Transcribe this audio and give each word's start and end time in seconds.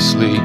Sleep, 0.00 0.40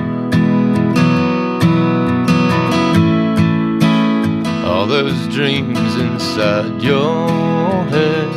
all 4.65 4.85
those 4.85 5.27
dreams 5.33 5.95
inside 5.95 6.81
your 6.83 7.29
head. 7.85 8.29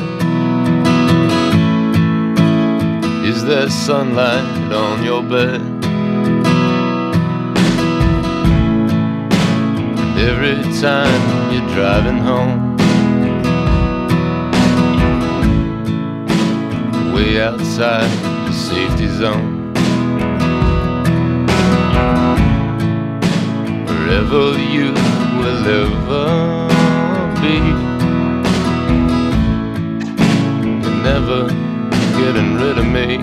Is 3.27 3.45
there 3.45 3.69
sunlight 3.69 4.73
on 4.73 5.03
your 5.03 5.25
bed? 5.25 5.61
Every 10.21 10.63
time 10.80 11.53
you're 11.53 11.69
driving 11.75 12.19
home, 12.19 12.77
way 17.13 17.41
outside 17.41 18.09
the 18.47 18.53
safety 18.53 19.09
zone. 19.09 19.57
Wherever 24.30 24.59
you 24.59 24.93
will 25.38 25.66
ever 25.80 26.68
be, 27.40 27.57
you're 30.82 31.02
never 31.02 31.48
getting 32.18 32.57
rid 32.57 32.76
of 32.76 32.85
me. 32.85 33.16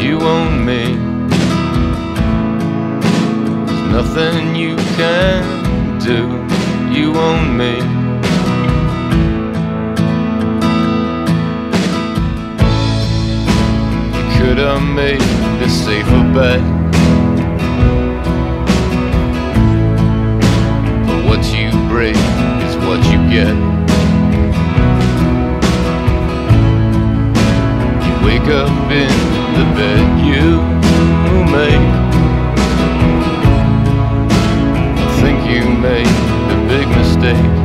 You 0.00 0.20
own 0.20 0.64
me. 0.64 0.94
There's 3.66 3.90
nothing 3.90 4.54
you 4.54 4.76
can 4.76 5.98
do. 5.98 6.20
You 6.96 7.16
own 7.16 7.56
me. 7.56 7.99
Could 14.50 14.58
have 14.58 14.82
made 14.82 15.22
a 15.62 15.70
safer 15.70 16.22
bet. 16.34 16.60
But 21.06 21.24
what 21.24 21.42
you 21.54 21.70
break 21.88 22.16
is 22.66 22.74
what 22.84 22.98
you 23.12 23.18
get. 23.30 23.54
You 28.04 28.14
wake 28.26 28.48
up 28.50 28.90
in 28.90 29.14
the 29.54 29.66
bed 29.78 30.04
you 30.26 30.58
make. 31.54 31.86
Think 35.20 35.48
you 35.48 35.62
made 35.78 36.08
a 36.08 36.66
big 36.66 36.88
mistake. 36.88 37.59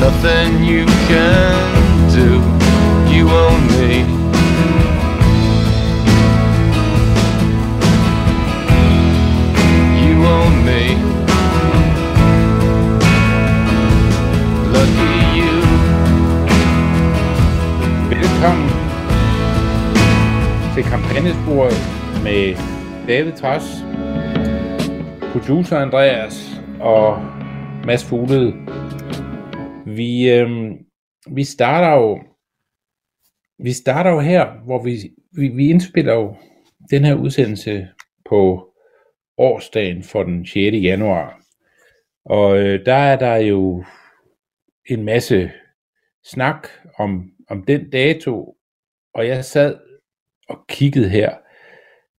Nothing 0.00 0.64
you 0.64 0.86
can 1.10 2.10
do. 2.10 2.28
You 3.14 3.28
own 3.28 3.60
me. 3.76 3.92
You 10.04 10.16
own 10.36 10.54
me. 10.68 10.82
Lucky 14.74 15.12
you. 15.38 15.56
Velkommen 18.10 18.70
til 20.74 20.84
kampagnesporet 20.84 21.78
med 22.24 22.56
David 23.08 23.32
Træs, 23.32 23.84
producer 25.32 25.78
Andreas 25.78 26.60
og 26.80 27.18
Mads 27.84 28.04
Fuglede. 28.04 28.69
Vi, 30.00 30.30
øh, 30.30 30.50
vi 31.30 31.44
starter 31.44 31.92
jo 31.92 32.22
vi 33.58 33.72
starter 33.72 34.10
jo 34.10 34.20
her, 34.20 34.64
hvor 34.64 34.82
vi, 34.82 34.90
vi, 35.32 35.48
vi 35.48 35.68
indspiller 35.68 36.14
jo 36.14 36.36
den 36.90 37.04
her 37.04 37.14
udsendelse 37.14 37.88
på 38.28 38.72
årsdagen 39.38 40.02
for 40.02 40.22
den 40.22 40.46
6. 40.46 40.56
januar. 40.56 41.42
Og 42.24 42.58
øh, 42.58 42.86
der 42.86 42.94
er 42.94 43.16
der 43.18 43.36
jo 43.36 43.84
en 44.86 45.04
masse 45.04 45.50
snak 46.24 46.68
om, 46.98 47.32
om 47.48 47.64
den 47.64 47.90
dato, 47.90 48.56
og 49.14 49.26
jeg 49.26 49.44
sad 49.44 49.78
og 50.48 50.66
kiggede 50.68 51.08
her, 51.08 51.36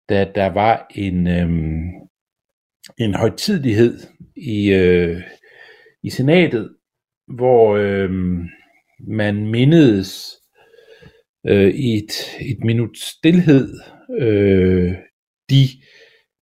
da 0.09 0.31
der 0.35 0.47
var 0.47 0.87
en, 0.95 1.27
øhm, 1.27 1.89
en 2.97 3.13
højtidlighed 3.13 3.99
i, 4.35 4.73
øh, 4.73 5.21
i 6.03 6.09
senatet, 6.09 6.75
hvor 7.35 7.75
øh, 7.75 8.09
man 8.99 9.47
mindedes 9.47 10.41
øh, 11.47 11.67
i 11.67 11.93
et, 11.93 12.11
et 12.41 12.63
minut 12.63 12.97
stillhed 12.97 13.79
øh, 14.19 14.95
de 15.49 15.67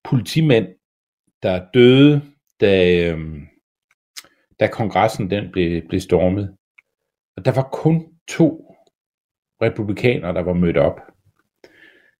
politimænd, 0.03 0.67
der 1.43 1.65
døde, 1.73 2.21
da, 2.59 3.03
øh, 3.11 3.19
da 4.59 4.67
kongressen 4.67 5.31
den 5.31 5.51
blev, 5.51 5.87
blev 5.87 5.99
stormet. 5.99 6.55
Og 7.37 7.45
der 7.45 7.51
var 7.51 7.69
kun 7.73 8.05
to 8.27 8.75
republikanere, 9.61 10.33
der 10.33 10.41
var 10.41 10.53
mødt 10.53 10.77
op. 10.77 10.99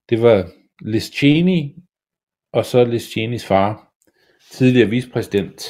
Det 0.10 0.22
var 0.22 0.52
Liz 0.82 1.12
Cheney, 1.12 1.76
og 2.54 2.66
så 2.66 2.84
Liz 2.84 3.12
Cheneys 3.12 3.46
far, 3.46 3.94
tidligere 4.52 4.90
vicepræsident 4.90 5.62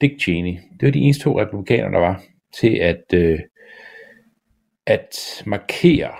Dick 0.00 0.20
Cheney. 0.20 0.58
Det 0.80 0.86
var 0.86 0.90
de 0.90 0.98
eneste 0.98 1.24
to 1.24 1.40
republikanere, 1.40 1.92
der 1.92 1.98
var 1.98 2.22
til 2.60 2.76
at, 2.76 3.04
øh, 3.14 3.38
at 4.86 5.42
markere 5.46 6.12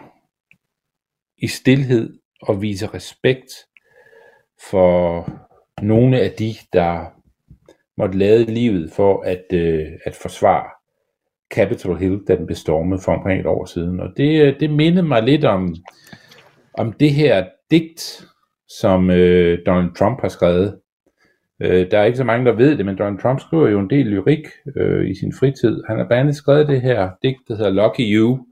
i 1.38 1.46
stillhed 1.46 2.18
og 2.42 2.62
vise 2.62 2.86
respekt 2.86 3.52
for 4.70 5.28
nogle 5.82 6.20
af 6.20 6.30
de, 6.30 6.54
der 6.72 7.04
måtte 7.98 8.18
lade 8.18 8.44
livet 8.44 8.92
for 8.92 9.22
at, 9.22 9.44
øh, 9.52 9.86
at 10.04 10.14
forsvare 10.14 10.70
Capitol 11.54 11.98
Hill, 11.98 12.20
da 12.28 12.36
den 12.36 12.46
blev 12.46 12.56
stormet 12.56 13.00
for 13.04 13.12
omkring 13.12 13.40
et 13.40 13.46
år 13.46 13.64
siden. 13.64 14.00
Og 14.00 14.08
det, 14.16 14.42
øh, 14.42 14.60
det 14.60 14.70
mindede 14.70 15.06
mig 15.06 15.22
lidt 15.22 15.44
om, 15.44 15.74
om 16.74 16.92
det 16.92 17.12
her 17.12 17.46
digt, 17.70 18.24
som 18.68 19.10
øh, 19.10 19.58
Donald 19.66 19.94
Trump 19.94 20.20
har 20.20 20.28
skrevet. 20.28 20.80
Øh, 21.60 21.90
der 21.90 21.98
er 21.98 22.04
ikke 22.04 22.18
så 22.18 22.24
mange, 22.24 22.46
der 22.46 22.52
ved 22.52 22.76
det, 22.76 22.86
men 22.86 22.98
Donald 22.98 23.18
Trump 23.18 23.40
skriver 23.40 23.68
jo 23.68 23.80
en 23.80 23.90
del 23.90 24.06
lyrik 24.06 24.46
øh, 24.76 25.10
i 25.10 25.14
sin 25.14 25.32
fritid. 25.32 25.82
Han 25.88 25.98
har 25.98 26.06
blandt 26.06 26.20
andet 26.20 26.36
skrevet 26.36 26.68
det 26.68 26.80
her 26.80 27.10
digt, 27.22 27.48
der 27.48 27.56
hedder 27.56 27.70
Lucky 27.70 28.00
You, 28.00 28.46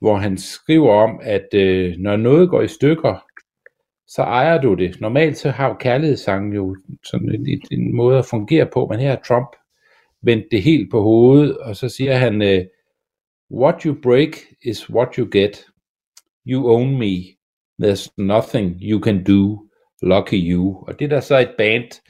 hvor 0.00 0.16
han 0.16 0.38
skriver 0.38 0.92
om, 0.92 1.20
at 1.22 1.54
øh, 1.54 1.94
når 1.98 2.16
noget 2.16 2.50
går 2.50 2.62
i 2.62 2.68
stykker, 2.68 3.24
så 4.06 4.22
ejer 4.22 4.60
du 4.60 4.74
det. 4.74 5.00
Normalt 5.00 5.36
så 5.36 5.50
har 5.50 5.68
jo 5.68 5.74
kærlighedssangen 5.74 6.52
jo 6.52 6.76
sådan 7.04 7.34
en, 7.34 7.46
en, 7.48 7.60
en 7.70 7.96
måde 7.96 8.18
at 8.18 8.26
fungere 8.26 8.66
på, 8.66 8.86
men 8.90 9.00
her 9.00 9.08
har 9.08 9.22
Trump 9.28 9.48
vendt 10.22 10.44
det 10.50 10.62
helt 10.62 10.90
på 10.90 11.02
hovedet, 11.02 11.58
og 11.58 11.76
så 11.76 11.88
siger 11.88 12.14
han, 12.16 12.42
øh, 12.42 12.64
what 13.50 13.82
you 13.82 13.94
break 14.02 14.36
is 14.62 14.90
what 14.90 15.14
you 15.14 15.28
get. 15.32 15.66
You 16.46 16.68
own 16.68 16.98
me. 16.98 17.36
There's 17.82 18.14
nothing 18.18 18.76
you 18.80 19.00
can 19.00 19.24
do. 19.24 19.63
Lucky 20.04 20.50
you. 20.52 20.84
Og 20.86 20.98
det 20.98 21.04
er 21.04 21.08
der 21.08 21.20
så 21.20 21.38
et 21.38 21.54
band, 21.58 22.00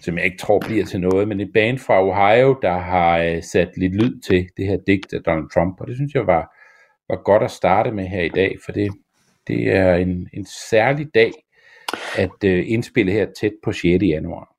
som 0.00 0.16
jeg 0.16 0.24
ikke 0.24 0.38
tror 0.38 0.58
bliver 0.58 0.84
til 0.84 1.00
noget, 1.00 1.28
men 1.28 1.40
et 1.40 1.50
band 1.54 1.78
fra 1.78 2.02
Ohio, 2.02 2.58
der 2.62 2.78
har 2.78 3.18
øh, 3.18 3.42
sat 3.42 3.68
lidt 3.76 3.94
lyd 3.94 4.20
til 4.20 4.48
det 4.56 4.66
her 4.66 4.76
digt 4.86 5.12
af 5.12 5.22
Donald 5.22 5.50
Trump, 5.54 5.80
og 5.80 5.86
det 5.86 5.96
synes 5.96 6.14
jeg 6.14 6.26
var, 6.26 6.56
var 7.08 7.22
godt 7.22 7.42
at 7.42 7.50
starte 7.50 7.90
med 7.90 8.06
her 8.06 8.22
i 8.22 8.28
dag, 8.28 8.56
for 8.64 8.72
det, 8.72 8.92
det 9.46 9.76
er 9.76 9.94
en, 9.94 10.28
en 10.34 10.46
særlig 10.70 11.06
dag 11.14 11.32
at 12.16 12.44
øh, 12.44 12.64
indspille 12.66 13.12
her 13.12 13.26
tæt 13.40 13.52
på 13.64 13.72
6. 13.72 13.84
januar. 13.84 14.54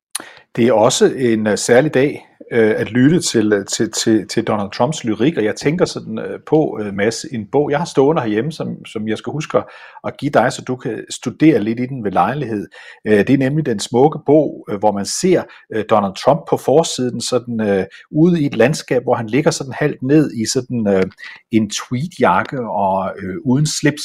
Det 0.56 0.68
er 0.68 0.72
også 0.72 1.12
en 1.16 1.46
uh, 1.46 1.54
særlig 1.54 1.94
dag 1.94 2.26
øh, 2.52 2.74
at 2.76 2.92
lytte 2.92 3.20
til, 3.20 3.52
øh, 3.52 3.66
til, 3.66 3.90
til, 3.90 4.28
til 4.28 4.44
Donald 4.44 4.70
Trumps 4.70 5.04
lyrik, 5.04 5.36
og 5.36 5.44
jeg 5.44 5.56
tænker 5.56 5.84
sådan 5.84 6.18
øh, 6.18 6.40
på, 6.46 6.78
øh, 6.82 6.94
Mads, 6.94 7.24
en 7.24 7.46
bog, 7.52 7.70
jeg 7.70 7.78
har 7.78 7.84
stående 7.84 8.22
herhjemme, 8.22 8.52
som, 8.52 8.84
som 8.84 9.08
jeg 9.08 9.18
skal 9.18 9.32
huske 9.32 9.58
at 10.04 10.16
give 10.18 10.30
dig, 10.30 10.52
så 10.52 10.62
du 10.62 10.76
kan 10.76 11.04
studere 11.10 11.58
lidt 11.58 11.80
i 11.80 11.86
den 11.86 12.04
ved 12.04 12.12
lejlighed. 12.12 12.66
Øh, 13.06 13.18
det 13.18 13.30
er 13.30 13.38
nemlig 13.38 13.66
den 13.66 13.78
smukke 13.78 14.18
bog, 14.26 14.66
øh, 14.70 14.78
hvor 14.78 14.92
man 14.92 15.06
ser 15.06 15.42
øh, 15.74 15.84
Donald 15.90 16.14
Trump 16.24 16.40
på 16.50 16.56
forsiden, 16.56 17.20
sådan 17.20 17.60
øh, 17.60 17.84
ude 18.10 18.42
i 18.42 18.46
et 18.46 18.56
landskab, 18.56 19.02
hvor 19.02 19.14
han 19.14 19.26
ligger 19.26 19.50
sådan 19.50 19.72
halvt 19.72 20.02
ned 20.02 20.32
i 20.32 20.44
sådan 20.52 20.88
øh, 20.88 21.02
en 21.50 21.70
tweedjakke 21.70 22.60
og 22.60 23.12
øh, 23.22 23.36
uden 23.44 23.66
slips, 23.66 24.04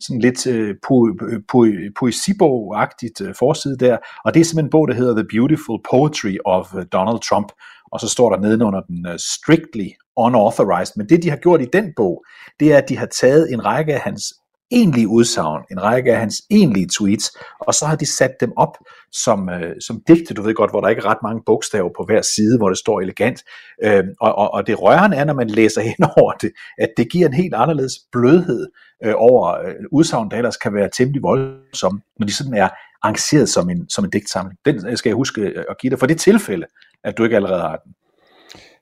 sådan 0.00 0.20
lidt 0.20 0.46
øh, 0.46 0.74
po- 0.86 1.26
øh, 1.32 1.40
po- 1.52 1.92
poesibog-agtigt 1.98 3.20
øh, 3.26 3.34
forside 3.38 3.76
der, 3.78 3.96
og 4.24 4.34
det 4.34 4.40
er 4.40 4.44
simpelthen 4.44 4.66
en 4.66 4.70
bog, 4.70 4.88
der 4.88 4.94
hedder 4.94 5.14
The 5.14 5.28
Beautiful 5.34 5.80
Poetry 5.90 6.36
of 6.44 6.74
øh, 6.74 6.84
Donald 6.92 7.20
Trump, 7.28 7.48
og 7.92 8.00
så 8.00 8.08
står 8.08 8.30
der 8.30 8.40
nedenunder 8.40 8.80
den 8.80 9.06
uh, 9.06 9.14
strictly 9.16 9.88
unauthorized, 10.16 10.94
men 10.96 11.08
det 11.08 11.22
de 11.22 11.30
har 11.30 11.36
gjort 11.36 11.62
i 11.62 11.66
den 11.72 11.92
bog, 11.96 12.24
det 12.60 12.72
er, 12.72 12.78
at 12.78 12.88
de 12.88 12.96
har 12.96 13.06
taget 13.06 13.52
en 13.52 13.64
række 13.64 13.94
af 13.94 14.00
hans 14.00 14.22
egentlige 14.70 15.08
udsagn, 15.08 15.62
en 15.70 15.82
række 15.82 16.12
af 16.12 16.18
hans 16.18 16.42
egentlige 16.50 16.88
tweets, 16.98 17.36
og 17.60 17.74
så 17.74 17.86
har 17.86 17.96
de 17.96 18.06
sat 18.06 18.30
dem 18.40 18.52
op 18.56 18.76
som, 19.12 19.48
øh, 19.48 19.74
som 19.80 20.02
digte, 20.08 20.34
du 20.34 20.42
ved 20.42 20.54
godt, 20.54 20.70
hvor 20.70 20.80
der 20.80 20.88
ikke 20.88 21.00
er 21.00 21.06
ret 21.06 21.22
mange 21.22 21.42
bogstaver 21.46 21.90
på 21.96 22.04
hver 22.06 22.22
side, 22.22 22.58
hvor 22.58 22.68
det 22.68 22.78
står 22.78 23.00
elegant. 23.00 23.42
Øh, 23.84 24.04
og, 24.20 24.34
og, 24.34 24.54
og 24.54 24.66
det 24.66 24.82
rørende 24.82 25.16
er, 25.16 25.24
når 25.24 25.34
man 25.34 25.50
læser 25.50 25.80
hen 25.90 26.04
over 26.16 26.32
det, 26.32 26.52
at 26.78 26.88
det 26.96 27.10
giver 27.10 27.26
en 27.26 27.34
helt 27.34 27.54
anderledes 27.54 27.92
blødhed 28.12 28.66
øh, 29.04 29.14
over 29.16 29.48
øh, 29.66 29.74
udsagn, 29.92 30.30
der 30.30 30.36
ellers 30.36 30.56
kan 30.56 30.74
være 30.74 30.90
temmelig 30.92 31.22
voldsomme, 31.22 32.00
når 32.18 32.26
de 32.26 32.34
sådan 32.34 32.54
er 32.54 32.68
arrangeret 33.02 33.48
som 33.48 33.70
en, 33.70 33.88
som 33.88 34.04
en 34.04 34.10
digtsamling. 34.10 34.58
Den 34.64 34.86
øh, 34.86 34.96
skal 34.96 35.10
jeg 35.10 35.16
huske 35.16 35.40
øh, 35.40 35.64
at 35.70 35.78
give 35.80 35.90
dig 35.90 35.98
for 35.98 36.06
det 36.06 36.20
tilfælde, 36.20 36.66
at 37.04 37.18
du 37.18 37.24
ikke 37.24 37.36
allerede 37.36 37.60
har 37.60 37.76
den. 37.76 37.94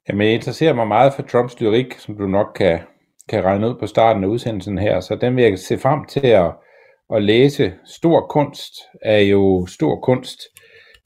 Jamen, 0.08 0.26
jeg 0.26 0.34
interesserer 0.34 0.74
mig 0.74 0.88
meget 0.88 1.14
for 1.14 1.22
Trumps 1.22 1.60
lyrik, 1.60 1.92
som 1.98 2.16
du 2.16 2.26
nok 2.26 2.46
kan, 2.56 2.80
kan 3.28 3.44
regne 3.44 3.68
ud 3.68 3.74
på 3.74 3.86
starten 3.86 4.24
af 4.24 4.28
udsendelsen 4.28 4.78
her, 4.78 5.00
så 5.00 5.14
den 5.14 5.36
vil 5.36 5.44
jeg 5.44 5.58
se 5.58 5.78
frem 5.78 6.04
til 6.04 6.26
at, 6.26 6.52
at 7.14 7.22
læse. 7.22 7.74
Stor 7.84 8.26
kunst 8.30 8.74
er 9.02 9.18
jo 9.18 9.66
stor 9.66 10.00
kunst, 10.00 10.40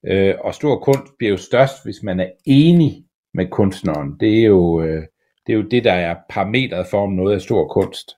øh, 0.06 0.34
og 0.40 0.54
stor 0.54 0.78
kunst 0.78 1.12
bliver 1.18 1.30
jo 1.30 1.36
størst, 1.36 1.84
hvis 1.84 2.02
man 2.02 2.20
er 2.20 2.30
enig 2.46 3.04
med 3.34 3.46
kunstneren. 3.46 4.16
Det 4.20 4.40
er 4.40 4.44
jo, 4.44 4.82
øh, 4.82 5.02
det, 5.46 5.52
er 5.52 5.56
jo 5.56 5.62
det, 5.62 5.84
der 5.84 5.92
er 5.92 6.16
parametret 6.30 6.86
for, 6.86 7.02
om 7.02 7.12
noget 7.12 7.34
er 7.34 7.38
stor 7.38 7.68
kunst. 7.68 8.10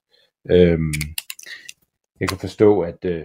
Øh, 0.51 0.79
jeg 2.21 2.29
kan 2.29 2.39
forstå, 2.39 2.81
at, 2.81 3.05
øh, 3.05 3.25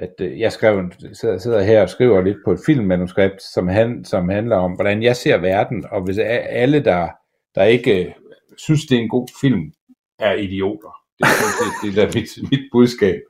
at 0.00 0.14
øh, 0.20 0.40
jeg 0.40 0.52
skrev, 0.52 0.90
sidder, 1.12 1.38
sidder 1.38 1.62
her 1.62 1.82
og 1.82 1.88
skriver 1.88 2.22
lidt 2.22 2.36
på 2.44 2.52
et 2.52 2.60
filmmanuskript, 2.66 3.42
som, 3.54 3.68
han, 3.68 4.04
som 4.04 4.28
handler 4.28 4.56
om, 4.56 4.72
hvordan 4.72 5.02
jeg 5.02 5.16
ser 5.16 5.36
verden, 5.36 5.84
og 5.90 6.02
hvis 6.02 6.18
alle, 6.48 6.84
der, 6.84 7.08
der 7.54 7.64
ikke 7.64 8.04
øh, 8.04 8.12
synes, 8.56 8.86
det 8.86 8.98
er 8.98 9.02
en 9.02 9.08
god 9.08 9.28
film, 9.40 9.72
er 10.18 10.32
idioter. 10.32 10.96
Det, 11.18 11.26
det, 11.28 11.72
det, 11.82 11.94
det 11.96 12.02
er 12.02 12.20
mit, 12.20 12.50
mit 12.50 12.68
budskab. 12.72 13.20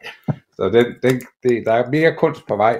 Så 0.57 0.71
den, 0.73 0.87
den, 1.03 1.21
det, 1.43 1.63
der 1.67 1.73
er 1.73 1.91
mere 1.91 2.15
kunst 2.17 2.47
på 2.49 2.57
vej. 2.57 2.79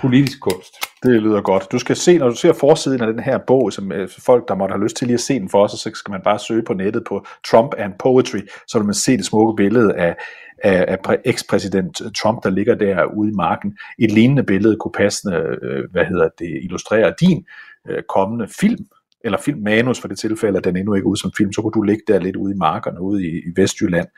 Politisk 0.00 0.40
kunst. 0.40 0.74
Det 1.02 1.22
lyder 1.22 1.40
godt. 1.40 1.72
Du 1.72 1.78
skal 1.78 1.96
se, 1.96 2.18
når 2.18 2.28
du 2.28 2.34
ser 2.34 2.52
forsiden 2.52 3.00
af 3.00 3.06
den 3.06 3.22
her 3.22 3.38
bog, 3.46 3.72
som 3.72 3.92
øh, 3.92 4.08
folk, 4.26 4.48
der 4.48 4.54
måtte 4.54 4.72
have 4.72 4.84
lyst 4.84 4.96
til 4.96 5.06
lige 5.06 5.14
at 5.14 5.20
se 5.20 5.40
den 5.40 5.48
for 5.48 5.64
os, 5.64 5.70
så 5.70 5.90
skal 5.94 6.10
man 6.10 6.20
bare 6.24 6.38
søge 6.38 6.62
på 6.62 6.74
nettet 6.74 7.04
på 7.08 7.24
Trump 7.50 7.74
and 7.78 7.92
Poetry, 7.98 8.38
så 8.68 8.78
vil 8.78 8.86
man 8.86 8.94
se 8.94 9.16
det 9.16 9.24
smukke 9.24 9.56
billede 9.56 9.94
af, 9.94 10.16
af, 10.62 10.98
af 11.06 11.16
ekspræsident 11.24 12.02
Trump, 12.16 12.42
der 12.42 12.50
ligger 12.50 12.74
der 12.74 13.04
ude 13.04 13.30
i 13.30 13.34
marken. 13.34 13.78
Et 13.98 14.10
lignende 14.10 14.42
billede 14.42 14.76
kunne 14.76 14.92
passende, 14.92 15.58
øh, 15.62 15.90
hvad 15.90 16.04
hedder 16.04 16.28
det, 16.38 16.60
illustrere 16.62 17.14
din 17.20 17.46
øh, 17.88 18.02
kommende 18.08 18.48
film, 18.60 18.86
eller 19.24 19.38
filmmanus 19.38 20.00
for 20.00 20.08
det 20.08 20.18
tilfælde, 20.18 20.58
at 20.58 20.64
den 20.64 20.76
endnu 20.76 20.94
ikke 20.94 21.04
er 21.04 21.08
ude 21.08 21.20
som 21.20 21.32
film, 21.36 21.52
så 21.52 21.62
kunne 21.62 21.72
du 21.72 21.82
ligge 21.82 22.02
der 22.08 22.18
lidt 22.18 22.36
ude 22.36 22.54
i 22.54 22.56
markerne, 22.56 23.00
ude 23.00 23.26
i, 23.26 23.38
i 23.38 23.52
Vestjylland, 23.56 24.08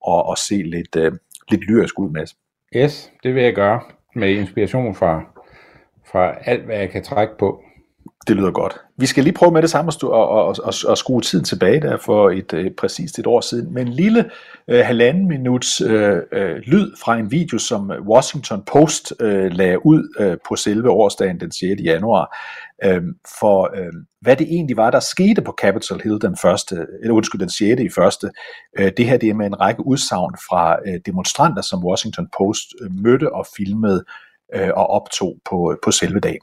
og, 0.00 0.26
og 0.26 0.38
se 0.38 0.54
lidt, 0.54 0.96
øh, 0.96 1.12
lidt 1.50 1.64
lyrisk 1.64 1.98
ud, 1.98 2.10
Mads. 2.10 2.36
Yes, 2.76 3.12
det 3.22 3.34
vil 3.34 3.42
jeg 3.42 3.54
gøre 3.54 3.80
med 4.14 4.30
inspiration 4.30 4.94
fra, 4.94 5.22
fra 6.12 6.34
alt, 6.44 6.64
hvad 6.64 6.76
jeg 6.76 6.90
kan 6.90 7.04
trække 7.04 7.34
på. 7.38 7.64
Det 8.28 8.36
lyder 8.36 8.50
godt. 8.50 8.76
Vi 8.96 9.06
skal 9.06 9.24
lige 9.24 9.34
prøve 9.34 9.52
med 9.52 9.62
det 9.62 9.70
samme 9.70 9.88
at, 9.88 10.02
og, 10.02 10.28
og, 10.28 10.56
og, 10.62 10.74
og 10.86 10.98
skrue 10.98 11.20
tiden 11.20 11.44
tilbage 11.44 11.80
der 11.80 11.96
for 11.96 12.30
et, 12.30 12.52
et 12.52 12.76
præcist 12.78 13.18
et 13.18 13.26
år 13.26 13.40
siden 13.40 13.74
men 13.74 13.86
en 13.86 13.92
lille 13.92 14.30
øh, 14.68 14.84
halvanden 14.84 15.28
minuts 15.28 15.80
øh, 15.80 16.16
øh, 16.32 16.56
lyd 16.56 16.92
fra 17.04 17.16
en 17.18 17.30
video, 17.30 17.58
som 17.58 17.90
Washington 17.90 18.62
Post 18.72 19.12
øh, 19.20 19.52
lagde 19.52 19.86
ud 19.86 20.14
øh, 20.20 20.36
på 20.48 20.56
selve 20.56 20.90
årsdagen 20.90 21.40
den 21.40 21.52
6. 21.52 21.82
januar, 21.84 22.36
øh, 22.84 23.02
for 23.40 23.70
øh, 23.76 23.92
hvad 24.20 24.36
det 24.36 24.46
egentlig 24.46 24.76
var, 24.76 24.90
der 24.90 25.00
skete 25.00 25.42
på 25.42 25.54
Capitol 25.60 26.00
Hill 26.04 26.20
den 26.20 26.36
første, 26.42 26.86
eller 27.02 27.14
undskyld, 27.14 27.40
den 27.40 27.50
6. 27.50 27.80
i 27.80 27.88
første. 27.94 28.30
Øh, 28.78 28.92
det 28.96 29.06
her 29.06 29.16
det 29.16 29.28
er 29.28 29.34
med 29.34 29.46
en 29.46 29.60
række 29.60 29.86
udsagn 29.86 30.34
fra 30.48 30.76
øh, 30.86 31.00
demonstranter, 31.06 31.62
som 31.62 31.84
Washington 31.84 32.28
Post 32.38 32.66
øh, 32.82 32.90
mødte 33.02 33.32
og 33.32 33.46
filmede 33.56 34.04
øh, 34.54 34.70
og 34.76 34.86
optog 34.90 35.36
på, 35.50 35.72
øh, 35.72 35.78
på 35.84 35.90
selve 35.90 36.20
dagen. 36.20 36.40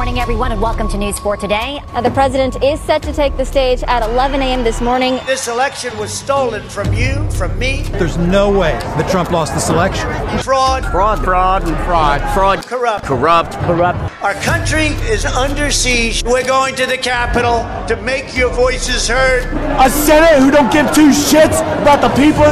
Morning, 0.00 0.18
everyone, 0.18 0.50
and 0.50 0.62
welcome 0.62 0.88
to 0.88 0.96
News 0.96 1.18
4 1.18 1.36
Today. 1.36 1.78
Uh, 1.88 2.00
the 2.00 2.10
president 2.12 2.64
is 2.64 2.80
set 2.80 3.02
to 3.02 3.12
take 3.12 3.36
the 3.36 3.44
stage 3.44 3.82
at 3.82 4.02
11 4.02 4.40
a.m. 4.40 4.64
this 4.64 4.80
morning. 4.80 5.20
This 5.26 5.46
election 5.46 5.94
was 5.98 6.10
stolen 6.10 6.66
from 6.70 6.94
you, 6.94 7.30
from 7.32 7.58
me. 7.58 7.82
There's 7.82 8.16
no 8.16 8.50
way 8.50 8.72
that 8.72 9.10
Trump 9.10 9.30
lost 9.30 9.52
this 9.52 9.68
election. 9.68 10.08
Fraud. 10.38 10.86
Fraud. 10.86 11.22
Fraud. 11.22 11.68
And 11.68 11.76
fraud. 11.84 12.22
Fraud. 12.32 12.66
Corrupt. 12.66 13.04
Corrupt. 13.04 13.52
Corrupt. 13.58 13.98
Our 14.22 14.32
country 14.36 14.86
is 14.86 15.26
under 15.26 15.70
siege. 15.70 16.24
We're 16.24 16.46
going 16.46 16.76
to 16.76 16.86
the 16.86 16.96
Capitol 16.96 17.58
to 17.86 18.02
make 18.02 18.34
your 18.34 18.48
voices 18.54 19.06
heard. 19.06 19.44
A 19.84 19.90
Senate 19.90 20.42
who 20.42 20.50
don't 20.50 20.72
give 20.72 20.86
two 20.94 21.10
shits 21.10 21.60
about 21.82 22.00
the 22.00 22.08
people. 22.16 22.48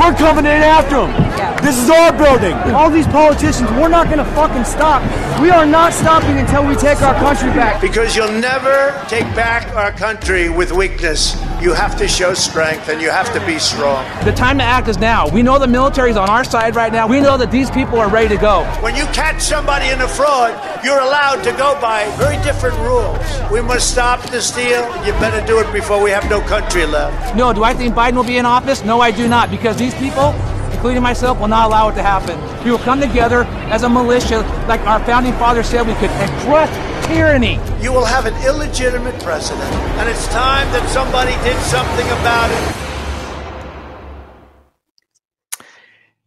We're 0.00 0.14
coming 0.14 0.46
in 0.46 0.62
after 0.62 0.96
them. 0.96 1.10
Yeah. 1.10 1.58
This 1.60 1.82
is 1.82 1.90
our 1.90 2.12
building. 2.12 2.54
All 2.74 2.90
these 2.90 3.08
politicians, 3.08 3.68
we're 3.72 3.88
not 3.88 4.06
going 4.06 4.18
to 4.18 4.30
fucking 4.36 4.64
stop. 4.64 5.02
We 5.40 5.50
are 5.50 5.66
not 5.66 5.92
stopping 5.92 6.38
until 6.38 6.64
we 6.64 6.76
take 6.76 6.85
our 6.86 7.14
country 7.14 7.48
back. 7.50 7.80
Because 7.80 8.14
you'll 8.14 8.30
never 8.30 8.94
take 9.08 9.24
back 9.34 9.74
our 9.74 9.90
country 9.90 10.48
with 10.48 10.70
weakness. 10.70 11.34
You 11.60 11.72
have 11.72 11.96
to 11.98 12.06
show 12.06 12.32
strength 12.32 12.88
and 12.88 13.02
you 13.02 13.10
have 13.10 13.32
to 13.32 13.44
be 13.44 13.58
strong. 13.58 14.04
The 14.24 14.30
time 14.30 14.58
to 14.58 14.64
act 14.64 14.86
is 14.86 14.96
now. 14.96 15.28
We 15.28 15.42
know 15.42 15.58
the 15.58 15.66
military 15.66 16.10
is 16.10 16.16
on 16.16 16.30
our 16.30 16.44
side 16.44 16.76
right 16.76 16.92
now. 16.92 17.08
We 17.08 17.20
know 17.20 17.36
that 17.38 17.50
these 17.50 17.72
people 17.72 17.98
are 17.98 18.08
ready 18.08 18.28
to 18.28 18.40
go. 18.40 18.62
When 18.80 18.94
you 18.94 19.04
catch 19.06 19.42
somebody 19.42 19.88
in 19.88 20.00
a 20.00 20.06
fraud, 20.06 20.84
you're 20.84 21.00
allowed 21.00 21.42
to 21.42 21.52
go 21.52 21.76
by 21.80 22.08
very 22.16 22.36
different 22.44 22.78
rules. 22.78 23.18
We 23.50 23.60
must 23.60 23.90
stop 23.90 24.22
the 24.30 24.40
steal. 24.40 24.84
You 25.04 25.12
better 25.14 25.44
do 25.44 25.58
it 25.58 25.72
before 25.72 26.00
we 26.00 26.10
have 26.10 26.30
no 26.30 26.40
country 26.42 26.86
left. 26.86 27.36
No, 27.36 27.52
do 27.52 27.64
I 27.64 27.74
think 27.74 27.94
Biden 27.96 28.14
will 28.14 28.22
be 28.22 28.36
in 28.38 28.46
office? 28.46 28.84
No, 28.84 29.00
I 29.00 29.10
do 29.10 29.26
not, 29.26 29.50
because 29.50 29.76
these 29.76 29.94
people 29.94 30.34
including 30.72 31.02
myself, 31.02 31.38
will 31.40 31.48
not 31.48 31.66
allow 31.66 31.88
it 31.88 31.94
to 31.94 32.02
happen. 32.02 32.36
We 32.64 32.70
will 32.70 32.84
come 32.90 33.00
together 33.00 33.44
as 33.70 33.82
a 33.82 33.88
militia, 33.88 34.38
like 34.68 34.80
our 34.86 35.00
founding 35.04 35.34
fathers 35.34 35.66
said 35.66 35.86
we 35.86 35.94
could, 35.94 36.10
and 36.10 36.30
crush 36.42 36.70
tyranny. 37.06 37.58
You 37.82 37.92
will 37.92 38.04
have 38.04 38.26
an 38.26 38.34
illegitimate 38.50 39.16
president, 39.22 39.72
and 39.98 40.08
it's 40.08 40.26
time 40.28 40.66
that 40.72 40.84
somebody 40.88 41.34
did 41.48 41.58
something 41.74 42.08
about 42.20 42.50
it. 42.50 42.64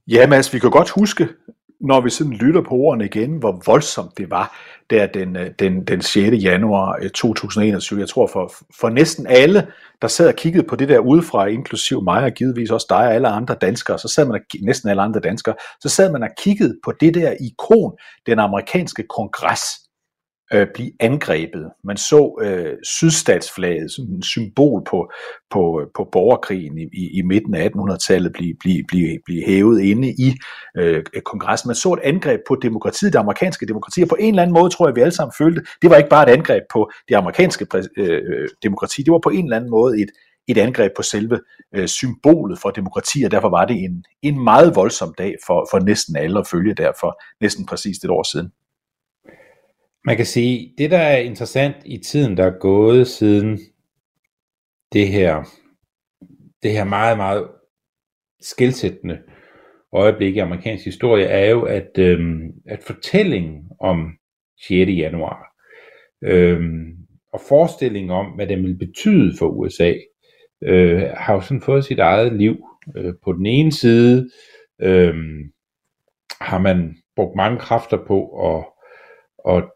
Ja, 0.07 0.27
Mads, 0.27 0.53
vi 0.53 0.59
kan 0.59 0.71
godt 0.71 0.89
huske, 0.89 1.27
når 1.81 2.01
vi 2.01 2.09
sådan 2.09 2.33
lytter 2.33 2.61
på 2.61 2.75
ordene 2.75 3.05
igen, 3.05 3.37
hvor 3.37 3.61
voldsomt 3.65 4.17
det 4.17 4.29
var, 4.29 4.57
der 4.89 5.07
den, 5.07 5.35
øh, 5.35 5.51
den, 5.59 5.83
den 5.83 6.01
6. 6.01 6.43
januar 6.43 6.99
øh, 7.01 7.09
2021. 7.09 7.99
Jeg 7.99 8.09
tror 8.09 8.27
for, 8.27 8.53
for 8.79 8.89
næsten 8.89 9.27
alle, 9.27 9.67
der 10.01 10.07
sad 10.07 10.27
og 10.27 10.35
kiggede 10.35 10.67
på 10.67 10.75
det 10.75 10.89
der 10.89 10.99
udefra, 10.99 11.45
inklusiv 11.45 12.03
mig 12.03 12.23
og 12.23 12.31
givetvis 12.31 12.69
også 12.69 12.87
dig 12.89 12.97
og 12.97 13.13
alle 13.13 13.27
andre 13.27 13.55
danskere, 13.61 13.99
så 13.99 14.07
sad 14.07 14.25
man 14.25 14.35
og, 14.35 14.41
næsten 14.61 14.89
alle 14.89 15.01
andre 15.01 15.19
danskere, 15.19 15.55
så 15.79 15.89
sad 15.89 16.11
man 16.11 16.23
og 16.23 16.29
kiggede 16.43 16.79
på 16.83 16.93
det 16.99 17.13
der 17.13 17.33
ikon, 17.41 17.91
den 18.25 18.39
amerikanske 18.39 19.03
kongres, 19.09 19.61
øh, 20.53 20.67
blive 20.73 20.91
angrebet. 20.99 21.69
Man 21.83 21.97
så 21.97 22.39
øh, 22.41 22.77
sydstatsflaget 22.83 23.91
som 23.91 24.05
en 24.05 24.23
symbol 24.23 24.83
på, 24.89 25.11
på, 25.51 25.81
på 25.95 26.09
borgerkrigen 26.11 26.77
i, 26.77 26.83
i, 26.93 27.19
i 27.19 27.21
midten 27.21 27.53
af 27.53 27.69
1800-tallet 27.69 28.33
blive, 28.33 28.55
blive, 28.59 28.83
blive, 28.87 29.19
blive 29.25 29.45
hævet 29.45 29.81
inde 29.81 30.09
i 30.09 30.33
øh, 30.77 31.03
kongressen. 31.25 31.67
Man 31.67 31.75
så 31.75 31.93
et 31.93 31.99
angreb 32.03 32.39
på 32.47 32.57
demokratiet, 32.61 33.13
det 33.13 33.19
amerikanske 33.19 33.65
demokrati, 33.65 34.01
og 34.01 34.09
på 34.09 34.17
en 34.19 34.29
eller 34.29 34.41
anden 34.41 34.53
måde 34.53 34.69
tror 34.69 34.87
jeg, 34.87 34.95
vi 34.95 35.01
alle 35.01 35.15
sammen 35.15 35.33
følte, 35.37 35.61
det 35.81 35.89
var 35.89 35.95
ikke 35.95 36.09
bare 36.09 36.29
et 36.29 36.33
angreb 36.33 36.63
på 36.73 36.91
det 37.09 37.15
amerikanske 37.15 37.67
øh, 37.97 38.49
demokrati, 38.63 39.03
det 39.03 39.11
var 39.11 39.19
på 39.23 39.29
en 39.29 39.43
eller 39.43 39.57
anden 39.57 39.71
måde 39.71 40.01
et, 40.01 40.09
et 40.47 40.57
angreb 40.57 40.91
på 40.95 41.01
selve 41.01 41.39
øh, 41.75 41.87
symbolet 41.87 42.59
for 42.59 42.69
demokrati, 42.69 43.23
og 43.23 43.31
derfor 43.31 43.49
var 43.49 43.65
det 43.65 43.83
en, 43.83 44.03
en 44.21 44.43
meget 44.43 44.75
voldsom 44.75 45.13
dag 45.17 45.35
for, 45.45 45.67
for 45.71 45.79
næsten 45.79 46.15
alle 46.15 46.39
at 46.39 46.47
følge 46.47 46.73
der 46.73 46.91
for 46.99 47.21
næsten 47.41 47.65
præcis 47.65 47.97
et 47.97 48.09
år 48.09 48.23
siden. 48.23 48.51
Man 50.05 50.17
kan 50.17 50.25
sige, 50.25 50.73
det 50.77 50.91
der 50.91 50.97
er 50.97 51.17
interessant 51.17 51.75
i 51.85 51.97
tiden, 51.97 52.37
der 52.37 52.45
er 52.45 52.59
gået 52.59 53.07
siden 53.07 53.59
det 54.93 55.07
her, 55.07 55.43
det 56.63 56.71
her 56.71 56.83
meget, 56.83 57.17
meget 57.17 57.47
skilsættende 58.41 59.21
øjeblik 59.93 60.35
i 60.35 60.39
amerikansk 60.39 60.85
historie, 60.85 61.25
er 61.25 61.49
jo, 61.49 61.61
at, 61.61 61.97
øh, 61.99 62.19
at 62.65 62.83
fortællingen 62.83 63.63
om 63.79 64.11
6. 64.67 64.71
januar, 64.71 65.55
øh, 66.21 66.61
og 67.33 67.41
forestillingen 67.49 68.11
om, 68.11 68.25
hvad 68.25 68.47
det 68.47 68.57
vil 68.57 68.77
betyde 68.77 69.37
for 69.39 69.47
USA, 69.47 69.93
øh, 70.63 71.01
har 71.17 71.33
jo 71.33 71.41
sådan 71.41 71.61
fået 71.61 71.85
sit 71.85 71.99
eget 71.99 72.33
liv. 72.33 72.55
Øh, 72.97 73.13
på 73.23 73.33
den 73.33 73.45
ene 73.45 73.71
side 73.71 74.29
øh, 74.81 75.15
har 76.41 76.59
man 76.59 76.95
brugt 77.15 77.35
mange 77.35 77.59
kræfter 77.59 77.97
på 78.07 78.47
at, 78.49 78.65
at, 79.55 79.69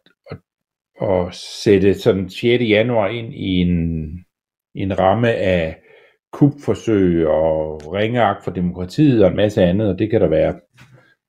at, 1.01 1.33
sætte 1.33 1.93
sådan 1.93 2.29
6. 2.29 2.63
januar 2.63 3.07
ind 3.07 3.33
i 3.33 3.47
en, 3.47 4.09
en 4.75 4.99
ramme 4.99 5.33
af 5.33 5.77
kupforsøg 6.31 7.27
og 7.27 7.93
ringeagt 7.93 8.43
for 8.43 8.51
demokratiet 8.51 9.23
og 9.23 9.29
en 9.29 9.37
masse 9.37 9.63
andet, 9.63 9.89
og 9.89 9.99
det 9.99 10.09
kan 10.09 10.21
der 10.21 10.27
være 10.27 10.59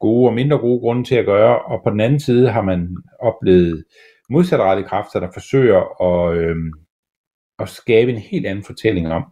gode 0.01 0.29
og 0.29 0.35
mindre 0.35 0.59
gode 0.59 0.81
grunde 0.81 1.05
til 1.05 1.15
at 1.15 1.27
gøre. 1.27 1.63
Og 1.63 1.81
på 1.85 1.91
den 1.91 2.01
anden 2.01 2.21
side 2.21 2.51
har 2.51 2.63
man 2.63 2.97
oplevet 3.21 3.85
modsatrettede 4.31 4.89
kræfter, 4.89 5.21
der 5.21 5.29
forsøger 5.33 6.03
at, 6.03 6.37
øh, 6.37 6.57
at 7.59 7.69
skabe 7.69 8.11
en 8.11 8.19
helt 8.19 8.47
anden 8.47 8.65
fortælling 8.65 9.09
om, 9.09 9.25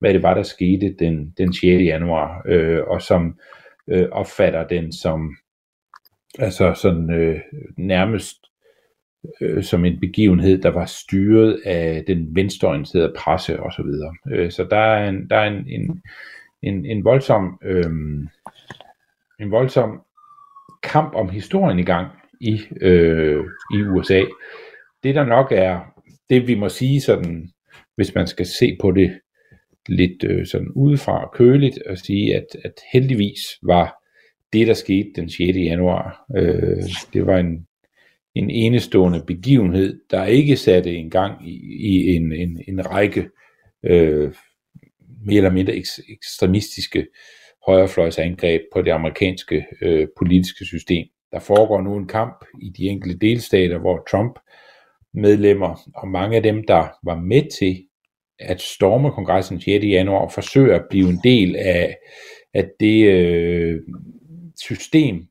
hvad 0.00 0.14
det 0.14 0.22
var, 0.22 0.34
der 0.34 0.42
skete 0.42 0.94
den, 0.98 1.34
den 1.38 1.52
6. 1.52 1.64
januar, 1.64 2.42
øh, 2.46 2.80
og 2.86 3.02
som 3.02 3.38
øh, 3.88 4.08
opfatter 4.12 4.66
den 4.66 4.92
som 4.92 5.36
altså 6.38 6.74
sådan 6.74 7.10
øh, 7.10 7.40
nærmest 7.78 8.36
øh, 9.40 9.62
som 9.62 9.84
en 9.84 10.00
begivenhed, 10.00 10.62
der 10.62 10.70
var 10.70 10.84
styret 10.84 11.60
af 11.64 12.04
den 12.06 12.28
venstreorienterede 12.34 13.12
presse 13.16 13.60
osv. 13.60 13.84
Så, 13.84 14.14
øh, 14.30 14.50
så 14.50 14.66
der 14.70 14.76
er 14.76 15.08
en, 15.08 15.28
der 15.30 15.36
er 15.36 15.46
en, 15.46 15.66
en, 15.68 16.02
en, 16.62 16.86
en 16.86 17.04
voldsom 17.04 17.58
øh, 17.62 17.90
en 19.40 19.50
voldsom 19.50 20.00
kamp 20.82 21.14
om 21.14 21.28
historien 21.28 21.78
i 21.78 21.84
gang 21.84 22.08
i, 22.40 22.60
øh, 22.80 23.44
i 23.74 23.82
USA. 23.82 24.22
Det 25.02 25.14
der 25.14 25.24
nok 25.24 25.52
er, 25.52 25.80
det 26.30 26.48
vi 26.48 26.54
må 26.54 26.68
sige 26.68 27.00
sådan, 27.00 27.48
hvis 27.96 28.14
man 28.14 28.26
skal 28.26 28.46
se 28.46 28.76
på 28.80 28.90
det 28.90 29.20
lidt 29.88 30.24
øh, 30.24 30.46
sådan 30.46 30.68
udefra 30.68 31.30
køligt 31.34 31.78
og 31.86 31.98
sige, 31.98 32.36
at, 32.36 32.46
at 32.64 32.72
heldigvis 32.92 33.40
var 33.62 33.94
det, 34.52 34.66
der 34.66 34.74
skete 34.74 35.10
den 35.16 35.30
6. 35.30 35.38
januar, 35.58 36.24
øh, 36.36 36.82
det 37.12 37.26
var 37.26 37.38
en, 37.38 37.66
en 38.34 38.50
enestående 38.50 39.22
begivenhed, 39.26 40.00
der 40.10 40.24
ikke 40.24 40.56
satte 40.56 40.96
en 40.96 41.10
gang 41.10 41.48
i, 41.48 41.54
i 41.80 42.16
en, 42.16 42.32
en, 42.32 42.60
en 42.68 42.90
række 42.90 43.28
øh, 43.84 44.34
mere 45.26 45.36
eller 45.36 45.52
mindre 45.52 45.76
ek, 45.76 45.84
ekstremistiske 46.08 47.06
højrefløjsangreb 47.66 48.62
på 48.72 48.82
det 48.82 48.90
amerikanske 48.90 49.66
øh, 49.82 50.08
politiske 50.18 50.64
system. 50.64 51.06
Der 51.32 51.38
foregår 51.38 51.80
nu 51.80 51.96
en 51.96 52.08
kamp 52.08 52.44
i 52.62 52.70
de 52.70 52.88
enkelte 52.88 53.18
delstater, 53.18 53.78
hvor 53.78 54.06
Trump 54.10 54.38
medlemmer 55.14 55.90
og 55.94 56.08
mange 56.08 56.36
af 56.36 56.42
dem, 56.42 56.64
der 56.68 56.88
var 57.04 57.20
med 57.20 57.42
til 57.58 57.86
at 58.38 58.60
storme 58.60 59.10
kongressen 59.10 59.60
6. 59.60 59.84
januar 59.84 60.18
og 60.18 60.32
forsøge 60.32 60.74
at 60.74 60.84
blive 60.90 61.08
en 61.08 61.20
del 61.24 61.56
af, 61.56 61.96
af 62.54 62.70
det 62.80 63.06
øh, 63.06 63.80
system, 64.62 65.26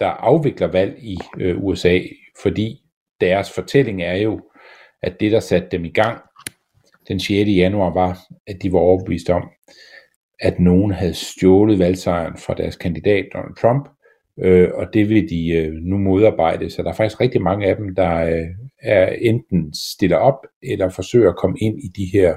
der 0.00 0.06
afvikler 0.06 0.66
valg 0.66 0.98
i 1.02 1.18
øh, 1.38 1.64
USA, 1.64 1.98
fordi 2.42 2.82
deres 3.20 3.52
fortælling 3.54 4.02
er 4.02 4.16
jo, 4.16 4.40
at 5.02 5.20
det, 5.20 5.32
der 5.32 5.40
satte 5.40 5.68
dem 5.70 5.84
i 5.84 5.92
gang 5.92 6.18
den 7.08 7.20
6. 7.20 7.48
januar, 7.48 7.92
var, 7.94 8.18
at 8.46 8.62
de 8.62 8.72
var 8.72 8.78
overbevist 8.78 9.30
om, 9.30 9.50
at 10.40 10.60
nogen 10.60 10.92
havde 10.92 11.14
stjålet 11.14 11.78
valgsejren 11.78 12.36
fra 12.38 12.54
deres 12.54 12.76
kandidat 12.76 13.26
Donald 13.34 13.56
Trump, 13.56 13.88
øh, 14.38 14.68
og 14.74 14.86
det 14.94 15.08
vil 15.08 15.28
de 15.28 15.48
øh, 15.48 15.72
nu 15.72 15.98
modarbejde. 15.98 16.70
Så 16.70 16.82
der 16.82 16.88
er 16.88 16.94
faktisk 16.94 17.20
rigtig 17.20 17.42
mange 17.42 17.66
af 17.66 17.76
dem, 17.76 17.94
der 17.94 18.16
øh, 18.16 18.46
er 18.82 19.06
enten 19.06 19.74
stiller 19.74 20.16
op, 20.16 20.46
eller 20.62 20.88
forsøger 20.88 21.30
at 21.30 21.36
komme 21.36 21.56
ind 21.60 21.78
i 21.78 21.88
de 21.96 22.10
her 22.12 22.36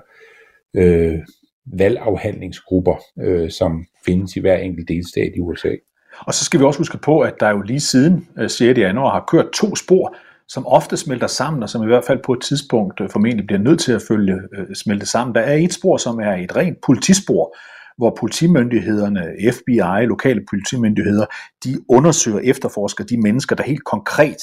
øh, 0.73 1.19
valgafhandlingsgrupper, 1.65 2.95
øh, 3.19 3.49
som 3.49 3.85
findes 4.05 4.35
i 4.35 4.39
hver 4.39 4.57
enkelt 4.57 4.87
delstat 4.87 5.31
i 5.35 5.39
USA. 5.39 5.75
Og 6.19 6.33
så 6.33 6.45
skal 6.45 6.59
vi 6.59 6.65
også 6.65 6.79
huske 6.79 6.97
på, 6.97 7.19
at 7.19 7.33
der 7.39 7.49
jo 7.49 7.61
lige 7.61 7.79
siden 7.79 8.27
øh, 8.39 8.49
6. 8.49 8.79
Januar 8.79 9.11
har 9.11 9.25
kørt 9.27 9.51
to 9.53 9.75
spor, 9.75 10.15
som 10.47 10.67
ofte 10.67 10.97
smelter 10.97 11.27
sammen, 11.27 11.63
og 11.63 11.69
som 11.69 11.83
i 11.83 11.85
hvert 11.85 12.03
fald 12.03 12.19
på 12.23 12.33
et 12.33 12.41
tidspunkt 12.41 13.01
øh, 13.01 13.09
formentlig 13.09 13.47
bliver 13.47 13.59
nødt 13.59 13.79
til 13.79 13.91
at 13.91 14.01
følge 14.07 14.33
øh, 14.33 14.75
smelte 14.75 15.05
sammen. 15.05 15.35
Der 15.35 15.41
er 15.41 15.53
et 15.53 15.73
spor, 15.73 15.97
som 15.97 16.19
er 16.19 16.33
et 16.33 16.55
rent 16.55 16.77
politispor, 16.85 17.55
hvor 17.97 18.17
politimyndighederne, 18.19 19.21
FBI, 19.51 20.05
lokale 20.05 20.41
politimyndigheder, 20.49 21.25
de 21.63 21.79
undersøger 21.89 22.39
efterforsker 22.39 23.03
de 23.03 23.21
mennesker, 23.21 23.55
der 23.55 23.63
helt 23.63 23.83
konkret 23.83 24.41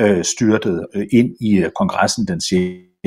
øh, 0.00 0.24
styrtede 0.24 0.86
ind 1.12 1.30
i 1.40 1.64
kongressen 1.74 2.26
den 2.26 2.40
6 2.40 2.52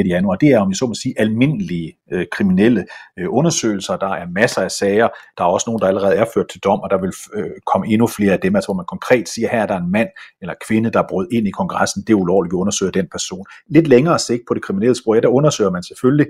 januar. 0.07 0.35
Det 0.35 0.49
er, 0.49 0.59
om 0.59 0.69
jeg 0.69 0.75
så 0.75 0.85
må 0.85 0.93
sige, 0.93 1.13
almindelige 1.17 1.97
øh, 2.11 2.25
kriminelle 2.31 2.85
øh, 3.19 3.25
undersøgelser. 3.29 3.97
Der 3.97 4.13
er 4.13 4.25
masser 4.35 4.61
af 4.61 4.71
sager. 4.71 5.07
Der 5.37 5.43
er 5.43 5.47
også 5.47 5.69
nogle, 5.69 5.79
der 5.79 5.87
allerede 5.87 6.15
er 6.15 6.25
ført 6.33 6.49
til 6.49 6.61
dom, 6.63 6.79
og 6.79 6.89
der 6.89 6.97
vil 7.01 7.13
øh, 7.33 7.51
komme 7.65 7.87
endnu 7.87 8.07
flere 8.07 8.33
af 8.33 8.39
dem, 8.39 8.55
altså 8.55 8.67
hvor 8.67 8.75
man 8.75 8.85
konkret 8.85 9.29
siger, 9.29 9.49
her 9.49 9.61
er 9.61 9.65
der 9.65 9.77
en 9.77 9.91
mand 9.91 10.09
eller 10.41 10.53
kvinde, 10.67 10.89
der 10.89 11.03
brød 11.09 11.27
ind 11.31 11.47
i 11.47 11.51
kongressen. 11.51 12.03
Det 12.07 12.13
er 12.13 12.17
ulovligt, 12.17 12.51
vi 12.51 12.55
undersøger 12.55 12.91
den 12.91 13.07
person. 13.11 13.45
Lidt 13.67 13.87
længere 13.87 14.19
sigt 14.19 14.43
på 14.47 14.53
det 14.53 14.63
kriminelle 14.63 14.95
spor, 14.95 15.15
ja, 15.15 15.21
der 15.21 15.27
undersøger 15.27 15.71
man 15.71 15.83
selvfølgelig, 15.83 16.27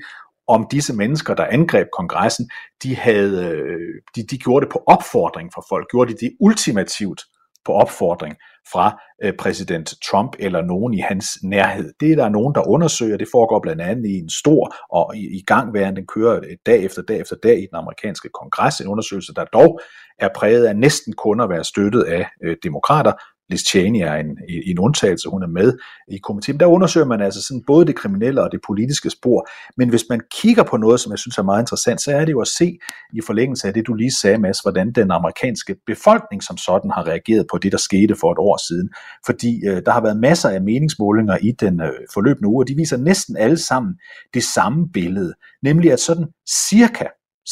om 0.48 0.68
disse 0.72 0.96
mennesker, 0.96 1.34
der 1.34 1.46
angreb 1.46 1.88
kongressen, 1.98 2.50
de, 2.84 2.96
havde, 2.96 3.46
øh, 3.46 4.02
de, 4.16 4.24
de 4.24 4.38
gjorde 4.38 4.66
det 4.66 4.72
på 4.72 4.84
opfordring 4.88 5.54
fra 5.54 5.64
folk, 5.70 5.88
gjorde 5.92 6.14
de 6.14 6.18
det 6.18 6.32
ultimativt 6.40 7.22
på 7.66 7.72
opfordring 7.72 8.36
fra 8.72 9.02
øh, 9.24 9.34
præsident 9.40 9.94
Trump 10.12 10.36
eller 10.40 10.62
nogen 10.62 10.94
i 10.94 11.00
hans 11.00 11.28
nærhed. 11.44 11.94
Det 12.00 12.12
er 12.12 12.16
der 12.16 12.30
nogen, 12.30 12.56
der 12.56 12.70
undersøger. 12.70 13.18
Det 13.18 13.28
foregår 13.32 13.60
blandt 13.60 13.82
andet 13.82 14.06
i 14.10 14.20
en 14.20 14.30
stor 14.30 14.76
og 14.90 15.16
i, 15.16 15.20
i 15.20 15.44
gangværende, 15.48 16.00
den 16.00 16.08
kører 16.08 16.36
øh, 16.36 16.58
dag 16.66 16.84
efter 16.84 17.02
dag 17.02 17.20
efter 17.20 17.36
dag 17.44 17.58
i 17.58 17.68
den 17.72 17.76
amerikanske 17.76 18.30
kongres. 18.40 18.80
En 18.80 18.88
undersøgelse, 18.88 19.34
der 19.34 19.46
dog 19.46 19.80
er 20.20 20.30
præget 20.36 20.66
af 20.66 20.76
næsten 20.76 21.14
kun 21.14 21.42
at 21.42 21.50
være 21.50 21.64
støttet 21.64 22.04
af 22.04 22.26
øh, 22.44 22.58
demokrater, 22.64 23.14
Liz 23.50 23.62
Cheney 23.62 24.00
er 24.00 24.14
en, 24.14 24.38
en 24.66 24.80
undtagelse, 24.80 25.30
hun 25.30 25.44
er 25.44 25.48
med 25.48 25.78
i 26.08 26.18
komiteen. 26.18 26.60
Der 26.60 26.66
undersøger 26.66 27.08
man 27.08 27.22
altså 27.22 27.42
sådan 27.42 27.64
både 27.68 27.86
det 27.86 27.96
kriminelle 27.96 28.44
og 28.44 28.52
det 28.52 28.60
politiske 28.68 29.10
spor. 29.10 29.48
Men 29.78 29.90
hvis 29.90 30.06
man 30.10 30.22
kigger 30.32 30.64
på 30.64 30.78
noget, 30.78 31.00
som 31.00 31.12
jeg 31.12 31.20
synes 31.20 31.38
er 31.38 31.44
meget 31.44 31.62
interessant, 31.62 32.02
så 32.02 32.12
er 32.12 32.26
det 32.26 32.32
jo 32.32 32.42
at 32.42 32.48
se 32.48 32.78
i 33.14 33.22
forlængelse 33.26 33.68
af 33.68 33.74
det, 33.74 33.88
du 33.88 33.94
lige 33.94 34.12
sagde, 34.22 34.38
Mads, 34.38 34.60
hvordan 34.60 34.92
den 34.92 35.12
amerikanske 35.12 35.76
befolkning 35.88 36.44
som 36.44 36.58
sådan 36.58 36.92
har 36.92 37.08
reageret 37.08 37.46
på 37.52 37.58
det, 37.58 37.72
der 37.72 37.78
skete 37.78 38.16
for 38.16 38.32
et 38.32 38.38
år 38.38 38.68
siden. 38.68 38.90
Fordi 39.26 39.68
øh, 39.68 39.82
der 39.86 39.92
har 39.92 40.02
været 40.02 40.20
masser 40.20 40.50
af 40.50 40.62
meningsmålinger 40.62 41.38
i 41.42 41.52
den 41.52 41.82
øh, 41.82 41.92
forløbende 42.14 42.48
uge, 42.48 42.64
og 42.64 42.68
de 42.68 42.76
viser 42.76 42.98
næsten 42.98 43.38
alle 43.38 43.58
sammen 43.58 43.94
det 44.34 44.44
samme 44.44 44.90
billede. 44.94 45.34
Nemlig 45.64 45.92
at 45.92 46.00
sådan 46.00 46.28
cirka, 46.70 47.06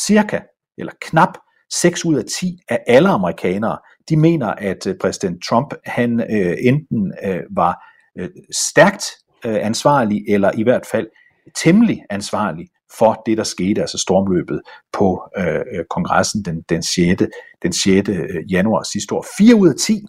cirka, 0.05 0.39
eller 0.77 0.93
knap 1.01 1.37
6 1.73 2.05
ud 2.05 2.15
af 2.15 2.25
10 2.39 2.59
af 2.69 2.79
alle 2.87 3.09
amerikanere, 3.09 3.77
de 4.09 4.17
mener, 4.17 4.47
at 4.47 4.87
øh, 4.87 4.95
præsident 5.01 5.43
Trump 5.49 5.73
han 5.85 6.19
øh, 6.19 6.57
enten 6.61 7.13
øh, 7.23 7.39
var 7.55 7.83
øh, 8.19 8.29
stærkt 8.69 9.05
øh, 9.45 9.65
ansvarlig, 9.65 10.25
eller 10.29 10.51
i 10.57 10.63
hvert 10.63 10.85
fald 10.91 11.07
temmelig 11.63 12.03
ansvarlig 12.09 12.67
for 12.97 13.21
det, 13.25 13.37
der 13.37 13.43
skete, 13.43 13.81
altså 13.81 13.97
stormløbet 13.97 14.61
på 14.93 15.23
øh, 15.37 15.55
øh 15.55 15.85
kongressen 15.89 16.43
den, 16.43 16.61
den, 16.69 16.83
6. 16.83 17.23
den 17.63 17.73
6. 17.73 18.09
Øh, 18.09 18.51
januar 18.51 18.83
sidste 18.83 19.15
år. 19.15 19.25
4 19.37 19.55
ud 19.55 19.69
af 19.69 19.75
10 19.75 20.05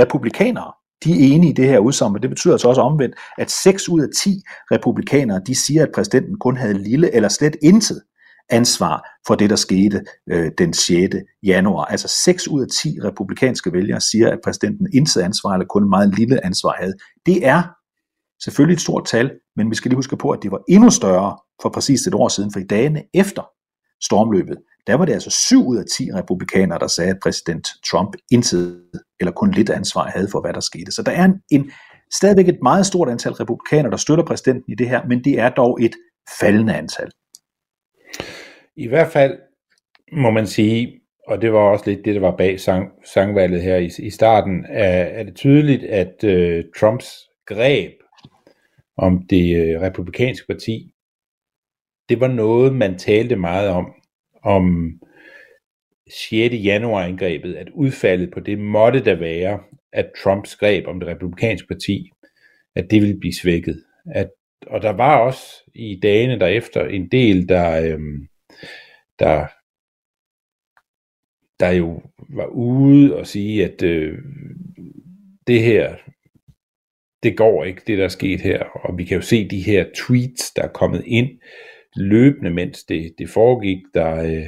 republikanere, 0.00 0.72
de 1.04 1.10
er 1.12 1.34
enige 1.34 1.50
i 1.50 1.54
det 1.54 1.68
her 1.68 1.78
udsagn, 1.78 2.12
men 2.12 2.22
det 2.22 2.30
betyder 2.30 2.54
altså 2.54 2.68
også 2.68 2.80
omvendt, 2.80 3.14
at 3.38 3.50
6 3.50 3.88
ud 3.88 4.00
af 4.00 4.08
10 4.18 4.30
republikanere, 4.72 5.40
de 5.46 5.66
siger, 5.66 5.82
at 5.82 5.92
præsidenten 5.94 6.38
kun 6.38 6.56
havde 6.56 6.82
lille 6.82 7.14
eller 7.14 7.28
slet 7.28 7.56
intet 7.62 8.02
ansvar 8.50 9.08
for 9.26 9.34
det, 9.34 9.50
der 9.50 9.56
skete 9.56 10.04
øh, 10.30 10.50
den 10.58 10.72
6. 10.72 11.14
januar. 11.42 11.84
Altså 11.84 12.08
6 12.24 12.48
ud 12.48 12.62
af 12.62 12.68
10 12.82 12.98
republikanske 13.04 13.72
vælgere 13.72 14.00
siger, 14.00 14.30
at 14.30 14.38
præsidenten 14.44 14.86
intet 14.94 15.20
ansvar 15.20 15.52
eller 15.52 15.66
kun 15.66 15.88
meget 15.88 16.14
lille 16.18 16.44
ansvar 16.46 16.74
havde. 16.78 16.94
Det 17.26 17.46
er 17.46 17.62
selvfølgelig 18.44 18.74
et 18.74 18.80
stort 18.80 19.04
tal, 19.06 19.30
men 19.56 19.70
vi 19.70 19.74
skal 19.74 19.88
lige 19.88 19.96
huske 19.96 20.16
på, 20.16 20.30
at 20.30 20.42
det 20.42 20.50
var 20.50 20.60
endnu 20.68 20.90
større 20.90 21.36
for 21.62 21.68
præcis 21.68 22.06
et 22.06 22.14
år 22.14 22.28
siden, 22.28 22.52
for 22.52 22.60
i 22.60 22.64
dagene 22.64 23.02
efter 23.14 23.42
stormløbet, 24.02 24.56
der 24.86 24.94
var 24.94 25.04
det 25.04 25.12
altså 25.12 25.30
7 25.30 25.66
ud 25.66 25.76
af 25.76 25.84
10 25.96 26.12
republikanere, 26.14 26.78
der 26.78 26.86
sagde, 26.86 27.10
at 27.10 27.18
præsident 27.22 27.68
Trump 27.90 28.16
intet 28.30 28.82
eller 29.20 29.32
kun 29.32 29.50
lidt 29.50 29.70
ansvar 29.70 30.10
havde 30.14 30.28
for, 30.28 30.40
hvad 30.40 30.52
der 30.52 30.60
skete. 30.60 30.92
Så 30.92 31.02
der 31.02 31.12
er 31.12 31.24
en, 31.24 31.34
en 31.50 31.70
stadigvæk 32.12 32.48
et 32.48 32.58
meget 32.62 32.86
stort 32.86 33.08
antal 33.08 33.32
republikanere, 33.32 33.90
der 33.90 33.96
støtter 33.96 34.24
præsidenten 34.24 34.72
i 34.72 34.74
det 34.74 34.88
her, 34.88 35.06
men 35.08 35.24
det 35.24 35.38
er 35.40 35.50
dog 35.50 35.82
et 35.82 35.94
faldende 36.40 36.74
antal. 36.74 37.10
I 38.80 38.86
hvert 38.86 39.12
fald 39.12 39.38
må 40.12 40.30
man 40.30 40.46
sige, 40.46 41.00
og 41.26 41.42
det 41.42 41.52
var 41.52 41.58
også 41.58 41.90
lidt 41.90 42.04
det, 42.04 42.14
der 42.14 42.20
var 42.20 42.36
bag 42.36 42.60
sang, 42.60 42.92
sangvalget 43.04 43.62
her 43.62 43.76
i, 43.76 43.90
i 43.98 44.10
starten, 44.10 44.66
er, 44.68 45.02
er 45.02 45.22
det 45.22 45.34
tydeligt, 45.34 45.84
at 45.84 46.24
øh, 46.24 46.64
Trumps 46.76 47.06
greb 47.46 47.92
om 48.96 49.26
det 49.30 49.56
øh, 49.56 49.80
republikanske 49.80 50.46
parti, 50.46 50.94
det 52.08 52.20
var 52.20 52.28
noget, 52.28 52.74
man 52.74 52.98
talte 52.98 53.36
meget 53.36 53.68
om, 53.68 53.92
om 54.42 54.92
6. 56.30 56.54
januar 56.54 57.04
angrebet, 57.04 57.54
at 57.54 57.68
udfaldet 57.74 58.30
på 58.30 58.40
det 58.40 58.58
måtte 58.58 59.04
der 59.04 59.14
være, 59.14 59.60
at 59.92 60.10
Trumps 60.22 60.56
greb 60.56 60.86
om 60.86 61.00
det 61.00 61.08
republikanske 61.08 61.68
parti, 61.68 62.10
at 62.74 62.90
det 62.90 63.02
ville 63.02 63.20
blive 63.20 63.34
svækket. 63.34 63.84
At, 64.14 64.30
og 64.66 64.82
der 64.82 64.90
var 64.90 65.18
også 65.18 65.70
i 65.74 66.00
dagene 66.02 66.38
derefter 66.40 66.84
en 66.84 67.08
del, 67.08 67.48
der, 67.48 67.80
Øh, 67.80 68.00
der, 69.20 69.46
der 71.60 71.70
jo 71.70 72.02
var 72.28 72.46
ude 72.46 73.16
og 73.16 73.26
sige, 73.26 73.64
at 73.64 73.82
øh, 73.82 74.18
det 75.46 75.62
her, 75.62 75.96
det 77.22 77.36
går 77.36 77.64
ikke, 77.64 77.82
det 77.86 77.98
der 77.98 78.04
er 78.04 78.08
sket 78.08 78.40
her. 78.40 78.64
Og 78.64 78.98
vi 78.98 79.04
kan 79.04 79.16
jo 79.16 79.22
se 79.22 79.48
de 79.48 79.62
her 79.62 79.86
tweets, 79.94 80.52
der 80.52 80.62
er 80.62 80.72
kommet 80.72 81.02
ind 81.06 81.28
løbende, 81.96 82.50
mens 82.50 82.84
det, 82.84 83.14
det 83.18 83.28
foregik, 83.28 83.78
der, 83.94 84.16
øh, 84.16 84.46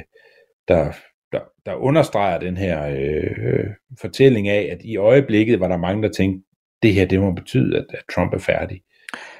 der, 0.67 0.91
der, 1.31 1.39
der 1.65 1.75
understreger 1.75 2.39
den 2.39 2.57
her 2.57 2.87
øh, 2.87 3.69
fortælling 4.01 4.47
af, 4.47 4.69
at 4.71 4.81
i 4.83 4.97
øjeblikket 4.97 5.59
var 5.59 5.67
der 5.67 5.77
mange, 5.77 6.03
der 6.03 6.09
tænkte, 6.11 6.47
det 6.83 6.93
her 6.93 7.05
det 7.05 7.19
må 7.19 7.31
betyde, 7.31 7.77
at, 7.77 7.85
at 7.89 8.03
Trump 8.15 8.33
er 8.33 8.37
færdig. 8.37 8.81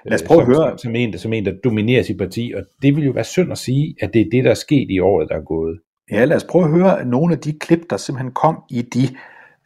Lad 0.06 0.16
os 0.16 0.24
prøve 0.24 0.42
som, 0.42 0.52
at 0.52 0.58
høre. 0.58 0.78
Som 0.78 0.96
en, 0.96 1.18
som 1.18 1.34
en, 1.34 1.46
der 1.46 1.54
dominerer 1.64 2.04
sit 2.04 2.18
parti, 2.18 2.54
og 2.56 2.64
det 2.82 2.96
vil 2.96 3.06
jo 3.06 3.12
være 3.12 3.24
synd 3.24 3.52
at 3.52 3.58
sige, 3.58 3.96
at 4.02 4.14
det 4.14 4.22
er 4.22 4.26
det, 4.32 4.44
der 4.44 4.50
er 4.50 4.56
sket 4.56 4.88
i 4.90 5.00
året, 5.00 5.30
der 5.30 5.36
er 5.36 5.44
gået. 5.44 5.80
Ja, 6.12 6.26
lad 6.26 6.38
os 6.38 6.44
prøve 6.44 6.66
at 6.66 6.72
høre 6.72 7.06
nogle 7.06 7.34
af 7.34 7.40
de 7.40 7.54
klip, 7.60 7.80
der 7.90 7.98
simpelthen 7.98 8.32
kom 8.32 8.58
i 8.70 8.82
de 8.82 9.08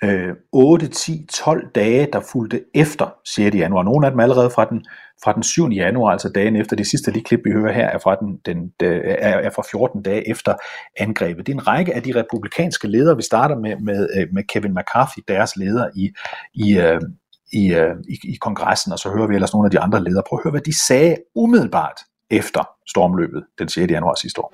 øh, 0.04 0.36
8, 0.52 0.88
10, 0.88 1.26
12 1.34 1.68
dage, 1.76 2.08
der 2.14 2.20
fulgte 2.20 2.62
efter 2.76 3.14
6. 3.26 3.56
januar. 3.56 3.84
Nogle 3.84 4.06
af 4.06 4.12
dem 4.12 4.20
allerede 4.20 4.50
fra 4.50 4.66
den, 4.66 4.86
fra 5.24 5.34
den 5.34 5.44
7. 5.44 5.70
januar, 5.70 6.12
altså 6.12 6.30
dagen 6.30 6.56
efter. 6.56 6.76
Det 6.76 6.88
sidste 6.88 7.12
lige 7.12 7.24
klip, 7.24 7.40
vi 7.46 7.52
hører 7.52 7.74
her, 7.74 7.88
er 7.88 8.00
fra, 8.00 8.16
den, 8.16 8.38
den, 8.46 8.72
er, 8.80 9.38
er 9.38 9.50
fra 9.50 9.64
14 9.72 10.02
dage 10.02 10.30
efter 10.30 10.54
angrebet. 10.98 11.48
Det 11.48 11.54
er 11.54 11.58
en 11.58 11.68
række 11.68 11.96
af 11.96 12.04
de 12.04 12.16
republikanske 12.16 12.88
ledere. 12.88 13.16
Vi 13.16 13.22
starter 13.22 13.56
med, 13.56 13.76
med, 13.76 14.10
øh, 14.18 14.28
med 14.34 14.44
Kevin 14.44 14.76
McCarthy, 14.76 15.20
deres 15.28 15.56
leder 15.56 15.90
i, 15.96 16.12
i, 16.54 16.78
øh, 16.80 17.02
i, 17.54 17.74
øh, 17.74 17.96
i, 18.10 18.18
i 18.34 18.36
kongressen, 18.42 18.92
og 18.92 19.00
så 19.00 19.10
hører 19.10 19.28
vi 19.28 19.36
ellers 19.36 19.54
nogle 19.54 19.68
af 19.68 19.72
de 19.72 19.80
andre 19.80 20.04
ledere. 20.04 20.24
Prøv 20.30 20.40
at 20.40 20.44
høre, 20.44 20.52
hvad 20.52 20.62
de 20.62 20.86
sagde 20.88 21.16
umiddelbart 21.36 22.00
efter 22.32 22.70
stormløbet 22.90 23.44
den 23.60 23.70
6. 23.70 23.92
januar 23.92 24.16
sidste 24.16 24.42
år. 24.42 24.54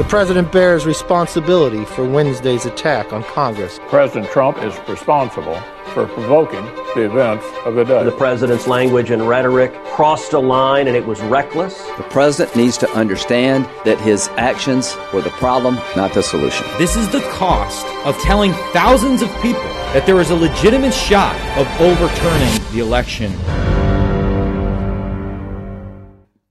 The 0.00 0.08
president 0.08 0.50
bears 0.50 0.86
responsibility 0.86 1.84
for 1.94 2.02
Wednesday's 2.16 2.64
attack 2.72 3.12
on 3.12 3.22
Congress. 3.22 3.80
President 3.90 4.26
Trump 4.34 4.56
is 4.56 4.74
responsible 4.88 5.56
for 5.90 6.06
provoking 6.06 6.64
the 6.94 7.04
events 7.04 7.44
of 7.64 7.74
the 7.74 7.84
day. 7.84 8.04
The 8.04 8.12
president's 8.12 8.66
language 8.66 9.10
and 9.10 9.28
rhetoric 9.28 9.72
crossed 9.84 10.32
a 10.32 10.38
line 10.38 10.88
and 10.88 10.96
it 10.96 11.06
was 11.06 11.20
reckless. 11.22 11.74
The 11.96 12.08
president 12.10 12.56
needs 12.56 12.78
to 12.78 12.88
understand 12.90 13.66
that 13.84 13.98
his 14.00 14.28
actions 14.36 14.96
were 15.12 15.22
the 15.22 15.34
problem, 15.44 15.74
not 15.96 16.12
the 16.12 16.22
solution. 16.22 16.66
This 16.78 16.96
is 16.96 17.08
the 17.10 17.20
cost 17.30 17.86
of 18.04 18.16
telling 18.18 18.52
thousands 18.72 19.22
of 19.22 19.28
people 19.42 19.70
that 19.94 20.04
there 20.06 20.20
is 20.20 20.30
a 20.30 20.36
legitimate 20.36 20.94
shot 20.94 21.36
of 21.58 21.66
overturning 21.80 22.52
the 22.72 22.80
election. 22.80 23.32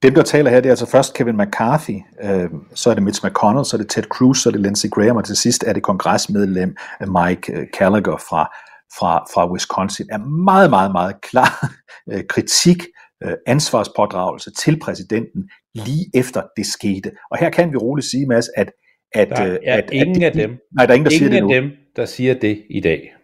Dem, 0.04 0.14
der 0.14 0.24
taler 0.24 0.50
her, 0.50 0.60
det 0.60 0.66
er 0.66 0.72
altså 0.72 0.86
først 0.86 1.14
Kevin 1.14 1.38
McCarthy, 1.38 2.00
øh, 2.24 2.50
så 2.74 2.90
er 2.90 2.94
det 2.94 3.04
Mitch 3.04 3.26
McConnell, 3.26 3.66
så 3.66 3.76
er 3.76 3.78
det 3.78 3.90
Ted 3.90 4.04
Cruz, 4.04 4.38
så 4.38 4.50
er 4.50 4.52
det 4.52 4.62
Lindsey 4.62 4.90
Graham, 4.90 5.16
og 5.16 5.26
til 5.26 5.36
sidst 5.36 5.64
er 5.68 5.74
det 5.74 5.84
kongresmedlem 5.84 6.76
Mike 7.08 7.68
Gallagher 7.78 8.18
fra, 8.18 8.52
fra, 8.98 9.26
fra 9.34 9.52
Wisconsin. 9.52 10.08
Er 10.12 10.18
meget, 10.18 10.70
meget, 10.70 10.92
meget 10.92 11.22
klar 11.22 11.72
øh, 12.12 12.24
kritik, 12.30 12.84
øh, 13.24 13.34
ansvarspådragelse 13.48 14.52
til 14.54 14.80
præsidenten 14.80 15.50
lige 15.74 16.06
efter 16.14 16.44
det 16.58 16.66
skete. 16.66 17.12
Og 17.32 17.38
her 17.38 17.50
kan 17.50 17.72
vi 17.72 17.78
roligt 17.78 18.08
sige, 18.08 18.28
Mads, 18.28 18.50
at 18.58 18.72
at, 19.12 19.30
der 19.30 19.54
øh, 19.54 19.60
er 19.64 19.78
at, 19.78 19.90
ingen 19.92 20.24
at 20.24 20.28
af 20.28 20.34
dem, 20.34 20.58
nej, 20.76 20.86
der 20.86 20.94
er 20.94 20.96
ingen, 20.96 21.06
der 21.06 21.18
siger 21.18 21.30
det 21.30 21.38
af 21.38 21.44
nu. 21.44 21.54
dem, 21.54 21.72
der 21.96 22.06
siger 22.06 22.34
det 22.34 22.66
i 22.70 22.80
dag. 22.80 23.16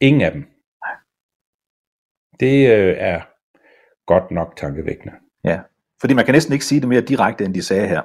Ingen 0.00 0.22
af 0.22 0.32
dem. 0.32 0.44
Det 2.40 2.68
øh, 2.68 2.94
er 2.98 3.20
godt 4.06 4.30
nok 4.30 4.56
tankevækkende. 4.56 5.14
Ja, 5.44 5.60
fordi 6.00 6.14
man 6.14 6.24
kan 6.24 6.34
næsten 6.34 6.52
ikke 6.52 6.64
sige 6.64 6.80
det 6.80 6.88
mere 6.88 7.00
direkte, 7.00 7.44
end 7.44 7.54
de 7.54 7.62
sagde 7.62 7.88
her. 7.88 8.02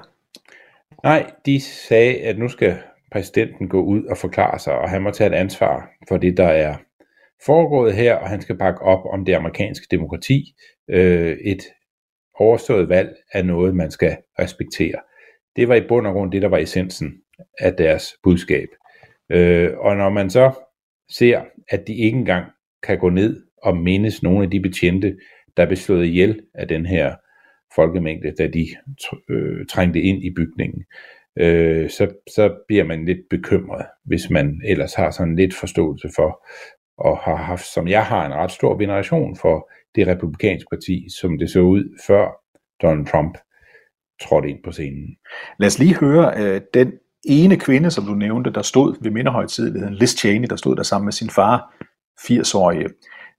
Nej, 1.04 1.30
de 1.46 1.60
sagde, 1.60 2.20
at 2.20 2.38
nu 2.38 2.48
skal 2.48 2.78
præsidenten 3.12 3.68
gå 3.68 3.82
ud 3.82 4.04
og 4.04 4.16
forklare 4.16 4.58
sig, 4.58 4.74
og 4.74 4.90
han 4.90 5.02
må 5.02 5.10
tage 5.10 5.30
et 5.30 5.36
ansvar 5.36 5.90
for 6.08 6.16
det, 6.16 6.36
der 6.36 6.48
er 6.48 6.76
foregået 7.46 7.94
her, 7.94 8.14
og 8.14 8.28
han 8.28 8.40
skal 8.40 8.58
bakke 8.58 8.82
op 8.82 9.04
om 9.12 9.24
det 9.24 9.34
amerikanske 9.34 9.86
demokrati. 9.90 10.54
Øh, 10.90 11.36
et 11.44 11.62
overstået 12.34 12.88
valg 12.88 13.16
er 13.32 13.42
noget, 13.42 13.76
man 13.76 13.90
skal 13.90 14.16
respektere. 14.38 14.96
Det 15.56 15.68
var 15.68 15.74
i 15.74 15.88
bund 15.88 16.06
og 16.06 16.12
grund 16.12 16.32
det, 16.32 16.42
der 16.42 16.48
var 16.48 16.58
essensen 16.58 17.12
af 17.58 17.74
deres 17.74 18.04
budskab. 18.22 18.68
Øh, 19.30 19.78
og 19.78 19.96
når 19.96 20.10
man 20.10 20.30
så 20.30 20.52
ser, 21.10 21.44
at 21.68 21.86
de 21.86 21.94
ikke 21.94 22.18
engang 22.18 22.46
kan 22.82 22.98
gå 22.98 23.10
ned 23.10 23.42
og 23.62 23.76
mindes 23.76 24.22
nogle 24.22 24.44
af 24.44 24.50
de 24.50 24.60
betjente, 24.60 25.16
der 25.56 25.66
blev 25.66 25.76
slået 25.76 26.06
ihjel 26.06 26.40
af 26.54 26.68
den 26.68 26.86
her 26.86 27.14
folkemængde, 27.74 28.32
da 28.38 28.46
de 28.46 28.66
øh, 29.30 29.66
trængte 29.66 30.00
ind 30.00 30.24
i 30.24 30.34
bygningen, 30.36 30.84
øh, 31.38 31.90
så, 31.90 32.08
så 32.34 32.54
bliver 32.68 32.84
man 32.84 33.04
lidt 33.04 33.20
bekymret, 33.30 33.86
hvis 34.04 34.30
man 34.30 34.60
ellers 34.64 34.94
har 34.94 35.10
sådan 35.10 35.36
lidt 35.36 35.54
forståelse 35.54 36.08
for, 36.16 36.46
og 37.00 37.18
har 37.18 37.36
haft, 37.36 37.66
som 37.74 37.88
jeg 37.88 38.06
har, 38.06 38.26
en 38.26 38.34
ret 38.34 38.50
stor 38.50 38.78
veneration 38.78 39.36
for 39.36 39.70
det 39.94 40.06
republikanske 40.06 40.66
parti, 40.70 41.06
som 41.20 41.38
det 41.38 41.50
så 41.50 41.60
ud 41.60 41.98
før 42.06 42.28
Donald 42.82 43.06
Trump 43.06 43.38
trådte 44.22 44.48
ind 44.48 44.58
på 44.64 44.72
scenen. 44.72 45.16
Lad 45.58 45.66
os 45.66 45.78
lige 45.78 45.96
høre 45.96 46.32
øh, 46.36 46.60
den 46.74 46.92
ene 47.24 47.56
kvinde, 47.56 47.90
som 47.90 48.04
du 48.04 48.14
nævnte, 48.14 48.52
der 48.52 48.62
stod 48.62 48.96
ved 49.02 49.10
mindehøjtidligheden, 49.10 49.94
Liz 49.94 50.18
Cheney, 50.18 50.48
der 50.50 50.56
stod 50.56 50.76
der 50.76 50.82
sammen 50.82 51.06
med 51.06 51.12
sin 51.12 51.30
far, 51.30 51.74
80-årige 52.20 52.88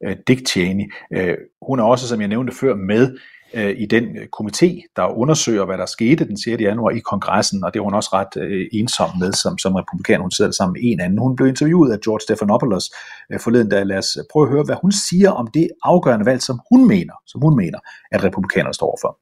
øh, 0.06 0.15
Dick 0.28 0.47
Cheney. 0.47 0.93
Øh, 1.13 1.38
hun 1.62 1.80
er 1.80 1.84
også, 1.84 2.08
som 2.08 2.19
jeg 2.19 2.28
nævnte 2.28 2.54
før, 2.62 2.76
med 2.76 3.17
øh, 3.54 3.76
i 3.78 3.86
den 3.86 4.04
øh, 4.18 4.28
komité, 4.38 4.94
der 4.96 5.18
undersøger, 5.18 5.66
hvad 5.66 5.78
der 5.78 5.86
skete 5.86 6.26
den 6.26 6.38
6. 6.38 6.62
januar 6.62 6.90
i 6.90 7.00
kongressen, 7.00 7.64
og 7.64 7.74
det 7.74 7.80
var 7.80 7.84
hun 7.84 7.94
også 7.94 8.10
ret 8.14 8.44
øh, 8.44 8.68
ensom 8.74 9.10
med 9.20 9.34
som, 9.34 9.58
som 9.58 9.76
republikaner. 9.76 10.22
Hun 10.22 10.32
sidder 10.32 10.52
sammen 10.52 10.74
med 10.74 10.82
en 10.84 11.00
anden. 11.00 11.20
Hun 11.20 11.36
blev 11.36 11.48
interviewet 11.48 11.92
af 11.92 12.00
George 12.00 12.22
Stephanopoulos 12.22 12.92
øh, 13.32 13.40
forleden, 13.40 13.70
da 13.70 13.84
lad 13.84 13.98
os 13.98 14.18
øh, 14.20 14.24
prøve 14.32 14.46
at 14.46 14.52
høre, 14.52 14.64
hvad 14.64 14.76
hun 14.82 14.92
siger 14.92 15.32
om 15.32 15.48
det 15.48 15.68
afgørende 15.84 16.26
valg, 16.26 16.42
som 16.42 16.60
hun 16.72 16.88
mener, 16.88 17.14
som 17.28 17.42
hun 17.42 17.56
mener, 17.56 17.80
at 18.12 18.24
republikanerne 18.24 18.74
står 18.74 18.98
for. 19.02 19.18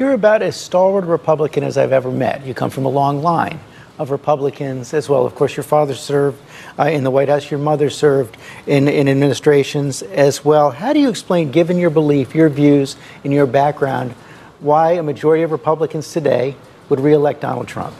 You're 0.00 0.14
about 0.14 0.42
as 0.42 0.54
stalwart 0.54 1.04
Republican 1.08 1.62
as 1.64 1.76
I've 1.76 1.94
ever 2.00 2.10
met. 2.10 2.36
You 2.46 2.54
come 2.54 2.70
from 2.70 2.86
a 2.86 2.90
long 2.90 3.16
line 3.20 3.58
of 3.98 4.10
Republicans 4.10 4.94
as 4.94 5.08
well. 5.08 5.26
Of 5.26 5.34
course, 5.34 5.56
your 5.56 5.64
father 5.64 5.94
served 5.94 6.40
uh, 6.78 6.84
in 6.84 7.04
the 7.04 7.10
White 7.10 7.28
House, 7.28 7.50
your 7.50 7.60
mother 7.60 7.90
served 7.90 8.36
in, 8.66 8.88
in 8.88 9.08
administrations 9.08 10.02
as 10.02 10.44
well. 10.44 10.70
How 10.70 10.92
do 10.92 11.00
you 11.00 11.08
explain, 11.08 11.50
given 11.50 11.78
your 11.78 11.90
belief, 11.90 12.34
your 12.34 12.48
views, 12.48 12.96
and 13.24 13.32
your 13.32 13.46
background, 13.46 14.12
why 14.60 14.92
a 14.92 15.02
majority 15.02 15.42
of 15.42 15.50
Republicans 15.50 16.12
today 16.12 16.56
would 16.88 17.00
reelect 17.00 17.40
Donald 17.40 17.68
Trump? 17.68 17.94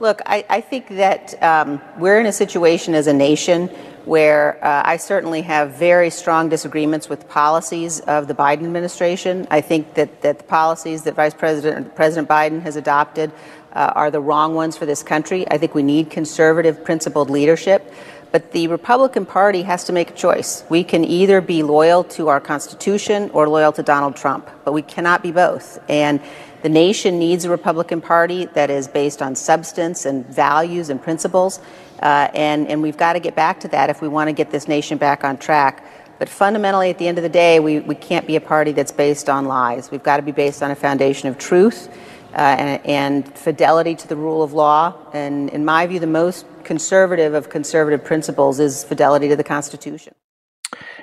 Look, 0.00 0.20
I, 0.26 0.44
I 0.50 0.60
think 0.60 0.88
that 0.88 1.40
um, 1.42 1.80
we're 1.98 2.18
in 2.20 2.26
a 2.26 2.32
situation 2.32 2.94
as 2.94 3.06
a 3.06 3.12
nation 3.12 3.68
where 4.04 4.62
uh, 4.62 4.82
I 4.84 4.98
certainly 4.98 5.42
have 5.42 5.76
very 5.76 6.10
strong 6.10 6.48
disagreements 6.48 7.08
with 7.08 7.28
policies 7.28 8.00
of 8.00 8.28
the 8.28 8.34
Biden 8.34 8.64
administration. 8.64 9.46
I 9.50 9.60
think 9.60 9.94
that, 9.94 10.20
that 10.22 10.38
the 10.38 10.44
policies 10.44 11.04
that 11.04 11.14
Vice 11.14 11.32
President 11.32 11.94
President 11.94 12.28
Biden 12.28 12.60
has 12.62 12.76
adopted 12.76 13.32
uh, 13.74 13.92
are 13.94 14.10
the 14.10 14.20
wrong 14.20 14.54
ones 14.54 14.76
for 14.76 14.86
this 14.86 15.02
country. 15.02 15.48
I 15.50 15.58
think 15.58 15.74
we 15.74 15.82
need 15.82 16.10
conservative, 16.10 16.84
principled 16.84 17.30
leadership. 17.30 17.92
But 18.34 18.50
the 18.50 18.66
Republican 18.66 19.26
Party 19.26 19.62
has 19.62 19.84
to 19.84 19.92
make 19.92 20.10
a 20.10 20.14
choice. 20.14 20.64
We 20.68 20.82
can 20.82 21.04
either 21.04 21.40
be 21.40 21.62
loyal 21.62 22.02
to 22.04 22.28
our 22.28 22.40
Constitution 22.40 23.30
or 23.32 23.48
loyal 23.48 23.70
to 23.72 23.82
Donald 23.84 24.16
Trump, 24.16 24.50
but 24.64 24.72
we 24.72 24.82
cannot 24.82 25.22
be 25.22 25.30
both. 25.30 25.78
And 25.88 26.20
the 26.62 26.68
nation 26.68 27.20
needs 27.20 27.44
a 27.44 27.50
Republican 27.50 28.00
Party 28.00 28.46
that 28.46 28.70
is 28.70 28.88
based 28.88 29.22
on 29.22 29.36
substance 29.36 30.04
and 30.04 30.26
values 30.26 30.90
and 30.90 31.00
principles. 31.00 31.60
Uh, 32.02 32.28
and, 32.34 32.66
and 32.66 32.82
we've 32.82 32.96
got 32.96 33.12
to 33.12 33.20
get 33.20 33.36
back 33.36 33.60
to 33.60 33.68
that 33.68 33.88
if 33.88 34.02
we 34.02 34.08
want 34.08 34.26
to 34.26 34.32
get 34.32 34.50
this 34.50 34.66
nation 34.66 34.98
back 34.98 35.22
on 35.22 35.36
track. 35.36 35.84
But 36.18 36.28
fundamentally, 36.28 36.90
at 36.90 36.98
the 36.98 37.06
end 37.06 37.18
of 37.18 37.22
the 37.22 37.28
day, 37.28 37.60
we, 37.60 37.80
we 37.80 37.94
can't 37.94 38.26
be 38.26 38.34
a 38.34 38.40
party 38.40 38.72
that's 38.72 38.92
based 38.92 39.28
on 39.28 39.44
lies. 39.44 39.92
We've 39.92 40.02
got 40.02 40.16
to 40.16 40.22
be 40.22 40.32
based 40.32 40.60
on 40.60 40.72
a 40.72 40.74
foundation 40.74 41.28
of 41.28 41.38
truth 41.38 41.88
uh, 42.34 42.60
and, 42.60 42.80
and 42.84 43.24
fidelity 43.34 43.94
to 43.94 44.06
the 44.08 44.16
rule 44.16 44.42
of 44.42 44.52
law. 44.52 44.92
And 45.12 45.50
in 45.50 45.64
my 45.64 45.86
view, 45.86 45.98
the 45.98 46.06
most 46.22 46.46
conservative 46.64 47.34
of 47.34 47.48
conservative 47.48 48.04
principles 48.04 48.58
is 48.58 48.84
fidelity 48.88 49.28
to 49.28 49.34
the 49.34 49.48
Constitution. 49.54 50.14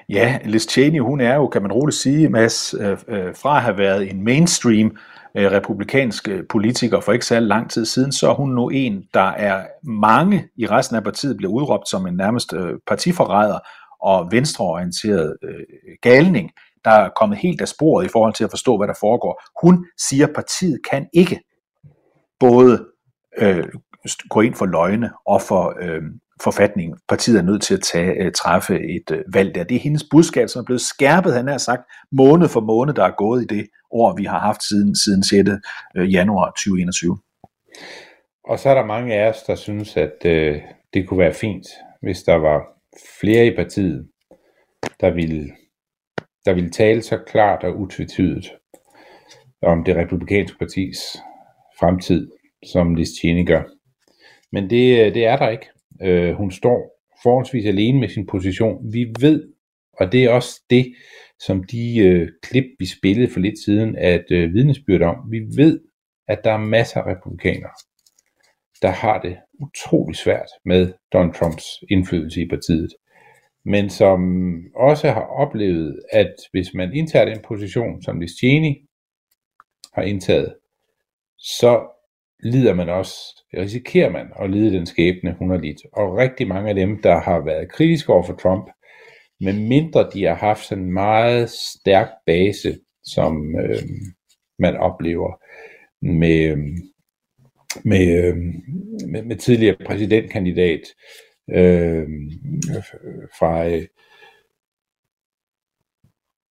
Ja, 0.10 0.38
Liz 0.46 0.68
Cheney, 0.68 1.00
hun 1.00 1.22
er 1.22 1.36
jo, 1.36 1.48
kan 1.48 1.62
man 1.62 1.72
roligt 1.72 1.98
sige, 1.98 2.30
Mads, 2.30 2.76
øh, 2.80 2.98
øh, 3.08 3.36
fra 3.36 3.58
at 3.58 3.64
have 3.64 3.78
været 3.78 4.10
en 4.10 4.24
mainstream 4.24 4.98
øh, 5.38 5.52
republikansk 5.52 6.28
øh, 6.28 6.44
politiker 6.50 7.00
for 7.00 7.12
ikke 7.12 7.26
særlig 7.26 7.48
lang 7.48 7.70
tid 7.70 7.86
siden, 7.86 8.12
så 8.12 8.30
er 8.30 8.34
hun 8.34 8.50
nu 8.50 8.70
en, 8.70 9.04
der 9.14 9.30
er 9.30 9.66
mange 9.84 10.48
i 10.58 10.68
resten 10.68 10.96
af 10.96 11.04
partiet 11.04 11.38
bliver 11.38 11.54
udråbt 11.54 11.90
som 11.90 12.08
en 12.08 12.14
nærmest 12.14 12.54
øh, 12.54 12.74
partiforræder 12.88 13.60
og 14.02 14.32
venstreorienteret 14.32 15.36
øh, 15.44 15.64
galning 16.02 16.52
der 16.86 16.92
er 16.92 17.10
kommet 17.10 17.38
helt 17.38 17.62
af 17.62 17.68
sporet 17.68 18.06
i 18.06 18.10
forhold 18.10 18.34
til 18.34 18.44
at 18.44 18.50
forstå, 18.50 18.78
hvad 18.78 18.88
der 18.88 18.94
foregår. 19.00 19.44
Hun 19.64 19.86
siger, 20.08 20.28
at 20.28 20.34
partiet 20.36 20.80
kan 20.92 21.08
ikke 21.14 21.40
både 22.40 22.86
øh, 23.38 23.68
gå 24.30 24.42
ind 24.42 24.56
for 24.56 24.66
løgne 24.66 25.12
og 25.26 25.42
for 25.42 25.76
øh, 25.82 26.02
forfatningen. 26.44 26.98
Partiet 27.10 27.38
er 27.38 27.42
nødt 27.42 27.62
til 27.62 27.74
at 27.74 27.82
tage, 27.82 28.14
øh, 28.24 28.32
træffe 28.32 28.76
et 28.76 29.12
øh, 29.12 29.24
valg 29.34 29.56
der. 29.56 29.64
Det 29.64 29.76
er 29.76 29.80
hendes 29.80 30.06
budskab, 30.12 30.50
som 30.50 30.60
er 30.60 30.66
blevet 30.66 30.82
skærpet, 30.82 31.34
han 31.34 31.48
har 31.48 31.58
sagt, 31.58 31.82
måned 32.12 32.48
for 32.48 32.62
måned, 32.62 32.94
der 32.94 33.06
er 33.06 33.16
gået 33.18 33.44
i 33.44 33.56
det 33.56 33.68
år, 33.92 34.16
vi 34.18 34.24
har 34.24 34.40
haft 34.40 34.64
siden, 34.64 34.96
siden 34.96 35.24
6. 35.24 35.50
Øh, 35.98 36.14
januar 36.14 36.50
2021. 36.50 37.18
Og 38.44 38.60
så 38.60 38.70
er 38.70 38.74
der 38.74 38.86
mange 38.86 39.16
af 39.16 39.30
os, 39.30 39.44
der 39.44 39.56
synes, 39.56 39.98
at 39.98 40.26
øh, 40.26 40.62
det 40.94 41.08
kunne 41.08 41.20
være 41.20 41.34
fint, 41.34 41.68
hvis 42.02 42.24
der 42.24 42.36
var 42.36 42.60
flere 43.20 43.46
i 43.46 43.56
partiet, 43.56 44.08
der 45.02 45.12
ville, 45.12 45.52
der 46.46 46.54
ville 46.54 46.70
tale 46.70 47.02
så 47.02 47.18
klart 47.18 47.64
og 47.64 47.80
utvetydigt 47.80 48.54
om 49.62 49.84
det 49.84 49.96
republikanske 49.96 50.58
partis 50.58 50.98
fremtid, 51.80 52.32
som 52.66 52.96
Liz 52.96 53.10
Cheney 53.20 53.48
gør. 53.48 53.64
Men 54.52 54.70
det, 54.70 55.06
øh, 55.06 55.14
det 55.14 55.26
er 55.26 55.38
der 55.38 55.50
ikke. 55.50 55.68
Øh, 56.02 56.34
hun 56.34 56.52
står 56.52 57.02
forholdsvis 57.24 57.66
alene 57.66 58.00
med 58.00 58.10
sin 58.10 58.28
position. 58.28 58.94
Vi 58.94 59.14
ved, 59.20 59.54
og 59.94 60.12
det 60.12 60.24
er 60.24 60.30
også 60.30 60.62
det, 60.70 60.94
som 61.40 61.64
de 61.64 62.00
øh, 62.00 62.30
klip, 62.44 62.66
vi 62.80 62.86
spillede 62.86 63.32
for 63.32 63.40
lidt 63.40 63.60
siden, 63.66 63.96
at 63.96 64.26
øh, 64.32 64.54
vidnesbyrd 64.54 65.02
om. 65.02 65.16
Vi 65.32 65.40
ved, 65.56 65.80
at 66.28 66.44
der 66.44 66.52
er 66.52 66.58
masser 66.58 67.02
af 67.02 67.16
republikanere, 67.16 67.72
der 68.82 68.90
har 68.90 69.22
det 69.22 69.38
utrolig 69.60 70.16
svært 70.16 70.50
med 70.66 70.94
Donald 71.14 71.34
Trumps 71.34 71.66
indflydelse 71.90 72.42
i 72.42 72.48
partiet. 72.48 72.90
Men 73.66 73.90
som 73.90 74.20
også 74.76 75.10
har 75.10 75.22
oplevet, 75.22 76.00
at 76.12 76.36
hvis 76.52 76.74
man 76.74 76.94
indtager 76.94 77.26
den 77.26 77.40
position, 77.48 78.02
som 78.02 78.20
Liz 78.20 78.32
Cheney 78.40 78.76
har 79.94 80.02
indtaget, 80.02 80.56
så 81.38 81.88
lider 82.44 82.74
man 82.74 82.90
også, 82.90 83.14
risikerer 83.54 84.10
man 84.10 84.28
at 84.40 84.50
lide 84.50 84.78
den 84.78 84.86
skæbne, 84.86 85.36
hun 85.40 85.50
har 85.50 85.58
lidt. 85.58 85.82
Og 85.94 86.18
rigtig 86.18 86.48
mange 86.48 86.70
af 86.70 86.76
dem, 86.76 87.02
der 87.02 87.20
har 87.20 87.40
været 87.40 87.72
kritiske 87.72 88.14
over 88.14 88.24
for 88.24 88.36
Trump, 88.36 88.70
med 89.40 89.54
mindre 89.54 90.10
de 90.14 90.24
har 90.24 90.36
haft 90.36 90.66
sådan 90.66 90.84
en 90.84 90.94
meget 90.94 91.50
stærk 91.50 92.08
base, 92.26 92.78
som 93.04 93.56
øh, 93.60 93.84
man 94.60 94.78
oplever 94.78 95.42
med, 96.02 96.58
med, 97.84 98.26
øh, 98.26 98.38
med, 99.08 99.24
med 99.24 99.36
tidligere 99.36 99.76
præsidentkandidat 99.86 100.82
øh, 101.52 102.08
fra, 103.40 103.68
øh, 103.68 103.88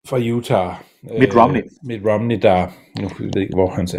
fra 0.08 0.18
Utah. 0.18 0.74
Mitt 1.02 1.36
Romney. 1.36 1.60
Øh, 1.60 1.70
Mitt 1.84 2.06
Romney, 2.06 2.38
der, 2.42 2.66
nu 3.00 3.08
ved 3.18 3.30
jeg 3.34 3.42
ikke, 3.42 3.54
hvor 3.54 3.70
hans 3.70 3.96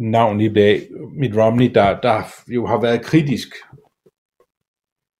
navn 0.00 0.38
lige 0.38 0.50
blev 0.50 0.64
af, 0.64 0.80
Mitt 1.12 1.36
Romney, 1.36 1.70
der, 1.74 2.00
der 2.00 2.22
jo 2.48 2.66
har 2.66 2.80
været 2.80 3.04
kritisk, 3.04 3.48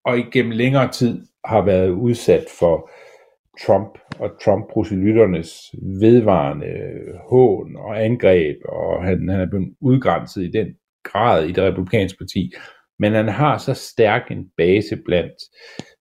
og 0.04 0.18
igennem 0.18 0.52
længere 0.52 0.92
tid 0.92 1.26
har 1.44 1.62
været 1.62 1.90
udsat 1.90 2.44
for 2.58 2.90
Trump 3.66 3.98
og 4.18 4.30
Trump-proselytternes 4.44 5.74
vedvarende 6.00 6.66
hån 7.30 7.76
og 7.76 8.04
angreb, 8.04 8.56
og 8.64 9.04
han, 9.04 9.28
han 9.28 9.40
er 9.40 9.46
blevet 9.50 9.74
udgrænset 9.80 10.42
i 10.42 10.50
den 10.50 10.66
grad 11.02 11.44
i 11.44 11.52
det 11.52 11.64
republikanske 11.64 12.18
parti. 12.18 12.52
Men 12.98 13.12
han 13.12 13.28
har 13.28 13.58
så 13.58 13.74
stærk 13.74 14.30
en 14.30 14.46
base 14.56 14.96
blandt 15.04 15.34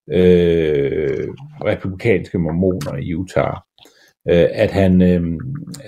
øh, 0.10 1.28
republikanske 1.66 2.40
mormoner 2.40 2.98
i 2.98 3.14
Utah, 3.14 3.56
øh, 4.30 4.48
at 4.52 4.72
han, 4.72 5.02
øh, 5.02 5.40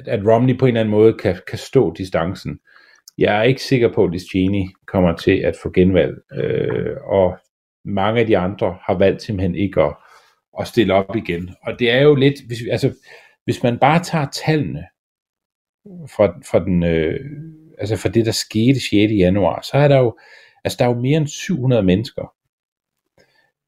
at 0.05 0.27
Romney 0.27 0.57
på 0.57 0.65
en 0.65 0.69
eller 0.69 0.79
anden 0.79 0.91
måde 0.91 1.13
kan, 1.13 1.35
kan 1.47 1.57
stå 1.57 1.93
distancen. 1.93 2.59
Jeg 3.17 3.39
er 3.39 3.43
ikke 3.43 3.61
sikker 3.61 3.93
på, 3.93 4.03
at 4.03 4.11
Liz 4.11 4.23
Cheney 4.29 4.65
kommer 4.87 5.15
til 5.15 5.37
at 5.37 5.55
få 5.63 5.71
genvalg, 5.71 6.15
øh, 6.33 6.95
og 7.03 7.37
mange 7.85 8.19
af 8.19 8.27
de 8.27 8.37
andre 8.37 8.77
har 8.81 8.97
valgt 8.97 9.21
simpelthen 9.21 9.55
ikke 9.55 9.81
at, 9.81 9.95
at 10.59 10.67
stille 10.67 10.93
op 10.93 11.15
igen. 11.15 11.49
Og 11.63 11.79
det 11.79 11.91
er 11.91 12.01
jo 12.01 12.15
lidt, 12.15 12.35
hvis, 12.47 12.59
altså, 12.71 12.93
hvis 13.45 13.63
man 13.63 13.79
bare 13.79 14.03
tager 14.03 14.27
tallene 14.45 14.83
fra, 15.85 16.39
fra, 16.51 16.59
den, 16.65 16.83
øh, 16.83 17.19
altså 17.77 17.95
fra 17.95 18.09
det, 18.09 18.25
der 18.25 18.31
skete 18.31 18.79
6. 18.79 18.93
januar, 18.93 19.61
så 19.61 19.77
er 19.77 19.87
der 19.87 19.97
jo, 19.97 20.17
altså 20.63 20.75
der 20.79 20.85
er 20.85 20.89
jo 20.89 21.01
mere 21.01 21.17
end 21.17 21.27
700 21.27 21.83
mennesker, 21.83 22.33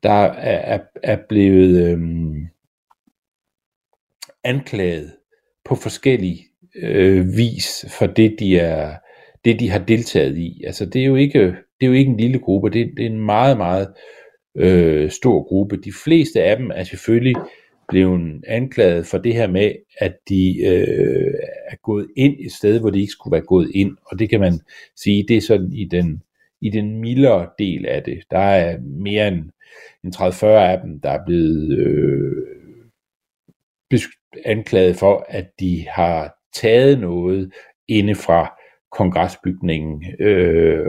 der 0.04 0.24
er, 0.24 0.76
er, 0.76 0.80
er 1.04 1.18
blevet 1.30 1.92
øhm, 1.92 2.48
anklaget 4.44 5.12
på 5.66 5.76
forskellige 5.76 6.48
øh, 6.76 7.38
vis 7.38 7.86
for 8.00 8.08
det, 8.08 8.36
de 8.40 8.60
er 8.60 8.98
det, 9.46 9.60
de 9.60 9.70
har 9.70 9.80
deltaget 9.80 10.38
i. 10.38 10.64
Altså, 10.66 10.86
det 10.86 11.02
er 11.02 11.06
jo 11.06 11.16
ikke, 11.16 11.40
det 11.40 11.56
er 11.82 11.88
jo 11.88 11.94
ikke 11.94 12.12
en 12.12 12.18
lille 12.18 12.40
gruppe, 12.40 12.70
det, 12.70 12.92
det 12.98 13.06
er 13.06 13.10
en 13.10 13.26
meget, 13.26 13.58
meget 13.58 13.88
øh, 14.56 15.12
stor 15.12 15.44
gruppe. 15.44 15.78
De 15.78 15.92
fleste 16.06 16.44
af 16.44 16.58
dem 16.58 16.72
er 16.76 16.84
selvfølgelig 16.84 17.36
blevet 17.90 18.44
anklaget 18.48 19.06
for 19.06 19.18
det 19.18 19.34
her 19.34 19.48
med, 19.48 19.72
at 19.98 20.14
de 20.30 20.62
øh, 20.66 21.34
er 21.72 21.76
gået 21.84 22.08
ind 22.18 22.36
et 22.40 22.52
sted, 22.52 22.80
hvor 22.80 22.90
de 22.90 23.02
ikke 23.02 23.12
skulle 23.12 23.32
være 23.32 23.46
gået 23.46 23.72
ind. 23.76 23.98
Og 24.06 24.20
det 24.20 24.30
kan 24.30 24.40
man 24.40 24.60
sige, 24.96 25.26
det 25.28 25.38
er 25.38 25.42
sådan 25.42 25.74
i 25.74 25.86
den, 25.86 26.24
i 26.62 26.70
den 26.70 27.02
mildere 27.02 27.50
del 27.60 27.86
af 27.86 28.04
det. 28.04 28.24
Der 28.32 28.40
er 28.40 28.78
mere 28.80 29.28
end, 29.28 29.50
end 30.04 30.16
30-40 30.16 30.46
af 30.46 30.82
dem, 30.82 31.00
der 31.00 31.10
er 31.10 31.26
blevet 31.26 31.78
øh, 31.78 32.52
anklaget 34.46 34.96
for, 34.96 35.26
at 35.30 35.60
de 35.60 35.88
har 35.90 36.36
taget 36.54 37.00
noget 37.00 37.54
inde 37.88 38.16
fra 38.16 38.58
kongresbygningen 38.92 40.06
øh, 40.20 40.86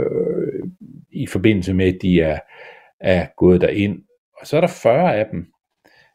i 1.10 1.26
forbindelse 1.26 1.74
med, 1.74 1.94
at 1.94 1.98
de 2.02 2.20
er, 2.20 2.38
er 3.00 3.26
gået 3.36 3.60
derind. 3.60 4.02
Og 4.40 4.46
så 4.46 4.56
er 4.56 4.60
der 4.60 4.68
40 4.82 5.16
af 5.16 5.26
dem, 5.32 5.46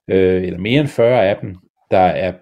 øh, 0.07 0.43
eller 0.43 0.59
mere 0.59 0.79
end 0.79 0.87
40 0.87 1.29
af 1.29 1.37
dem, 1.41 1.55
der 1.91 1.97
er, 1.97 2.33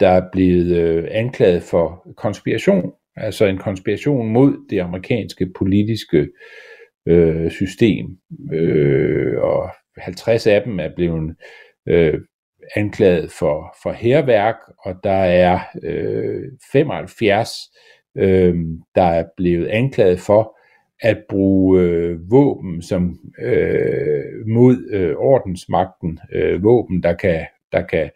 der 0.00 0.08
er 0.08 0.30
blevet 0.32 0.76
øh, 0.76 1.08
anklaget 1.10 1.62
for 1.62 2.12
konspiration, 2.16 2.92
altså 3.16 3.46
en 3.46 3.58
konspiration 3.58 4.28
mod 4.28 4.68
det 4.70 4.80
amerikanske 4.80 5.46
politiske 5.58 6.28
øh, 7.06 7.50
system. 7.50 8.06
Øh, 8.52 9.40
og 9.42 9.70
50 9.98 10.46
af 10.46 10.62
dem 10.62 10.80
er 10.80 10.88
blevet 10.96 11.36
øh, 11.88 12.20
anklaget 12.76 13.30
for, 13.30 13.76
for 13.82 13.92
herværk, 13.92 14.56
og 14.78 14.94
der 15.04 15.24
er 15.24 15.60
øh, 15.82 16.42
75 16.72 17.50
øh, 18.16 18.54
der 18.94 19.02
er 19.02 19.24
blevet 19.36 19.66
anklaget 19.66 20.20
for 20.20 20.58
at 21.00 21.22
bruge 21.28 21.80
øh, 21.80 22.30
våben 22.30 22.82
som 22.82 23.18
øh, 23.42 24.46
mod 24.46 24.88
øh, 24.90 25.16
ordensmagten, 25.16 26.18
øh, 26.32 26.64
våben 26.64 27.02
der 27.02 27.12
kan 27.12 27.46
der 27.72 27.82
kan 27.82 28.10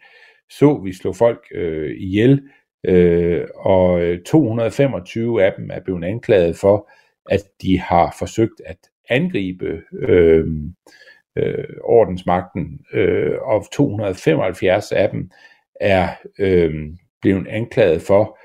så 0.49 0.81
vi 0.83 0.93
slå 0.93 1.13
folk 1.13 1.47
øh, 1.51 1.95
ihjel, 1.97 2.41
øh, 2.87 3.47
og 3.55 4.01
øh, 4.01 4.23
225 4.23 5.43
af 5.43 5.53
dem 5.57 5.69
er 5.73 5.79
blevet 5.79 6.03
anklaget 6.03 6.55
for, 6.55 6.89
at 7.29 7.41
de 7.61 7.79
har 7.79 8.15
forsøgt 8.19 8.61
at 8.65 8.77
angribe 9.09 9.81
øh, 9.93 10.45
øh, 11.35 11.65
ordensmagten, 11.83 12.79
øh, 12.93 13.41
og 13.41 13.71
275 13.71 14.91
af 14.91 15.09
dem 15.09 15.31
er 15.81 16.07
øh, 16.39 16.73
blevet 17.21 17.47
anklaget 17.47 18.01
for 18.01 18.39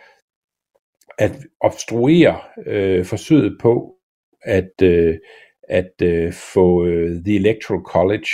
at 1.18 1.33
obstruere 1.61 2.40
øh, 2.66 3.05
forsøget 3.05 3.59
på 3.61 3.94
at, 4.42 4.83
øh, 4.83 5.18
at 5.68 5.92
øh, 6.02 6.33
få 6.33 6.87
øh, 6.87 7.24
The 7.24 7.37
Electoral 7.37 7.83
College 7.83 8.28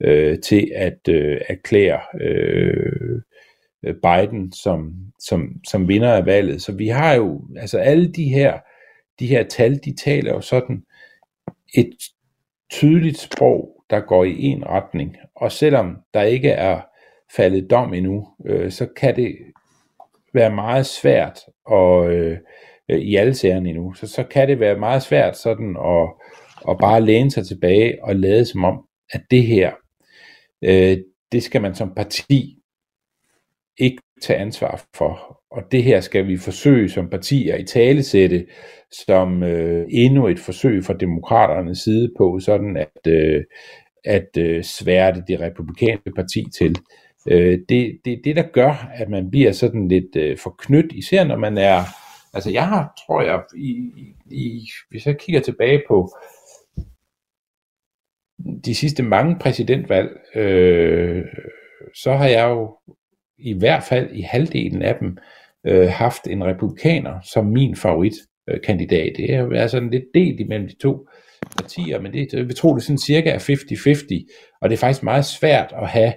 øh, 0.00 0.40
til 0.40 0.70
at 0.74 1.08
øh, 1.08 1.40
erklære 1.48 2.00
øh, 2.20 3.20
Øh, 3.84 3.94
Biden 3.94 4.52
som, 4.52 4.94
som, 5.18 5.60
som 5.68 5.88
vinder 5.88 6.12
af 6.12 6.26
valget. 6.26 6.62
Så 6.62 6.72
vi 6.72 6.88
har 6.88 7.14
jo, 7.14 7.42
altså 7.56 7.78
alle 7.78 8.12
de 8.12 8.24
her, 8.24 8.58
de 9.18 9.26
her 9.26 9.42
tal, 9.42 9.80
de 9.84 9.96
taler 9.96 10.34
jo 10.34 10.40
sådan 10.40 10.82
et 11.74 11.90
tydeligt 12.70 13.18
sprog, 13.18 13.84
der 13.90 14.00
går 14.00 14.24
i 14.24 14.42
en 14.42 14.66
retning. 14.66 15.16
Og 15.34 15.52
selvom 15.52 15.96
der 16.14 16.22
ikke 16.22 16.50
er 16.50 16.80
faldet 17.36 17.70
dom 17.70 17.94
endnu, 17.94 18.28
øh, 18.46 18.70
så 18.70 18.86
kan 18.96 19.16
det 19.16 19.36
være 20.34 20.54
meget 20.54 20.86
svært 20.86 21.40
og 21.66 22.12
øh, 22.12 22.38
i 22.88 23.16
alle 23.16 23.34
sagerne 23.34 23.68
endnu, 23.68 23.94
så, 23.94 24.06
så 24.06 24.22
kan 24.24 24.48
det 24.48 24.60
være 24.60 24.78
meget 24.78 25.02
svært 25.02 25.36
sådan 25.36 25.76
at, 25.76 26.08
at 26.70 26.78
bare 26.78 27.00
læne 27.00 27.30
sig 27.30 27.46
tilbage 27.46 28.04
og 28.04 28.16
lade 28.16 28.44
som 28.44 28.64
om, 28.64 28.84
at 29.12 29.22
det 29.30 29.46
her, 29.46 29.72
øh, 30.62 30.98
det 31.32 31.42
skal 31.42 31.62
man 31.62 31.74
som 31.74 31.94
parti 31.94 32.61
ikke 33.78 34.02
tage 34.22 34.38
ansvar 34.38 34.84
for. 34.94 35.42
Og 35.50 35.62
det 35.72 35.82
her 35.82 36.00
skal 36.00 36.28
vi 36.28 36.36
forsøge 36.36 36.88
som 36.88 37.10
partier 37.10 37.56
i 37.56 37.64
talesætte 37.64 38.46
som 38.92 39.42
øh, 39.42 39.86
endnu 39.90 40.26
et 40.28 40.38
forsøg 40.38 40.84
fra 40.84 40.94
demokraternes 40.94 41.78
side 41.78 42.12
på, 42.18 42.38
sådan 42.40 42.76
at, 42.76 43.12
øh, 43.12 43.44
at 44.04 44.28
øh, 44.38 44.64
sværte 44.64 45.22
det 45.28 45.40
republikanske 45.40 46.12
parti 46.16 46.44
til. 46.58 46.76
Øh, 47.28 47.58
det, 47.68 47.98
det, 48.04 48.20
det, 48.24 48.36
der 48.36 48.42
gør, 48.52 48.90
at 48.94 49.08
man 49.08 49.30
bliver 49.30 49.52
sådan 49.52 49.88
lidt 49.88 50.16
øh, 50.16 50.38
forknyt, 50.38 50.92
især 50.92 51.24
når 51.24 51.36
man 51.36 51.58
er, 51.58 51.80
altså 52.34 52.50
jeg 52.50 52.68
har, 52.68 53.02
tror 53.06 53.22
jeg, 53.22 53.42
i, 53.56 53.90
i, 54.30 54.68
hvis 54.90 55.06
jeg 55.06 55.18
kigger 55.18 55.40
tilbage 55.40 55.82
på 55.88 56.08
de 58.64 58.74
sidste 58.74 59.02
mange 59.02 59.38
præsidentvalg, 59.40 60.36
øh, 60.36 61.24
så 61.94 62.12
har 62.12 62.26
jeg 62.26 62.48
jo 62.50 62.76
i 63.42 63.52
hvert 63.58 63.82
fald 63.82 64.10
i 64.12 64.20
halvdelen 64.20 64.82
af 64.82 64.96
dem 65.00 65.16
øh, 65.66 65.88
haft 65.88 66.26
en 66.26 66.44
republikaner 66.44 67.20
som 67.32 67.46
min 67.46 67.76
favoritkandidat. 67.76 69.12
Det 69.16 69.32
er 69.34 69.38
jo 69.38 69.68
sådan 69.68 69.90
lidt 69.90 70.04
delt 70.14 70.40
imellem 70.40 70.68
de 70.68 70.76
to 70.76 71.08
partier, 71.56 72.00
men 72.00 72.12
det, 72.12 72.48
vi 72.48 72.54
tror, 72.54 72.74
det 72.74 72.80
er 72.80 72.84
sådan 72.84 72.98
cirka 72.98 73.30
er 73.30 73.38
50-50, 73.38 74.58
og 74.62 74.70
det 74.70 74.76
er 74.76 74.80
faktisk 74.80 75.02
meget 75.02 75.24
svært 75.24 75.74
at 75.82 75.88
have, 75.88 76.12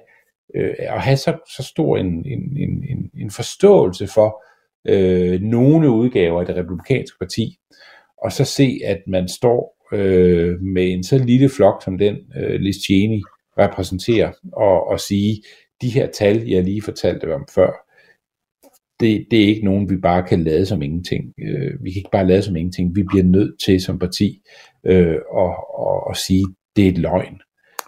øh, 0.55 0.75
at 0.79 1.01
have 1.01 1.17
så, 1.17 1.37
så 1.57 1.63
stor 1.63 1.97
en, 1.97 2.25
en, 2.25 2.57
en, 2.89 3.09
en 3.21 3.31
forståelse 3.31 4.07
for 4.07 4.43
øh, 4.87 5.41
nogle 5.41 5.89
udgaver 5.89 6.39
af 6.39 6.45
det 6.45 6.55
republikanske 6.55 7.17
parti, 7.19 7.57
og 8.23 8.31
så 8.31 8.45
se, 8.45 8.79
at 8.85 9.01
man 9.07 9.27
står 9.27 9.75
øh, 9.93 10.61
med 10.61 10.91
en 10.91 11.03
så 11.03 11.17
lille 11.17 11.49
flok, 11.49 11.83
som 11.83 11.97
den 11.97 12.15
øh, 12.37 12.59
Liz 12.59 12.75
Cheney 12.85 13.21
repræsenterer, 13.59 14.31
og, 14.53 14.87
og 14.87 14.99
sige, 14.99 15.41
de 15.81 15.89
her 15.89 16.07
tal, 16.11 16.47
jeg 16.47 16.63
lige 16.63 16.81
fortalte 16.81 17.35
om 17.35 17.45
før, 17.55 17.71
det, 18.99 19.27
det 19.31 19.43
er 19.43 19.47
ikke 19.47 19.65
nogen, 19.65 19.89
vi 19.89 19.97
bare 19.97 20.23
kan 20.23 20.43
lade 20.43 20.65
som 20.65 20.81
ingenting. 20.81 21.33
Øh, 21.39 21.83
vi 21.83 21.91
kan 21.91 21.99
ikke 21.99 22.11
bare 22.11 22.27
lade 22.27 22.41
som 22.41 22.55
ingenting. 22.55 22.95
Vi 22.95 23.03
bliver 23.03 23.23
nødt 23.23 23.59
til 23.65 23.81
som 23.81 23.99
parti 23.99 24.41
øh, 24.85 25.17
at, 25.37 25.55
at, 25.79 26.01
at 26.09 26.17
sige, 26.17 26.45
det 26.75 26.85
er 26.85 26.89
et 26.89 26.97
løgn. 26.97 27.41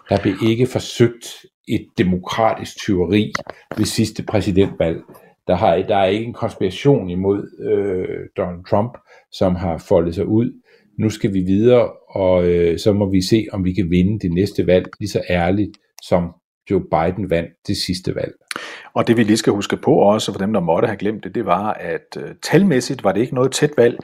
Der 0.08 0.18
blev 0.22 0.34
ikke 0.46 0.66
forsøgt 0.66 1.46
et 1.68 1.86
demokratisk 1.98 2.76
tyveri 2.78 3.32
ved 3.76 3.84
sidste 3.84 4.22
præsidentvalg. 4.22 4.98
Der, 5.46 5.54
har, 5.54 5.76
der 5.76 5.96
er 5.96 6.06
ikke 6.06 6.26
en 6.26 6.32
konspiration 6.32 7.10
imod 7.10 7.70
øh, 7.70 8.26
Donald 8.36 8.64
Trump, 8.64 8.98
som 9.32 9.54
har 9.54 9.78
foldet 9.78 10.14
sig 10.14 10.26
ud. 10.26 10.62
Nu 10.98 11.10
skal 11.10 11.34
vi 11.34 11.40
videre, 11.40 11.90
og 12.08 12.48
øh, 12.48 12.78
så 12.78 12.92
må 12.92 13.10
vi 13.10 13.22
se, 13.22 13.46
om 13.52 13.64
vi 13.64 13.72
kan 13.72 13.90
vinde 13.90 14.18
det 14.18 14.32
næste 14.32 14.66
valg 14.66 14.86
lige 15.00 15.10
så 15.10 15.22
ærligt, 15.30 15.78
som 16.02 16.34
Joe 16.70 16.80
Biden 16.80 17.30
vandt 17.30 17.50
det 17.66 17.76
sidste 17.76 18.14
valg. 18.14 18.32
Og 18.94 19.06
det 19.06 19.16
vi 19.16 19.22
lige 19.22 19.36
skal 19.36 19.52
huske 19.52 19.76
på 19.76 19.94
også, 19.94 20.32
for 20.32 20.38
dem 20.38 20.52
der 20.52 20.60
måtte 20.60 20.86
have 20.86 20.98
glemt 20.98 21.24
det, 21.24 21.34
det 21.34 21.46
var, 21.46 21.72
at 21.72 22.16
uh, 22.16 22.22
talmæssigt 22.42 23.04
var 23.04 23.12
det 23.12 23.20
ikke 23.20 23.34
noget 23.34 23.52
tæt 23.52 23.70
valg. 23.76 23.98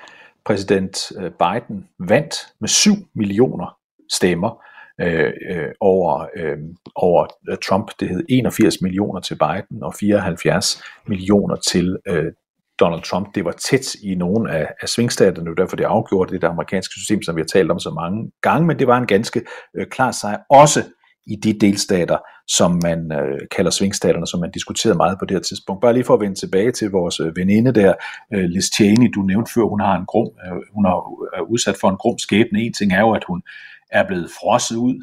Præsident 0.45 1.13
uh, 1.17 1.23
Biden 1.23 1.85
vandt 1.99 2.35
med 2.61 2.69
7 2.69 2.93
millioner 3.15 3.77
stemmer 4.13 4.65
øh, 5.01 5.33
øh, 5.51 5.69
over, 5.81 6.27
øh, 6.37 6.59
over 6.95 7.27
øh, 7.51 7.57
Trump. 7.69 7.91
Det 8.01 8.09
hed 8.09 8.25
81 8.29 8.83
millioner 8.83 9.21
til 9.21 9.35
Biden 9.35 9.83
og 9.83 9.95
74 9.95 10.83
millioner 11.07 11.57
til 11.57 11.99
øh, 12.09 12.33
Donald 12.81 13.03
Trump. 13.03 13.35
Det 13.35 13.45
var 13.45 13.53
tæt 13.53 13.95
i 13.95 14.15
nogle 14.15 14.53
af, 14.53 14.69
af 14.83 14.89
svingstaterne, 14.89 15.51
og 15.51 15.57
derfor 15.57 15.77
det 15.77 15.85
afgjorde 15.85 16.33
det, 16.33 16.43
det 16.43 16.49
amerikanske 16.49 16.93
system, 16.93 17.23
som 17.23 17.37
vi 17.37 17.41
har 17.41 17.47
talt 17.47 17.71
om 17.71 17.79
så 17.79 17.91
mange 17.91 18.31
gange, 18.43 18.67
men 18.67 18.79
det 18.79 18.87
var 18.87 18.99
en 18.99 19.07
ganske 19.07 19.43
øh, 19.77 19.87
klar 19.87 20.11
sejr, 20.11 20.39
også 20.51 20.83
i 21.27 21.37
de 21.37 21.59
delstater, 21.61 22.19
som 22.49 22.81
man 22.83 23.13
øh, 23.13 23.41
kalder 23.57 23.71
svingstaterne, 23.71 24.27
som 24.27 24.41
man 24.41 24.51
diskuterede 24.51 24.97
meget 24.97 25.19
på 25.19 25.25
det 25.25 25.35
her 25.35 25.43
tidspunkt. 25.43 25.81
Bare 25.83 25.93
lige 25.93 26.05
for 26.05 26.15
at 26.15 26.21
vende 26.21 26.35
tilbage 26.35 26.73
til 26.73 26.91
vores 26.91 27.21
øh, 27.21 27.37
veninde 27.37 27.73
der, 27.73 27.95
øh, 28.35 28.45
Liz 28.45 28.65
Cheney, 28.75 29.11
du 29.15 29.21
nævnte 29.21 29.53
før, 29.55 29.63
hun 29.63 29.81
har 29.81 29.97
en 29.99 30.07
grum, 30.07 30.29
øh, 30.47 30.53
hun 30.75 30.87
øh, 30.87 31.39
er 31.39 31.43
udsat 31.51 31.77
for 31.81 31.91
en 31.91 31.97
grum 31.97 32.19
skæbne. 32.19 32.61
En 32.61 32.73
ting 32.73 32.93
er 32.93 33.01
jo, 33.01 33.13
at 33.13 33.25
hun 33.29 33.43
er 33.91 34.07
blevet 34.07 34.31
frosset 34.41 34.77
ud 34.77 34.95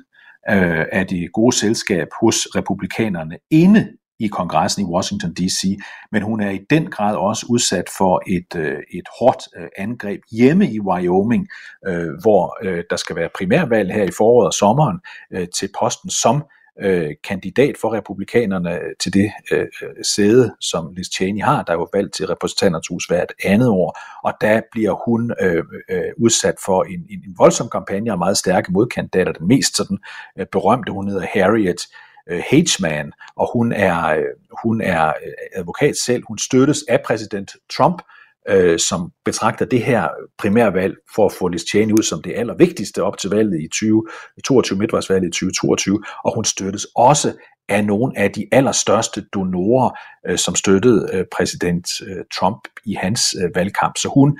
øh, 0.49 0.85
af 0.91 1.07
det 1.07 1.31
gode 1.33 1.55
selskab 1.55 2.07
hos 2.21 2.35
republikanerne 2.55 3.37
inde 3.49 3.87
i 4.19 4.27
kongressen 4.27 4.81
i 4.81 4.89
Washington 4.93 5.33
D.C., 5.33 5.79
men 6.11 6.21
hun 6.21 6.41
er 6.41 6.49
i 6.49 6.59
den 6.69 6.89
grad 6.89 7.15
også 7.15 7.45
udsat 7.49 7.89
for 7.97 8.23
et, 8.27 8.55
øh, 8.55 8.79
et 8.93 9.07
hårdt 9.19 9.43
øh, 9.57 9.67
angreb 9.77 10.21
hjemme 10.31 10.71
i 10.71 10.79
Wyoming, 10.79 11.47
øh, 11.87 12.09
hvor 12.21 12.57
øh, 12.63 12.83
der 12.89 12.95
skal 12.95 13.15
være 13.15 13.29
primærvalg 13.35 13.93
her 13.93 14.03
i 14.03 14.11
foråret 14.17 14.47
og 14.47 14.53
sommeren 14.53 14.97
øh, 15.33 15.47
til 15.59 15.69
posten 15.79 16.09
som 16.09 16.43
øh, 16.79 17.09
kandidat 17.23 17.77
for 17.77 17.93
republikanerne 17.93 18.73
øh, 18.73 18.91
til 18.99 19.13
det 19.13 19.31
øh, 19.51 19.59
øh, 19.59 20.03
sæde, 20.15 20.55
som 20.59 20.93
Liz 20.95 21.07
Cheney 21.15 21.41
har, 21.41 21.63
der 21.63 21.73
er 21.73 21.77
jo 21.77 21.87
valgt 21.93 22.13
til 22.13 22.27
repræsentanternes 22.27 22.87
hus 22.87 23.05
hvert 23.05 23.33
andet 23.43 23.69
år, 23.69 23.99
og 24.23 24.33
der 24.41 24.61
bliver 24.71 25.05
hun 25.05 25.33
øh, 25.41 25.63
øh, 25.89 26.11
udsat 26.17 26.55
for 26.65 26.83
en, 26.83 27.05
en, 27.09 27.19
en 27.27 27.35
voldsom 27.37 27.69
kampagne 27.69 28.11
og 28.11 28.17
meget 28.17 28.37
stærke 28.37 28.71
modkandidater. 28.71 29.31
Den 29.31 29.47
mest 29.47 29.77
sådan, 29.77 29.97
øh, 30.39 30.45
berømte, 30.51 30.91
hun 30.91 31.07
hedder 31.07 31.27
Harriet 31.33 31.81
øh, 32.29 32.43
Hageman, 32.49 33.11
og 33.35 33.49
hun 33.53 33.71
er, 33.71 34.05
øh, 34.05 34.23
hun 34.63 34.81
er 34.81 35.07
øh, 35.07 35.33
advokat 35.55 35.95
selv. 36.05 36.23
Hun 36.27 36.37
støttes 36.37 36.83
af 36.89 37.01
præsident 37.05 37.51
Trump, 37.77 38.01
øh, 38.01 38.20
Øh, 38.49 38.79
som 38.79 39.11
betragter 39.25 39.65
det 39.65 39.83
her 39.83 40.07
primærvalg 40.37 40.95
for 41.15 41.25
at 41.25 41.31
få 41.31 41.47
Liz 41.47 41.61
Cheney 41.69 41.93
ud 41.93 42.03
som 42.03 42.21
det 42.21 42.33
allervigtigste 42.35 43.03
op 43.03 43.17
til 43.17 43.29
valget 43.29 43.61
i 43.61 43.67
2022, 43.67 44.79
midtvejsvalget 44.79 45.27
i 45.27 45.31
2022, 45.31 46.03
og 46.23 46.35
hun 46.35 46.45
støttes 46.45 46.87
også 46.95 47.33
af 47.69 47.85
nogle 47.85 48.17
af 48.17 48.31
de 48.31 48.47
allerstørste 48.51 49.25
donorer, 49.33 49.89
øh, 50.27 50.37
som 50.37 50.55
støttede 50.55 51.09
øh, 51.13 51.25
præsident 51.31 51.87
øh, 52.07 52.23
Trump 52.39 52.67
i 52.85 52.93
hans 52.93 53.35
øh, 53.43 53.55
valgkamp. 53.55 53.97
Så 53.97 54.09
hun 54.13 54.39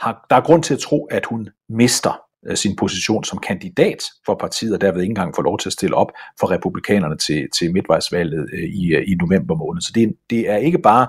har, 0.00 0.26
der 0.30 0.36
er 0.36 0.40
grund 0.40 0.62
til 0.62 0.74
at 0.74 0.80
tro, 0.80 1.04
at 1.04 1.26
hun 1.26 1.48
mister 1.68 2.22
Øh, 2.46 2.56
sin 2.56 2.76
position 2.76 3.24
som 3.24 3.38
kandidat 3.38 4.04
for 4.26 4.34
partiet, 4.34 4.74
og 4.74 4.80
derved 4.80 5.00
ikke 5.00 5.10
engang 5.10 5.34
får 5.34 5.42
lov 5.42 5.58
til 5.58 5.68
at 5.68 5.72
stille 5.72 5.96
op 5.96 6.12
for 6.40 6.50
republikanerne 6.50 7.16
til, 7.16 7.48
til 7.58 7.72
midtvejsvalget 7.72 8.48
øh, 8.52 8.64
i, 8.64 8.94
øh, 8.94 9.04
i 9.08 9.14
november 9.14 9.54
måned. 9.54 9.82
Så 9.82 9.92
det, 9.94 10.14
det 10.30 10.50
er 10.50 10.56
ikke 10.56 10.78
bare 10.78 11.08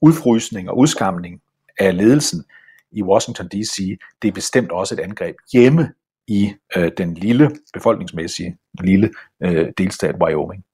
udfrysning 0.00 0.70
og 0.70 0.78
udskamning 0.78 1.40
af 1.78 1.96
ledelsen 1.96 2.44
i 2.92 3.02
Washington 3.02 3.48
D.C., 3.48 3.98
det 4.22 4.28
er 4.28 4.32
bestemt 4.32 4.72
også 4.72 4.94
et 4.94 5.00
angreb 5.00 5.36
hjemme 5.52 5.92
i 6.26 6.54
øh, 6.76 6.90
den 6.98 7.14
lille, 7.14 7.50
befolkningsmæssige 7.72 8.56
lille 8.80 9.10
øh, 9.42 9.68
delstat 9.78 10.14
Wyoming. 10.22 10.64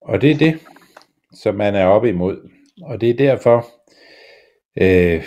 Og 0.00 0.20
det 0.20 0.30
er 0.30 0.38
det, 0.38 0.60
som 1.32 1.54
man 1.54 1.74
er 1.74 1.86
oppe 1.86 2.08
imod. 2.08 2.50
Og 2.82 3.00
det 3.00 3.10
er 3.10 3.14
derfor, 3.14 3.66
øh, 4.80 5.24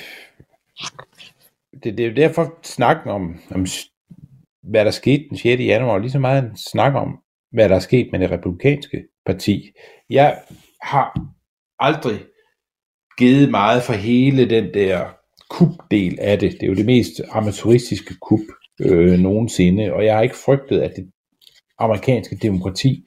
det, 1.84 1.98
det 1.98 2.06
er 2.06 2.14
derfor 2.14 2.60
snakken 2.64 3.12
om, 3.12 3.40
om, 3.52 3.66
hvad 4.64 4.86
der 4.86 4.92
skete 4.92 5.26
den 5.30 5.38
6. 5.38 5.62
januar, 5.62 5.98
lige 5.98 6.12
så 6.12 6.20
meget 6.20 6.44
en 6.44 6.58
snak 6.58 6.94
om, 6.94 7.20
hvad 7.52 7.70
der 7.70 7.76
er 7.76 7.80
sket 7.80 8.10
med 8.12 8.20
det 8.20 8.32
republikanske 8.32 9.08
parti. 9.26 9.72
Jeg 10.10 10.42
har 10.82 11.20
aldrig 11.80 12.20
givet 13.22 13.52
meget 13.52 13.84
for 13.84 13.94
hele 13.94 14.50
den 14.50 14.74
der 14.74 15.06
kubdel 15.50 16.18
af 16.22 16.40
det. 16.40 16.52
Det 16.52 16.64
er 16.64 16.68
jo 16.68 16.74
det 16.74 16.86
mest 16.86 17.22
amatøristiske 17.32 18.16
kub 18.22 18.40
øh, 18.82 19.20
nogensinde, 19.20 19.94
og 19.94 20.06
jeg 20.06 20.16
har 20.16 20.22
ikke 20.22 20.36
frygtet, 20.46 20.80
at 20.80 20.92
det 20.96 21.12
amerikanske 21.80 22.36
demokrati 22.36 23.06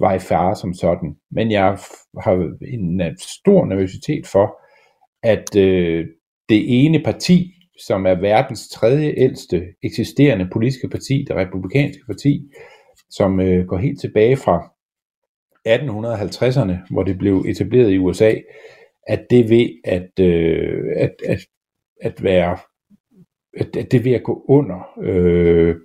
var 0.00 0.14
i 0.14 0.18
fare 0.18 0.56
som 0.56 0.74
sådan. 0.74 1.16
Men 1.30 1.50
jeg 1.50 1.78
har 2.20 2.56
en 2.72 3.00
øh, 3.00 3.12
stor 3.18 3.64
nervøsitet 3.64 4.26
for, 4.26 4.60
at 5.22 5.56
øh, 5.56 6.06
det 6.48 6.84
ene 6.84 7.02
parti 7.02 7.50
som 7.86 8.06
er 8.06 8.14
verdens 8.14 8.68
tredje 8.68 9.14
ældste 9.16 9.64
eksisterende 9.82 10.48
politiske 10.52 10.88
parti, 10.88 11.24
det 11.28 11.36
republikanske 11.36 12.02
parti, 12.06 12.42
som 13.10 13.40
øh, 13.40 13.66
går 13.66 13.76
helt 13.76 14.00
tilbage 14.00 14.36
fra 14.36 14.70
1850'erne, 15.68 16.92
hvor 16.92 17.02
det 17.02 17.18
blev 17.18 17.44
etableret 17.48 17.90
i 17.90 17.98
USA, 17.98 18.34
at 19.06 19.26
det 19.30 19.50
ved 19.50 19.68
at, 19.84 20.10
øh, 20.20 20.84
at, 20.96 21.14
at, 21.26 21.38
at 22.00 22.22
være 22.22 22.58
at, 23.56 23.76
at 23.76 23.92
det 23.92 24.04
ved 24.04 24.12
at 24.12 24.22
gå 24.22 24.44
under 24.48 24.98
øh, 25.02 25.76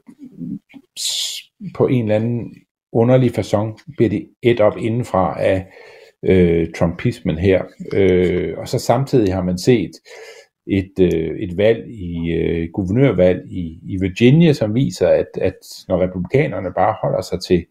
på 1.75 1.87
en 1.87 2.03
eller 2.03 2.15
anden 2.15 2.55
underlig 2.91 3.31
façon, 3.39 3.83
bliver 3.97 4.09
det 4.09 4.29
et 4.41 4.59
op 4.59 4.77
indenfra 4.77 5.41
af 5.41 5.67
øh, 6.23 6.71
trumpismen 6.71 7.37
her. 7.37 7.63
Øh, 7.93 8.57
og 8.57 8.67
så 8.67 8.79
samtidig 8.79 9.33
har 9.33 9.43
man 9.43 9.57
set 9.57 9.91
et, 10.67 10.93
øh, 10.99 11.39
et 11.39 11.57
valg 11.57 11.87
i 11.87 12.31
øh, 12.31 12.69
guvernørvalg 12.73 13.51
i, 13.51 13.79
i 13.83 13.97
Virginia, 14.01 14.53
som 14.53 14.75
viser, 14.75 15.07
at, 15.07 15.27
at 15.41 15.57
når 15.87 16.01
republikanerne 16.01 16.73
bare 16.73 16.95
holder 17.01 17.21
sig 17.21 17.39
til, 17.41 17.65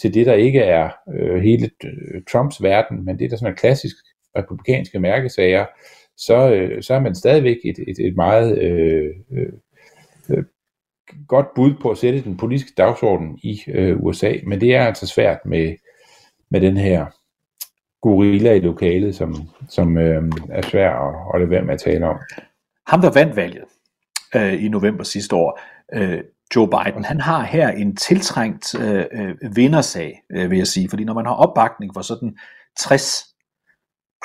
til 0.00 0.14
det, 0.14 0.26
der 0.26 0.34
ikke 0.34 0.60
er 0.60 0.90
øh, 1.14 1.42
hele 1.42 1.70
Trumps 2.32 2.62
verden, 2.62 3.04
men 3.04 3.18
det, 3.18 3.30
der 3.30 3.36
sådan 3.36 3.52
er 3.52 3.56
klassisk 3.56 3.96
republikanske 4.36 4.98
mærkesager, 4.98 5.66
så, 6.16 6.52
øh, 6.54 6.82
så 6.82 6.94
er 6.94 7.00
man 7.00 7.14
stadigvæk 7.14 7.56
et, 7.64 7.78
et, 7.88 8.06
et 8.06 8.16
meget 8.16 8.58
øh, 8.58 9.14
øh, 9.32 9.52
øh 10.30 10.44
godt 11.28 11.46
bud 11.54 11.74
på 11.82 11.90
at 11.90 11.98
sætte 11.98 12.24
den 12.24 12.36
politiske 12.36 12.72
dagsorden 12.76 13.38
i 13.42 13.60
øh, 13.68 13.96
USA, 14.00 14.32
men 14.46 14.60
det 14.60 14.74
er 14.74 14.86
altså 14.86 15.06
svært 15.06 15.38
med, 15.44 15.76
med 16.50 16.60
den 16.60 16.76
her 16.76 17.06
gorilla 18.02 18.52
i 18.52 18.60
lokalet, 18.60 19.14
som, 19.14 19.34
som 19.68 19.98
øh, 19.98 20.22
er 20.50 20.62
svær 20.62 20.90
at 20.90 21.14
holde 21.32 21.50
være 21.50 21.62
med 21.62 21.74
at 21.74 21.80
tale 21.80 22.06
om. 22.06 22.16
Ham, 22.86 23.00
der 23.00 23.10
vandt 23.10 23.36
valget 23.36 23.64
øh, 24.36 24.64
i 24.64 24.68
november 24.68 25.04
sidste 25.04 25.36
år, 25.36 25.60
øh, 25.94 26.20
Joe 26.56 26.68
Biden, 26.68 27.04
han 27.04 27.20
har 27.20 27.42
her 27.44 27.68
en 27.68 27.96
tiltrængt 27.96 28.80
øh, 28.80 29.04
øh, 29.12 29.56
vindersag, 29.56 30.22
øh, 30.30 30.50
vil 30.50 30.58
jeg 30.58 30.66
sige, 30.66 30.88
fordi 30.88 31.04
når 31.04 31.14
man 31.14 31.26
har 31.26 31.34
opbakning 31.34 31.94
for 31.94 32.02
sådan 32.02 32.38
60 32.78 33.24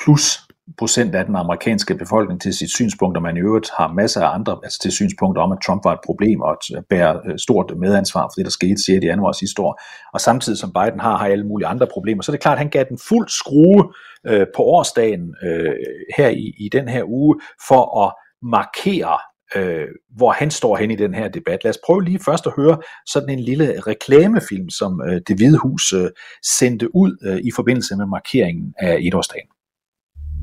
plus 0.04 0.38
procent 0.78 1.14
af 1.14 1.24
den 1.24 1.36
amerikanske 1.36 1.94
befolkning 1.94 2.40
til 2.40 2.54
sit 2.54 2.70
synspunkt, 2.70 3.16
og 3.16 3.22
man 3.22 3.36
i 3.36 3.40
øvrigt 3.40 3.70
har 3.78 3.92
masser 3.92 4.20
af 4.22 4.34
andre 4.34 4.58
altså 4.62 4.78
til 4.78 4.92
synspunkter 4.92 5.42
om, 5.42 5.52
at 5.52 5.58
Trump 5.66 5.84
var 5.84 5.92
et 5.92 5.98
problem 6.04 6.40
og 6.40 6.56
øh, 6.76 6.82
bærer 6.90 7.20
øh, 7.26 7.38
stort 7.38 7.72
medansvar 7.78 8.22
for 8.22 8.34
det, 8.36 8.44
der 8.44 8.50
skete 8.50 8.84
6. 8.84 9.04
januar 9.04 9.32
sidste 9.32 9.62
år, 9.62 9.80
og 10.12 10.20
samtidig 10.20 10.58
som 10.58 10.72
Biden 10.72 11.00
har, 11.00 11.16
har 11.16 11.26
alle 11.26 11.46
mulige 11.46 11.66
andre 11.66 11.86
problemer, 11.86 12.22
så 12.22 12.32
er 12.32 12.34
det 12.34 12.42
klart, 12.42 12.54
at 12.54 12.58
han 12.58 12.70
gav 12.70 12.84
den 12.88 12.98
fuld 13.08 13.28
skrue 13.28 13.92
øh, 14.26 14.46
på 14.56 14.62
årsdagen 14.62 15.34
øh, 15.42 15.74
her 16.16 16.28
i, 16.28 16.54
i 16.58 16.68
den 16.72 16.88
her 16.88 17.02
uge 17.06 17.40
for 17.68 18.04
at 18.04 18.12
markere 18.42 19.18
øh, 19.56 19.88
hvor 20.16 20.32
han 20.32 20.50
står 20.50 20.76
hen 20.76 20.90
i 20.90 20.96
den 20.96 21.14
her 21.14 21.28
debat. 21.28 21.64
Lad 21.64 21.70
os 21.70 21.78
prøve 21.86 22.04
lige 22.04 22.20
først 22.24 22.46
at 22.46 22.52
høre 22.56 22.78
sådan 23.06 23.28
en 23.28 23.40
lille 23.40 23.80
reklamefilm, 23.80 24.70
som 24.70 25.00
øh, 25.08 25.20
det 25.28 25.36
Hvide 25.36 25.58
Hus 25.58 25.92
øh, 25.92 26.10
sendte 26.58 26.94
ud 26.96 27.16
øh, 27.22 27.40
i 27.44 27.50
forbindelse 27.56 27.96
med 27.96 28.06
markeringen 28.06 28.74
af 28.78 28.98
etårsdagen. 29.00 29.51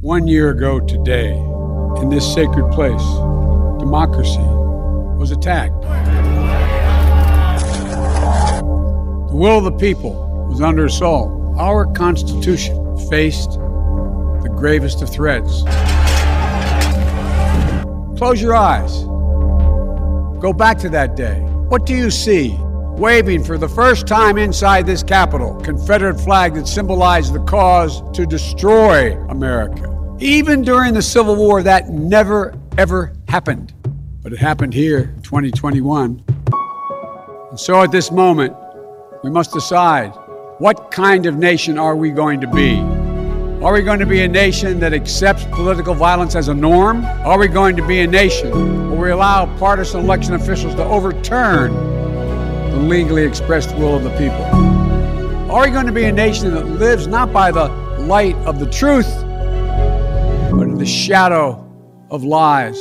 One 0.02 0.28
year 0.30 0.52
ago 0.52 0.80
today, 0.80 1.34
in 2.02 2.08
this 2.08 2.26
sacred 2.34 2.72
place, 2.72 3.04
democracy 3.80 4.40
was 4.40 5.32
attacked. 5.32 5.82
The 9.28 9.36
will 9.36 9.58
of 9.58 9.66
the 9.66 9.74
people 9.74 10.48
was 10.50 10.62
under 10.62 10.86
assault. 10.86 11.58
Our 11.60 11.86
Constitution 11.86 12.98
faced 13.10 13.52
the 13.52 14.50
gravest 14.56 15.02
of 15.02 15.10
threats. 15.10 15.64
Close 18.18 18.42
your 18.42 18.56
eyes. 18.56 19.04
Go 20.40 20.54
back 20.54 20.78
to 20.78 20.88
that 20.92 21.18
day. 21.18 21.42
What 21.68 21.86
do 21.86 21.94
you 21.94 22.10
see? 22.10 22.58
Waving 23.00 23.46
for 23.46 23.58
the 23.58 23.70
first 23.70 24.08
time 24.08 24.38
inside 24.38 24.86
this 24.86 25.04
Capitol, 25.04 25.56
Confederate 25.62 26.20
flag 26.20 26.56
that 26.56 26.68
symbolized 26.68 27.32
the 27.32 27.40
cause 27.46 28.02
to 28.12 28.26
destroy 28.26 29.18
America. 29.30 30.18
Even 30.20 30.64
during 30.64 30.94
the 30.94 31.02
Civil 31.02 31.38
War, 31.38 31.64
that 31.64 31.88
never, 31.88 32.54
ever 32.78 33.14
happened. 33.30 33.74
But 34.22 34.34
it 34.34 34.40
happened 34.40 34.74
here, 34.74 35.14
in 35.16 35.22
2021. 35.22 36.22
And 37.52 37.58
so 37.58 37.82
at 37.82 37.90
this 37.90 38.12
moment, 38.12 38.54
we 39.24 39.30
must 39.30 39.54
decide 39.54 40.10
what 40.58 40.92
kind 40.92 41.26
of 41.26 41.38
nation 41.38 41.80
are 41.80 41.96
we 41.96 42.10
going 42.10 42.42
to 42.42 42.48
be? 42.48 42.80
Are 43.64 43.72
we 43.72 43.82
going 43.82 44.00
to 44.00 44.06
be 44.06 44.24
a 44.24 44.28
nation 44.28 44.78
that 44.82 44.94
accepts 44.94 45.46
political 45.52 45.94
violence 45.94 46.36
as 46.36 46.50
a 46.50 46.54
norm? 46.54 47.06
Are 47.06 47.40
we 47.40 47.48
going 47.48 47.78
to 47.78 47.88
be 47.88 48.02
a 48.02 48.08
nation 48.08 48.90
where 48.92 49.00
we 49.00 49.12
allow 49.12 49.46
partisan 49.58 50.02
election 50.02 50.34
officials 50.34 50.76
to 50.76 50.84
overturn 50.84 51.99
the 52.72 52.80
legally 52.80 53.24
expressed 53.24 53.76
will 53.76 53.96
of 53.96 54.04
the 54.04 54.12
people? 54.12 54.44
Are 55.52 55.66
we 55.66 55.72
going 55.72 55.88
to 55.88 55.92
be 55.92 56.06
a 56.06 56.12
nation 56.12 56.54
that 56.54 56.66
lives 56.66 57.08
not 57.08 57.34
by 57.34 57.52
the 57.52 57.68
light 58.00 58.36
of 58.46 58.60
the 58.60 58.70
truth, 58.70 59.10
but 60.52 60.68
in 60.68 60.78
the 60.78 60.86
shadow 60.86 61.66
of 62.12 62.24
lies? 62.24 62.80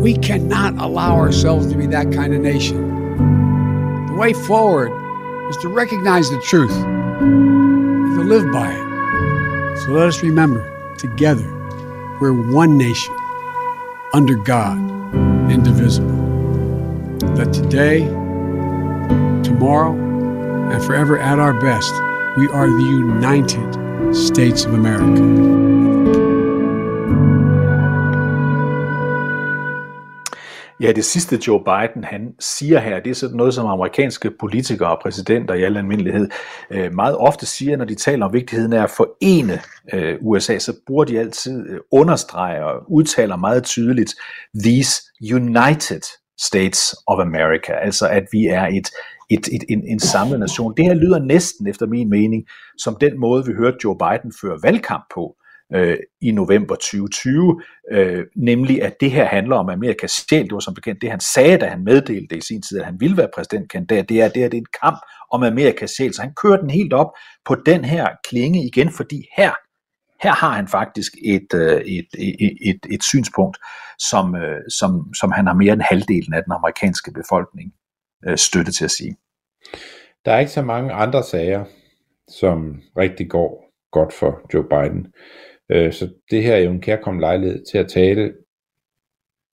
We 0.00 0.16
cannot 0.16 0.78
allow 0.78 1.16
ourselves 1.16 1.70
to 1.72 1.76
be 1.76 1.86
that 1.88 2.12
kind 2.12 2.32
of 2.32 2.40
nation. 2.40 4.06
The 4.06 4.14
way 4.14 4.32
forward 4.32 4.92
is 5.50 5.56
to 5.58 5.68
recognize 5.68 6.30
the 6.30 6.40
truth 6.42 6.70
and 6.72 8.18
to 8.18 8.24
live 8.24 8.52
by 8.52 8.72
it. 8.72 9.78
So 9.78 9.90
let 9.92 10.06
us 10.06 10.22
remember 10.22 10.94
together 10.96 11.52
we're 12.20 12.32
one 12.32 12.78
nation 12.78 13.14
under 14.12 14.36
God, 14.36 14.78
indivisible. 15.50 16.16
That 17.34 17.52
today, 17.52 18.08
tomorrow, 19.58 19.94
and 20.72 20.84
forever 20.84 21.18
at 21.18 21.38
our 21.38 21.54
best, 21.54 21.92
we 22.36 22.46
are 22.52 22.66
the 22.66 22.88
United 23.04 24.14
States 24.14 24.66
of 24.66 24.74
America. 24.74 25.22
Ja, 30.80 30.92
det 30.92 31.04
sidste 31.04 31.38
Joe 31.46 31.64
Biden 31.64 32.04
han 32.04 32.34
siger 32.40 32.78
her, 32.78 33.00
det 33.00 33.10
er 33.10 33.14
sådan 33.14 33.36
noget, 33.36 33.54
som 33.54 33.66
amerikanske 33.66 34.30
politikere 34.40 34.96
og 34.96 34.98
præsidenter 35.02 35.54
i 35.54 35.62
al 35.62 35.76
almindelighed 35.76 36.28
øh, 36.70 36.92
meget 36.94 37.16
ofte 37.16 37.46
siger, 37.46 37.76
når 37.76 37.84
de 37.84 37.94
taler 37.94 38.26
om 38.26 38.32
vigtigheden 38.32 38.72
af 38.72 38.82
at 38.82 38.90
forene 38.90 39.60
øh, 39.92 40.16
USA, 40.20 40.58
så 40.58 40.72
bruger 40.86 41.04
de 41.04 41.18
altid 41.18 41.70
øh, 41.70 41.80
understreger 41.92 42.62
og 42.62 42.92
udtaler 42.92 43.36
meget 43.36 43.64
tydeligt, 43.64 44.14
these 44.64 45.02
United 45.34 46.02
States 46.40 46.94
of 47.06 47.20
America, 47.20 47.72
altså 47.72 48.08
at 48.08 48.24
vi 48.32 48.46
er 48.46 48.66
et, 48.66 48.90
et, 49.30 49.48
et, 49.52 49.64
en, 49.68 49.82
en 49.86 50.00
samlet 50.00 50.40
nation. 50.40 50.74
Det 50.76 50.84
her 50.84 50.94
lyder 50.94 51.18
næsten, 51.18 51.66
efter 51.66 51.86
min 51.86 52.10
mening, 52.10 52.44
som 52.78 52.96
den 53.00 53.20
måde, 53.20 53.46
vi 53.46 53.52
hørte 53.52 53.76
Joe 53.84 53.96
Biden 53.98 54.32
føre 54.40 54.58
valgkamp 54.62 55.04
på, 55.14 55.36
øh, 55.74 55.96
i 56.20 56.30
november 56.30 56.74
2020, 56.74 57.60
øh, 57.92 58.24
nemlig 58.36 58.82
at 58.82 58.94
det 59.00 59.10
her 59.10 59.24
handler 59.24 59.56
om 59.56 59.68
Amerikas 59.68 60.10
sjæl. 60.10 60.44
Det 60.44 60.52
var 60.52 60.60
som 60.60 60.74
bekendt 60.74 61.02
det, 61.02 61.10
han 61.10 61.20
sagde, 61.20 61.58
da 61.58 61.66
han 61.66 61.84
meddelte 61.84 62.36
i 62.36 62.40
sin 62.40 62.62
tid, 62.62 62.78
at 62.78 62.84
han 62.84 63.00
ville 63.00 63.16
være 63.16 63.28
præsidentkandidat. 63.34 64.08
Det 64.08 64.20
er, 64.20 64.28
det 64.28 64.44
er, 64.44 64.48
det 64.48 64.56
er 64.56 64.60
en 64.60 64.80
kamp 64.82 64.98
om 65.32 65.42
Amerikas 65.42 65.90
sjæl, 65.90 66.14
så 66.14 66.22
han 66.22 66.34
kører 66.42 66.60
den 66.60 66.70
helt 66.70 66.92
op 66.92 67.10
på 67.44 67.54
den 67.66 67.84
her 67.84 68.08
klinge 68.28 68.66
igen, 68.66 68.90
fordi 68.90 69.22
her, 69.36 69.52
her 70.22 70.32
har 70.32 70.50
han 70.50 70.68
faktisk 70.68 71.12
et, 71.24 71.54
øh, 71.54 71.80
et, 71.80 72.06
et, 72.18 72.56
et, 72.60 72.80
et 72.90 73.04
synspunkt, 73.04 73.58
som, 73.98 74.34
øh, 74.34 74.60
som, 74.78 75.14
som 75.14 75.32
han 75.32 75.46
har 75.46 75.54
mere 75.54 75.72
end 75.72 75.82
halvdelen 75.82 76.34
af 76.34 76.42
den 76.44 76.52
amerikanske 76.52 77.12
befolkning 77.12 77.72
øh, 78.28 78.36
støtte 78.36 78.72
til 78.72 78.84
at 78.84 78.90
sige. 78.90 79.16
Der 80.24 80.32
er 80.32 80.38
ikke 80.38 80.52
så 80.52 80.62
mange 80.62 80.92
andre 80.92 81.22
sager, 81.22 81.64
som 82.28 82.82
rigtig 82.96 83.30
går 83.30 83.72
godt 83.90 84.12
for 84.12 84.40
Joe 84.54 84.64
Biden. 84.64 85.06
Øh, 85.68 85.92
så 85.92 86.08
det 86.30 86.42
her 86.42 86.54
er 86.54 86.60
jo 86.60 86.70
en 86.70 86.80
kærkommen 86.80 87.20
lejlighed 87.20 87.64
til 87.70 87.78
at 87.78 87.88
tale 87.88 88.32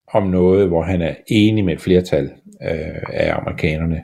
om 0.08 0.28
noget, 0.28 0.68
hvor 0.68 0.84
han 0.84 1.02
er 1.02 1.16
enig 1.28 1.66
med 1.66 1.74
et 1.74 1.82
flertal 1.82 2.26
øh, 2.64 3.04
af 3.10 3.36
amerikanerne. 3.36 4.04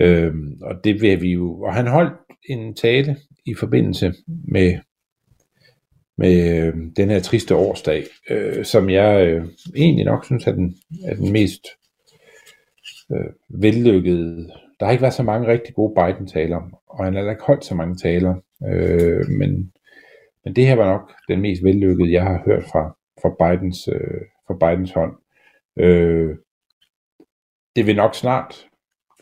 Øh, 0.00 0.34
og 0.62 0.84
det 0.84 1.02
vil 1.02 1.22
vi 1.22 1.32
jo, 1.32 1.60
og 1.62 1.74
han 1.74 1.86
holdt 1.86 2.12
en 2.48 2.74
tale 2.74 3.16
i 3.46 3.54
forbindelse 3.54 4.14
med 4.48 4.78
med 6.18 6.66
øh, 6.66 6.74
den 6.96 7.10
her 7.10 7.20
triste 7.20 7.54
årsdag, 7.54 8.04
øh, 8.30 8.64
som 8.64 8.90
jeg 8.90 9.26
øh, 9.26 9.44
egentlig 9.76 10.04
nok 10.04 10.24
synes 10.24 10.46
er 10.46 10.52
den, 10.52 10.76
er 11.04 11.14
den 11.14 11.32
mest 11.32 11.66
øh, 13.12 13.60
vellykkede. 13.62 14.50
Der 14.80 14.86
har 14.86 14.92
ikke 14.92 15.02
været 15.02 15.14
så 15.14 15.22
mange 15.22 15.48
rigtig 15.48 15.74
gode 15.74 15.94
Biden-taler, 15.94 16.60
og 16.86 17.04
han 17.04 17.14
har 17.14 17.30
ikke 17.30 17.44
holdt 17.44 17.64
så 17.64 17.74
mange 17.74 17.94
taler, 17.94 18.34
øh, 18.66 19.28
men 19.38 19.72
men 20.44 20.56
det 20.56 20.66
her 20.66 20.76
var 20.76 20.92
nok 20.92 21.12
den 21.28 21.40
mest 21.40 21.64
vellykkede, 21.64 22.12
jeg 22.12 22.22
har 22.22 22.42
hørt 22.44 22.64
fra, 22.64 22.96
fra, 23.22 23.30
Bidens, 23.40 23.88
øh, 23.88 24.20
fra 24.46 24.54
Bidens 24.54 24.92
hånd. 24.92 25.12
Øh, 25.78 26.36
det 27.76 27.86
vil 27.86 27.96
nok 27.96 28.14
snart 28.14 28.66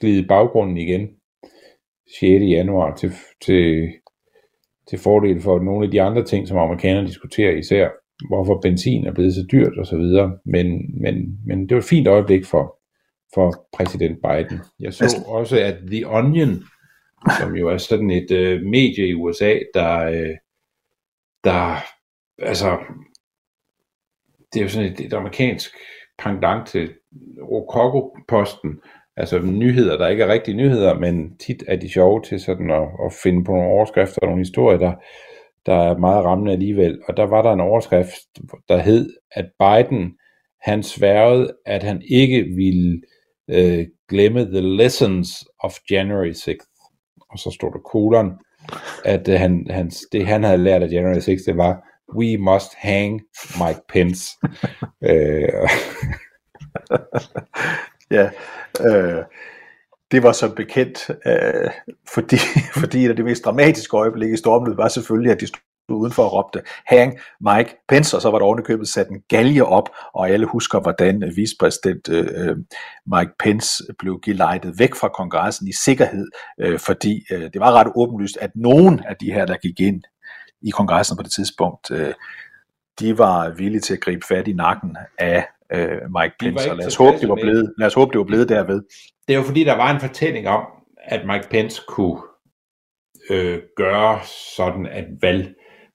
glide 0.01 0.29
baggrunden 0.29 0.77
igen 0.77 1.09
6. 2.21 2.23
januar 2.23 2.95
til, 2.95 3.13
til, 3.43 3.89
til 4.89 4.99
fordel 4.99 5.41
for 5.41 5.59
nogle 5.59 5.85
af 5.85 5.91
de 5.91 6.03
andre 6.03 6.25
ting, 6.25 6.49
som 6.49 6.59
amerikanerne 6.59 7.07
diskuterer, 7.07 7.57
især 7.57 7.89
hvorfor 8.29 8.61
benzin 8.61 9.07
er 9.07 9.13
blevet 9.13 9.35
så 9.35 9.47
dyrt 9.53 9.79
og 9.79 9.87
så 9.87 9.97
videre. 9.97 10.39
Men, 10.45 11.01
men, 11.01 11.39
men 11.47 11.61
det 11.61 11.75
var 11.75 11.79
et 11.79 11.85
fint 11.85 12.09
øjeblik 12.09 12.45
for, 12.45 12.77
for 13.35 13.67
præsident 13.73 14.19
Biden. 14.23 14.61
Jeg 14.81 14.95
så 14.95 15.25
også, 15.27 15.61
at 15.61 15.77
The 15.87 16.09
Onion, 16.09 16.65
som 17.39 17.57
jo 17.57 17.69
er 17.69 17.77
sådan 17.77 18.11
et 18.11 18.31
øh, 18.31 18.63
medie 18.63 19.09
i 19.09 19.15
USA, 19.15 19.59
der, 19.75 19.99
øh, 19.99 20.37
der, 21.45 21.77
altså, 22.39 22.79
det 24.53 24.61
er 24.61 24.65
jo 24.65 24.69
sådan 24.69 24.93
et, 24.93 25.01
et 25.01 25.13
amerikansk 25.13 25.71
pendant 26.19 26.69
til 26.69 26.95
Rococo-posten, 27.43 28.81
altså 29.17 29.39
nyheder, 29.39 29.99
der 29.99 30.09
ikke 30.09 30.23
er 30.23 30.33
rigtige 30.33 30.57
nyheder, 30.57 30.99
men 30.99 31.37
tit 31.37 31.65
er 31.69 31.77
de 31.77 31.89
sjove 31.89 32.23
til 32.23 32.41
sådan 32.41 32.71
at, 32.71 32.89
at 33.07 33.13
finde 33.23 33.45
på 33.45 33.53
nogle 33.53 33.69
overskrifter 33.69 34.21
og 34.23 34.27
nogle 34.27 34.41
historier, 34.41 34.79
der, 34.79 34.93
der 35.67 35.75
er 35.75 35.99
meget 35.99 36.25
rammende 36.25 36.53
alligevel. 36.53 37.01
Og 37.09 37.17
der 37.17 37.27
var 37.27 37.43
der 37.43 37.53
en 37.53 37.61
overskrift, 37.61 38.21
der 38.69 38.79
hed, 38.79 39.11
at 39.33 39.51
Biden, 39.59 40.15
han 40.61 40.83
sværede, 40.83 41.53
at 41.67 41.83
han 41.83 42.03
ikke 42.11 42.43
ville 42.43 43.03
øh, 43.51 43.87
glemme 44.09 44.45
the 44.45 44.61
lessons 44.61 45.45
of 45.61 45.75
January 45.91 46.33
6th. 46.33 46.97
Og 47.31 47.39
så 47.39 47.51
stod 47.51 47.73
der 47.73 47.79
kolon, 47.79 48.33
at 49.05 49.29
uh, 49.29 49.35
han, 49.35 49.67
hans, 49.71 50.05
det 50.13 50.27
han 50.27 50.45
havde 50.45 50.65
lært 50.65 50.83
af 50.83 50.89
January 50.93 51.19
6, 51.19 51.43
det 51.43 51.57
var, 51.57 51.87
we 52.17 52.37
must 52.37 52.75
hang 52.75 53.21
Mike 53.67 53.81
Pence. 53.89 54.37
øh, 55.11 55.69
ja, 58.17 58.31
øh, 58.87 59.25
det 60.11 60.23
var 60.23 60.33
så 60.33 60.55
bekendt, 60.55 61.11
øh, 61.27 61.71
fordi, 62.15 62.37
fordi 62.81 63.05
et 63.05 63.11
af 63.11 63.17
de 63.17 63.23
mest 63.23 63.45
dramatiske 63.45 63.97
øjeblikke 63.97 64.35
i 64.35 64.37
stormløbet 64.37 64.79
var 64.79 64.89
selvfølgelig, 64.89 65.33
at 65.33 65.41
de 65.41 65.47
udenfor 65.95 66.23
og 66.23 66.33
råbte, 66.33 66.63
hang 66.87 67.19
Mike 67.41 67.77
Pence, 67.89 68.17
og 68.17 68.23
så 68.23 68.31
var 68.31 68.39
der 68.39 68.47
ovenikøbet 68.47 68.89
sat 68.89 69.09
en 69.09 69.23
galge 69.29 69.65
op, 69.65 69.89
og 70.15 70.31
alle 70.31 70.47
husker, 70.47 70.81
hvordan 70.81 71.33
vicepræsident 71.37 72.09
øh, 72.09 72.57
Mike 73.07 73.33
Pence 73.39 73.85
blev 73.99 74.21
gelejtet 74.25 74.79
væk 74.79 74.95
fra 74.95 75.09
kongressen 75.09 75.69
i 75.69 75.73
sikkerhed, 75.85 76.27
øh, 76.61 76.79
fordi 76.79 77.25
øh, 77.33 77.43
det 77.43 77.61
var 77.61 77.73
ret 77.73 77.93
åbenlyst, 77.97 78.39
at 78.41 78.51
nogen 78.55 79.01
af 79.01 79.17
de 79.17 79.33
her, 79.33 79.47
der 79.47 79.57
gik 79.57 79.81
ind 79.81 80.03
i 80.63 80.71
kongressen 80.71 81.17
på 81.17 81.23
det 81.23 81.33
tidspunkt, 81.33 81.91
øh, 81.91 82.15
de 83.01 83.19
var 83.19 83.51
villige 83.51 83.81
til 83.81 83.95
at 83.95 84.01
gribe 84.01 84.27
fat 84.27 84.49
i 84.49 84.53
nakken 84.53 84.97
af 85.19 85.47
øh, 85.73 85.89
Mike 85.89 86.35
Pence, 86.39 86.71
og 86.71 86.77
lad 86.77 86.87
os, 86.87 86.97
håbe, 86.97 87.19
det 87.21 87.29
var 87.29 87.35
blevet, 87.35 87.75
lad 87.79 87.87
os 87.87 87.95
håbe, 87.95 88.13
det 88.13 88.19
var 88.19 88.25
blevet 88.25 88.49
derved. 88.49 88.83
Det 89.29 89.35
er 89.35 89.39
jo 89.39 89.45
fordi, 89.45 89.65
der 89.65 89.77
var 89.77 89.95
en 89.95 90.01
fortælling 90.01 90.49
om, 90.49 90.65
at 91.05 91.27
Mike 91.27 91.49
Pence 91.51 91.83
kunne 91.89 92.21
øh, 93.31 93.59
gøre 93.77 94.21
sådan, 94.57 94.87
at 94.87 95.05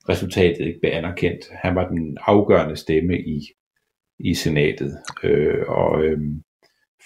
valgresultatet 0.08 0.66
ikke 0.68 0.80
blev 0.82 0.92
anerkendt. 0.94 1.46
Han 1.52 1.76
var 1.76 1.88
den 1.88 2.18
afgørende 2.22 2.76
stemme 2.76 3.20
i, 3.20 3.42
i 4.20 4.34
senatet, 4.34 4.98
øh, 5.24 5.64
og 5.68 6.04
øh, 6.04 6.20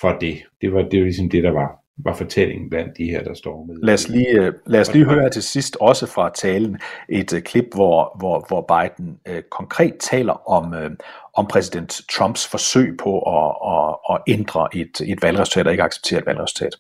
for 0.02 0.18
det, 0.22 0.38
det 0.62 0.74
var, 0.74 0.82
det 0.82 1.00
var 1.00 1.06
ligesom 1.06 1.30
det, 1.30 1.44
der 1.44 1.52
var 1.52 1.80
var 2.04 2.14
fortællingen 2.14 2.70
blandt 2.70 2.98
de 2.98 3.04
her, 3.04 3.24
der 3.24 3.34
står 3.34 3.66
med. 3.66 3.76
Lad 3.84 3.94
os 3.94 4.10
lige, 4.10 4.30
øh, 4.30 4.54
lad 4.66 4.82
os 4.82 4.94
lige 4.94 5.06
høre 5.06 5.30
til 5.30 5.44
sidst 5.44 5.78
også 5.82 6.06
fra 6.06 6.32
talen 6.36 6.80
et 7.10 7.34
uh, 7.34 7.40
klip, 7.40 7.66
hvor, 7.74 8.16
hvor, 8.20 8.46
hvor 8.48 8.62
Biden 8.62 9.18
uh, 9.30 9.42
konkret 9.52 9.94
taler 10.00 10.50
om, 10.50 10.72
uh, 10.72 10.92
om 11.34 11.48
præsident 11.48 12.02
Trumps 12.12 12.48
forsøg 12.48 12.98
på 12.98 13.20
at, 13.20 13.56
at, 13.74 14.16
at 14.16 14.22
ændre 14.28 14.68
et, 14.76 15.02
et 15.06 15.22
valgresultat 15.22 15.68
og 15.68 15.74
ikke 15.74 15.84
acceptere 15.84 16.20
et 16.20 16.26
valgresultat. 16.26 16.76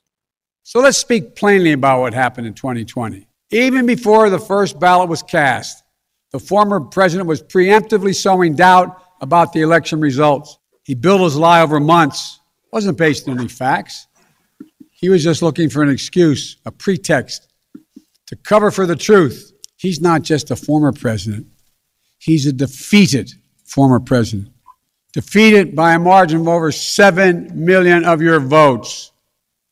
So 0.65 0.79
let's 0.79 1.01
speak 1.01 1.23
plainly 1.39 1.73
about 1.73 2.01
what 2.01 2.13
happened 2.13 2.47
in 2.47 2.53
2020. 2.53 3.25
Even 3.51 3.87
before 3.87 4.29
the 4.29 4.43
first 4.53 4.79
ballot 4.79 5.09
was 5.09 5.23
cast, 5.31 5.75
the 6.31 6.39
former 6.39 6.79
president 6.79 7.27
was 7.27 7.41
preemptively 7.41 8.15
sowing 8.15 8.55
doubt 8.55 9.03
about 9.21 9.51
the 9.53 9.61
election 9.61 9.99
results. 9.99 10.57
He 10.83 10.95
built 10.95 11.21
his 11.21 11.35
lie 11.35 11.61
over 11.61 11.79
months, 11.79 12.39
It 12.65 12.73
wasn't 12.73 12.97
based 12.97 13.27
on 13.27 13.39
any 13.39 13.47
facts. 13.47 14.07
He 14.91 15.09
was 15.09 15.23
just 15.23 15.41
looking 15.41 15.69
for 15.69 15.81
an 15.81 15.89
excuse, 15.89 16.57
a 16.65 16.71
pretext 16.71 17.47
to 18.27 18.35
cover 18.35 18.69
for 18.69 18.85
the 18.85 18.95
truth. 18.95 19.53
He's 19.77 20.01
not 20.01 20.23
just 20.23 20.51
a 20.51 20.55
former 20.55 20.91
president, 20.91 21.47
he's 22.17 22.45
a 22.45 22.53
defeated 22.53 23.31
former 23.65 23.99
president. 23.99 24.49
Defeated 25.11 25.75
by 25.75 25.93
a 25.93 25.99
margin 25.99 26.41
of 26.41 26.47
over 26.47 26.71
7 26.71 27.51
million 27.53 28.05
of 28.05 28.21
your 28.21 28.39
votes 28.39 29.11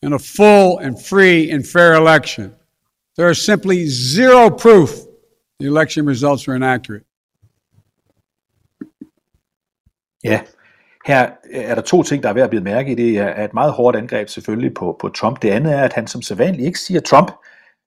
in 0.01 0.13
a 0.13 0.19
full 0.19 0.79
and 0.79 0.99
free 0.99 1.51
and 1.51 1.67
fair 1.67 1.93
election. 1.93 2.55
There 3.15 3.29
is 3.29 3.45
simply 3.45 3.85
zero 3.87 4.49
proof 4.49 5.06
the 5.59 5.67
election 5.67 6.07
results 6.07 6.47
were 6.47 6.55
inaccurate. 6.55 7.05
Ja, 10.23 10.41
Her 11.07 11.29
er 11.51 11.75
der 11.75 11.81
to 11.81 12.03
ting, 12.03 12.23
der 12.23 12.29
er 12.29 12.33
værd 12.33 12.43
at 12.43 12.49
blive 12.49 12.63
mærke 12.63 12.91
i. 12.91 12.95
Det 12.95 13.17
er 13.17 13.43
et 13.45 13.53
meget 13.53 13.71
hårdt 13.71 13.97
angreb 13.97 14.29
selvfølgelig 14.29 14.73
på, 14.73 14.97
på 15.01 15.09
Trump. 15.09 15.41
Det 15.41 15.49
andet 15.49 15.73
er, 15.73 15.81
at 15.81 15.93
han 15.93 16.07
som 16.07 16.21
sædvanligt 16.21 16.65
ikke 16.65 16.79
siger 16.79 16.99
Trump. 16.99 17.31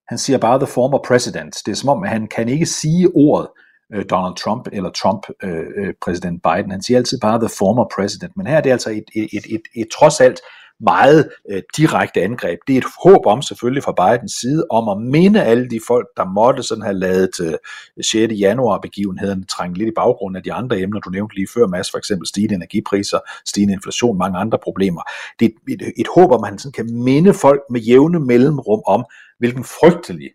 Han 0.08 0.18
siger 0.18 0.38
bare 0.38 0.58
the 0.58 0.66
former 0.66 0.98
president. 1.06 1.56
Det 1.66 1.72
er 1.72 1.76
som 1.76 1.88
om, 1.88 2.02
at 2.02 2.10
han 2.10 2.26
kan 2.26 2.48
ikke 2.48 2.66
sige 2.66 3.08
ordet 3.14 3.48
øh, 3.92 4.04
Donald 4.10 4.36
Trump 4.36 4.68
eller 4.72 4.90
Trump 4.90 5.26
øh, 5.42 5.64
øh, 5.76 5.94
præsident 6.02 6.42
Biden. 6.42 6.70
Han 6.70 6.82
siger 6.82 6.98
altid 6.98 7.20
bare 7.20 7.38
the 7.38 7.48
former 7.58 7.84
president. 7.94 8.36
Men 8.36 8.46
her 8.46 8.56
er 8.56 8.60
det 8.60 8.70
altså 8.70 8.90
et, 8.90 9.04
et, 9.14 9.28
et, 9.32 9.54
et, 9.54 9.62
et 9.74 9.88
trods 9.98 10.20
alt 10.20 10.40
meget 10.80 11.30
øh, 11.50 11.62
direkte 11.76 12.22
angreb. 12.22 12.58
Det 12.66 12.72
er 12.74 12.78
et 12.78 12.92
håb 13.04 13.26
om 13.26 13.42
selvfølgelig 13.42 13.82
fra 13.82 13.92
Bidens 13.92 14.32
side, 14.32 14.66
om 14.70 14.88
at 14.88 14.98
minde 15.10 15.42
alle 15.42 15.70
de 15.70 15.80
folk, 15.86 16.06
der 16.16 16.24
måtte 16.24 16.62
sådan 16.62 16.82
have 16.82 16.98
lavet 16.98 17.40
øh, 17.42 18.04
6. 18.04 18.32
januar 18.40 18.78
begivenheden 18.78 19.46
trænge 19.46 19.78
lidt 19.78 19.88
i 19.88 19.92
baggrunden 19.96 20.36
af 20.36 20.42
de 20.42 20.52
andre 20.52 20.80
emner, 20.80 21.00
du 21.00 21.10
nævnte 21.10 21.34
lige 21.34 21.48
før, 21.54 21.66
Mads, 21.66 21.90
for 21.90 21.98
eksempel 21.98 22.28
stigende 22.28 22.54
energipriser, 22.54 23.18
stigende 23.46 23.74
inflation, 23.74 24.18
mange 24.18 24.38
andre 24.38 24.58
problemer. 24.62 25.02
Det 25.40 25.46
er 25.46 25.50
et, 25.68 25.82
et, 25.82 25.92
et 25.96 26.06
håb 26.14 26.30
om, 26.30 26.44
at 26.44 26.50
han 26.50 26.58
sådan 26.58 26.72
kan 26.72 27.02
minde 27.04 27.34
folk 27.34 27.60
med 27.70 27.80
jævne 27.80 28.20
mellemrum 28.20 28.82
om, 28.86 29.04
hvilken 29.38 29.64
frygtelig 29.64 30.30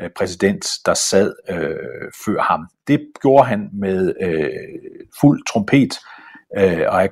øh, 0.00 0.10
præsident, 0.16 0.66
der 0.86 0.94
sad 0.94 1.34
øh, 1.50 2.10
før 2.24 2.42
ham. 2.42 2.66
Det 2.86 3.00
gjorde 3.22 3.44
han 3.44 3.68
med 3.72 4.14
øh, 4.22 4.50
fuld 5.20 5.42
trompet 5.52 5.98
øh, 6.58 6.80
og 6.88 7.02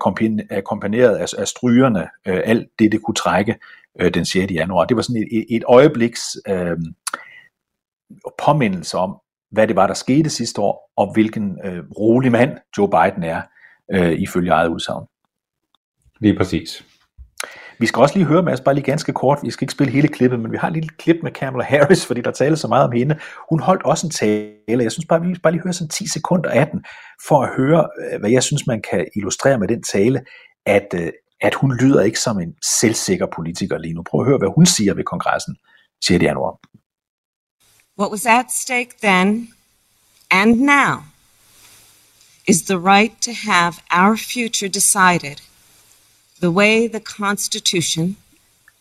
akkompagneret 0.51 1.17
af, 1.17 1.35
af 1.39 1.49
strygerne, 1.49 2.09
øh, 2.27 2.41
alt 2.45 2.69
det, 2.79 2.93
det 2.93 3.03
kunne 3.03 3.15
trække 3.15 3.57
øh, 4.01 4.15
den 4.15 4.25
6. 4.25 4.53
januar. 4.53 4.85
Det 4.85 4.97
var 4.97 5.03
sådan 5.03 5.27
et, 5.33 5.47
et 5.57 5.65
øjebliks 5.69 6.37
øh, 6.49 6.77
påmindelse 8.39 8.99
om, 8.99 9.21
hvad 9.51 9.69
det 9.69 9.77
var, 9.77 9.87
der 9.87 9.95
skete 9.95 10.31
sidste 10.31 10.61
år, 10.61 10.93
og 10.97 11.13
hvilken 11.13 11.59
øh, 11.65 11.85
rolig 11.99 12.33
mand 12.33 12.59
Joe 12.79 12.89
Biden 12.89 13.23
er, 13.23 13.43
øh, 13.93 14.13
ifølge 14.13 14.51
eget 14.51 14.69
udsagn. 14.69 15.07
Lige 16.21 16.37
præcis. 16.37 16.85
Vi 17.79 17.87
skal 17.87 18.01
også 18.01 18.15
lige 18.19 18.27
høre, 18.27 18.43
Mads, 18.43 18.61
bare 18.61 18.75
lige 18.75 18.85
ganske 18.85 19.13
kort, 19.13 19.39
vi 19.43 19.51
skal 19.51 19.65
ikke 19.65 19.73
spille 19.73 19.93
hele 19.93 20.09
klippet, 20.09 20.41
men 20.41 20.53
vi 20.53 20.57
har 20.57 20.69
et 20.69 20.75
lille 20.75 20.89
klip 20.89 21.17
med 21.23 21.33
Kamala 21.33 21.65
Harris, 21.65 22.07
fordi 22.07 22.21
der 22.21 22.31
tales 22.31 22.61
så 22.61 22.69
meget 22.69 22.85
om 22.85 22.93
hende. 22.93 23.19
Hun 23.51 23.61
holdt 23.61 23.83
også 23.83 24.07
en 24.07 24.11
tale, 24.11 24.83
jeg 24.85 24.93
synes 24.93 25.07
bare, 25.07 25.21
vi 25.23 25.35
skal 25.35 25.43
bare 25.43 25.53
lige 25.53 25.63
høre 25.63 25.73
sådan 25.73 25.89
10 25.89 26.09
sekunder 26.09 26.51
af 26.51 26.67
den, 26.67 26.85
for 27.29 27.43
at 27.43 27.51
høre, 27.57 27.89
øh, 28.01 28.21
hvad 28.21 28.31
jeg 28.31 28.43
synes, 28.43 28.67
man 28.67 28.83
kan 28.91 29.07
illustrere 29.17 29.59
med 29.59 29.69
den 29.69 29.83
tale, 29.83 30.21
at, 30.67 30.89
øh, 30.95 31.13
at 31.41 31.55
hun 31.55 31.77
lyder 31.77 32.03
ikke 32.03 32.21
som 32.21 32.41
en 32.41 32.55
selvsikker 32.81 33.27
politiker 33.37 33.79
lige 33.79 33.95
nu. 33.95 34.03
Prøv 34.03 34.21
at 34.21 34.27
høre, 34.27 34.39
hvad 34.39 34.55
hun 34.55 34.67
siger 34.67 34.95
ved 34.95 35.05
kongressen 35.05 35.57
6. 36.05 36.23
januar. 36.23 36.59
What 38.01 38.11
was 38.11 38.27
at 38.27 38.47
stake 38.65 38.91
then 39.03 39.49
and 40.31 40.61
now 40.61 41.03
is 42.47 42.63
the 42.63 42.79
right 42.79 43.13
to 43.23 43.33
have 43.33 43.75
our 43.91 44.17
future 44.17 44.69
decided 44.69 45.48
the 46.41 46.51
way 46.51 46.87
the 46.87 47.01
Constitution 47.01 48.17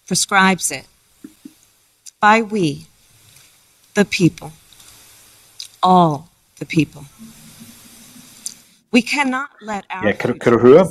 prescribes 0.07 0.71
it 0.71 0.85
by 2.19 2.41
we, 2.41 2.85
the 3.93 4.05
people, 4.05 4.53
all 5.81 6.29
the 6.59 6.65
people. 6.65 7.05
We 8.91 9.01
cannot 9.01 9.49
let 9.61 9.85
our 9.89 10.13
du, 10.13 10.33
kan 10.39 10.53
du 10.53 10.59
høre? 10.59 10.85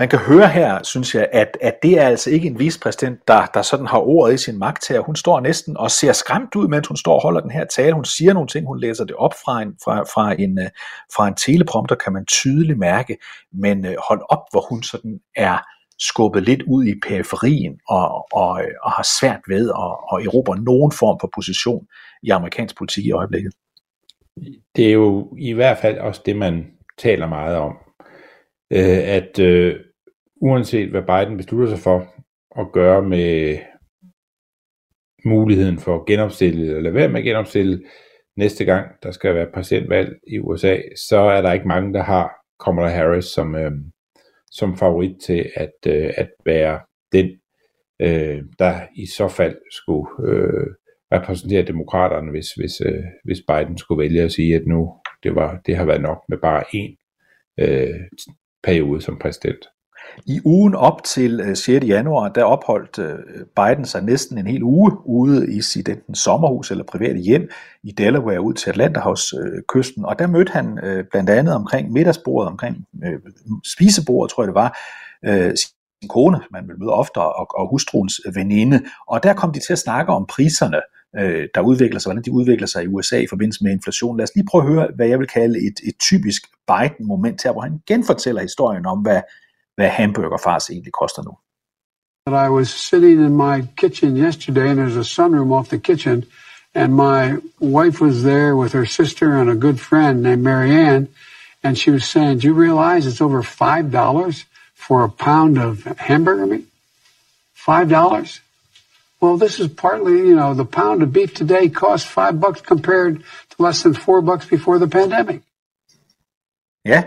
Man 0.00 0.08
kan 0.08 0.18
høre 0.18 0.48
her, 0.48 0.82
synes 0.82 1.14
jeg, 1.14 1.28
at, 1.32 1.58
at 1.60 1.82
det 1.82 1.98
er 1.98 2.06
altså 2.06 2.30
ikke 2.30 2.46
en 2.48 2.58
vicepræsident, 2.58 3.28
der, 3.28 3.46
der 3.54 3.62
sådan 3.62 3.86
har 3.86 3.98
ordet 3.98 4.34
i 4.34 4.38
sin 4.38 4.58
magt 4.58 4.88
her. 4.88 5.00
Hun 5.00 5.16
står 5.16 5.40
næsten 5.40 5.76
og 5.76 5.90
ser 5.90 6.12
skræmt 6.12 6.54
ud, 6.56 6.68
mens 6.68 6.88
hun 6.88 6.96
står 6.96 7.14
og 7.14 7.22
holder 7.22 7.40
den 7.40 7.50
her 7.50 7.64
tale. 7.64 7.92
Hun 7.92 8.04
siger 8.04 8.32
nogle 8.32 8.48
ting, 8.48 8.66
hun 8.66 8.80
læser 8.80 9.04
det 9.04 9.16
op 9.16 9.34
fra 9.44 9.62
en, 9.62 9.68
fra, 9.84 10.02
fra 10.02 10.34
en, 10.38 10.58
øh, 10.58 10.68
fra 11.16 11.28
en 11.28 11.34
teleprompter, 11.34 11.96
kan 11.96 12.12
man 12.12 12.26
tydeligt 12.26 12.78
mærke. 12.78 13.16
Men 13.52 13.86
øh, 13.86 13.94
hold 14.08 14.20
op, 14.28 14.38
hvor 14.50 14.66
hun 14.68 14.82
sådan 14.82 15.20
er 15.36 15.58
skubbet 15.98 16.42
lidt 16.42 16.62
ud 16.62 16.84
i 16.84 16.94
periferien 17.08 17.78
og, 17.88 18.26
og, 18.32 18.62
øh, 18.62 18.74
og 18.82 18.90
har 18.90 19.06
svært 19.20 19.40
ved 19.48 19.70
at, 19.70 19.92
at 20.12 20.26
erobre 20.26 20.60
nogen 20.60 20.92
form 20.92 21.18
for 21.20 21.30
position 21.34 21.86
i 22.22 22.30
amerikansk 22.30 22.78
politik 22.78 23.04
i 23.04 23.12
øjeblikket. 23.12 23.52
Det 24.76 24.86
er 24.86 24.92
jo 24.92 25.36
i 25.38 25.52
hvert 25.52 25.78
fald 25.78 25.98
også 25.98 26.22
det, 26.26 26.36
man 26.36 26.66
taler 26.98 27.26
meget 27.26 27.56
om. 27.56 27.76
At 28.70 29.38
uanset 30.40 30.90
hvad 30.90 31.02
Biden 31.02 31.36
beslutter 31.36 31.68
sig 31.68 31.78
for 31.78 32.14
at 32.60 32.72
gøre 32.72 33.02
med 33.02 33.58
muligheden 35.24 35.78
for 35.78 36.00
at 36.00 36.06
genopstille, 36.06 36.76
eller 36.76 36.90
være 36.90 37.08
med 37.08 37.18
at 37.18 37.24
genopstille 37.24 37.84
næste 38.36 38.64
gang, 38.64 38.86
der 39.02 39.10
skal 39.10 39.34
være 39.34 39.50
præsidentvalg 39.54 40.18
i 40.26 40.38
USA, 40.38 40.76
så 41.08 41.18
er 41.18 41.42
der 41.42 41.52
ikke 41.52 41.68
mange, 41.68 41.94
der 41.94 42.02
har 42.02 42.30
Kamala 42.64 42.88
Harris 42.88 43.24
som, 43.24 43.54
øh, 43.54 43.72
som 44.50 44.76
favorit 44.76 45.16
til 45.22 45.50
at, 45.56 45.72
øh, 45.86 46.10
at 46.16 46.30
være 46.44 46.80
den, 47.12 47.26
øh, 48.00 48.42
der 48.58 48.80
i 48.96 49.06
så 49.06 49.28
fald 49.28 49.56
skulle 49.70 50.08
øh, 50.28 50.66
repræsentere 51.12 51.62
demokraterne, 51.62 52.30
hvis, 52.30 52.52
hvis, 52.52 52.80
øh, 52.80 53.04
hvis 53.24 53.42
Biden 53.48 53.78
skulle 53.78 54.02
vælge 54.02 54.22
at 54.22 54.32
sige, 54.32 54.56
at 54.56 54.66
nu 54.66 54.94
det, 55.22 55.34
var, 55.34 55.60
det 55.66 55.76
har 55.76 55.84
været 55.84 56.02
nok 56.02 56.18
med 56.28 56.38
bare 56.38 56.64
én 56.74 56.96
øh, 57.58 58.00
periode 58.62 59.00
som 59.00 59.18
præsident. 59.18 59.66
I 60.26 60.40
ugen 60.44 60.74
op 60.74 61.04
til 61.04 61.40
øh, 61.40 61.56
6. 61.56 61.86
Januar, 61.86 62.28
der 62.28 62.44
opholdt 62.44 62.98
øh, 62.98 63.18
Biden 63.56 63.84
sig 63.84 64.02
næsten 64.02 64.38
en 64.38 64.46
hel 64.46 64.62
uge 64.62 64.92
ude 65.04 65.52
i 65.54 65.62
sit 65.62 65.88
enten 65.88 66.14
sommerhus 66.14 66.70
eller 66.70 66.84
private 66.84 67.18
hjem 67.18 67.50
i 67.82 67.92
Delaware 67.92 68.40
ud 68.40 68.54
til 68.54 68.70
Atlanterhavskysten, 68.70 70.04
og 70.04 70.18
der 70.18 70.26
mødte 70.26 70.52
han 70.52 70.78
øh, 70.82 71.04
blandt 71.10 71.30
andet 71.30 71.54
omkring 71.54 71.92
middagsbordet, 71.92 72.50
omkring 72.50 72.76
spisebordet, 73.74 74.32
tror 74.32 74.42
jeg 74.42 74.48
det 74.48 74.54
var, 74.54 74.78
sin 76.00 76.08
kone, 76.08 76.40
man 76.50 76.68
vil 76.68 76.78
møde 76.78 76.92
oftere, 76.92 77.32
og, 77.32 77.46
og 77.54 77.70
hustruens 77.70 78.20
veninde, 78.34 78.82
og 79.08 79.22
der 79.22 79.32
kom 79.32 79.52
de 79.52 79.60
til 79.60 79.72
at 79.72 79.78
snakke 79.78 80.12
om 80.12 80.26
priserne, 80.26 80.80
der 81.54 81.60
udvikler 81.60 82.00
sig, 82.00 82.10
hvordan 82.10 82.24
de 82.24 82.32
udvikler 82.32 82.66
sig 82.66 82.84
i 82.84 82.86
USA 82.86 83.18
i 83.18 83.26
forbindelse 83.30 83.64
med 83.64 83.72
inflation. 83.72 84.16
Lad 84.16 84.24
os 84.24 84.34
lige 84.34 84.46
prøve 84.50 84.64
at 84.64 84.72
høre, 84.72 84.88
hvad 84.94 85.06
jeg 85.06 85.18
vil 85.18 85.26
kalde 85.26 85.58
et, 85.58 85.88
et 85.88 85.94
typisk 86.00 86.42
Biden-moment 86.66 87.42
her, 87.42 87.52
hvor 87.52 87.60
han 87.60 87.80
genfortæller 87.86 88.42
historien 88.42 88.86
om, 88.86 88.98
hvad 88.98 89.20
hvad 89.80 89.88
hamburgerfars 89.88 90.70
egentlig 90.70 90.92
koster 90.92 91.22
nu. 91.22 91.32
I 92.46 92.48
was 92.48 92.68
sitting 92.88 93.18
in 93.26 93.34
my 93.46 93.56
kitchen 93.76 94.16
yesterday, 94.26 94.68
and 94.70 94.78
there's 94.78 94.96
a 94.96 95.12
sunroom 95.16 95.52
off 95.52 95.68
the 95.68 95.78
kitchen, 95.90 96.16
and 96.74 96.94
my 96.94 97.22
wife 97.78 97.96
was 98.06 98.22
there 98.22 98.52
with 98.62 98.72
her 98.78 98.86
sister 98.86 99.26
and 99.40 99.48
a 99.50 99.54
good 99.66 99.80
friend 99.80 100.22
named 100.22 100.42
Marianne, 100.42 101.08
and 101.64 101.72
she 101.78 101.90
was 101.90 102.04
saying, 102.14 102.38
"Do 102.38 102.46
you 102.48 102.54
realize 102.66 103.02
it's 103.06 103.24
over 103.26 103.42
five 103.42 103.84
dollars 104.00 104.36
for 104.84 104.98
a 105.04 105.10
pound 105.28 105.54
of 105.66 105.72
hamburger 106.08 106.46
meat? 106.52 106.66
Five 107.68 107.86
dollars." 107.98 108.30
Well, 109.20 109.36
this 109.44 109.54
is 109.62 109.68
partly, 109.84 110.14
you 110.30 110.36
know, 110.40 110.50
the 110.62 110.70
pound 110.80 111.02
of 111.02 111.08
beef 111.12 111.30
today 111.42 111.68
costs 111.68 112.08
five 112.18 112.34
bucks 112.44 112.60
compared 112.72 113.14
to 113.50 113.56
less 113.66 113.78
than 113.82 113.94
four 114.06 114.18
bucks 114.22 114.46
before 114.54 114.78
the 114.78 114.90
pandemic. 114.98 115.40
Ja, 116.84 117.02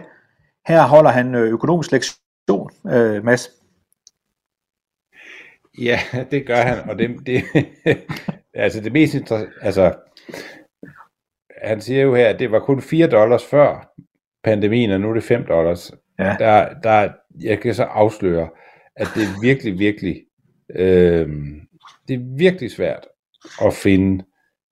her 0.68 0.88
holder 0.88 1.12
han 1.12 1.36
øh, 1.36 1.54
økonomisk 1.54 1.92
lektion, 1.92 2.23
øh, 2.88 3.24
Mads. 3.24 3.50
Ja, 5.80 6.00
det 6.32 6.48
gør 6.48 6.56
han, 6.56 6.90
og 6.90 7.00
det, 7.00 7.26
det 7.26 7.44
altså 8.54 8.82
det 8.82 8.94
mest 8.94 9.14
interessante, 9.14 9.54
altså 9.62 9.96
han 11.64 11.82
siger 11.82 12.02
jo 12.02 12.16
her, 12.16 12.30
at 12.30 12.40
det 12.40 12.52
var 12.52 12.60
kun 12.60 12.82
4 12.82 13.08
dollars 13.08 13.46
før 13.46 13.94
pandemien, 14.44 14.92
og 14.92 15.02
nu 15.02 15.10
er 15.10 15.14
det 15.14 15.24
5 15.24 15.46
dollars. 15.46 15.92
Ja. 16.20 16.36
Der, 16.40 16.80
der, 16.80 17.12
jeg 17.42 17.60
kan 17.60 17.76
så 17.76 17.84
afsløre, 17.84 18.50
at 18.96 19.08
det 19.16 19.24
er 19.24 19.42
virkelig, 19.42 19.80
virkelig, 19.80 20.24
øh, 20.76 21.30
det 22.08 22.14
er 22.14 22.38
virkelig 22.38 22.72
svært 22.72 23.08
at 23.62 23.74
finde 23.74 24.26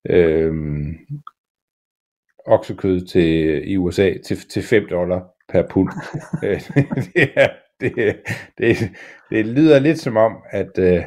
øh, 0.09 0.53
oksekød 2.45 3.05
til, 3.05 3.61
i 3.71 3.77
USA 3.77 4.13
til, 4.25 4.37
til 4.49 4.63
5 4.63 4.87
dollar 4.89 5.27
per 5.49 5.67
pund. 5.69 5.89
Øh, 6.43 6.61
det, 7.15 7.31
er, 7.35 7.49
det, 7.95 8.15
det, 8.57 8.77
det 9.29 9.45
lyder 9.45 9.79
lidt 9.79 9.99
som 9.99 10.17
om, 10.17 10.37
at, 10.51 10.77
øh, 10.79 11.03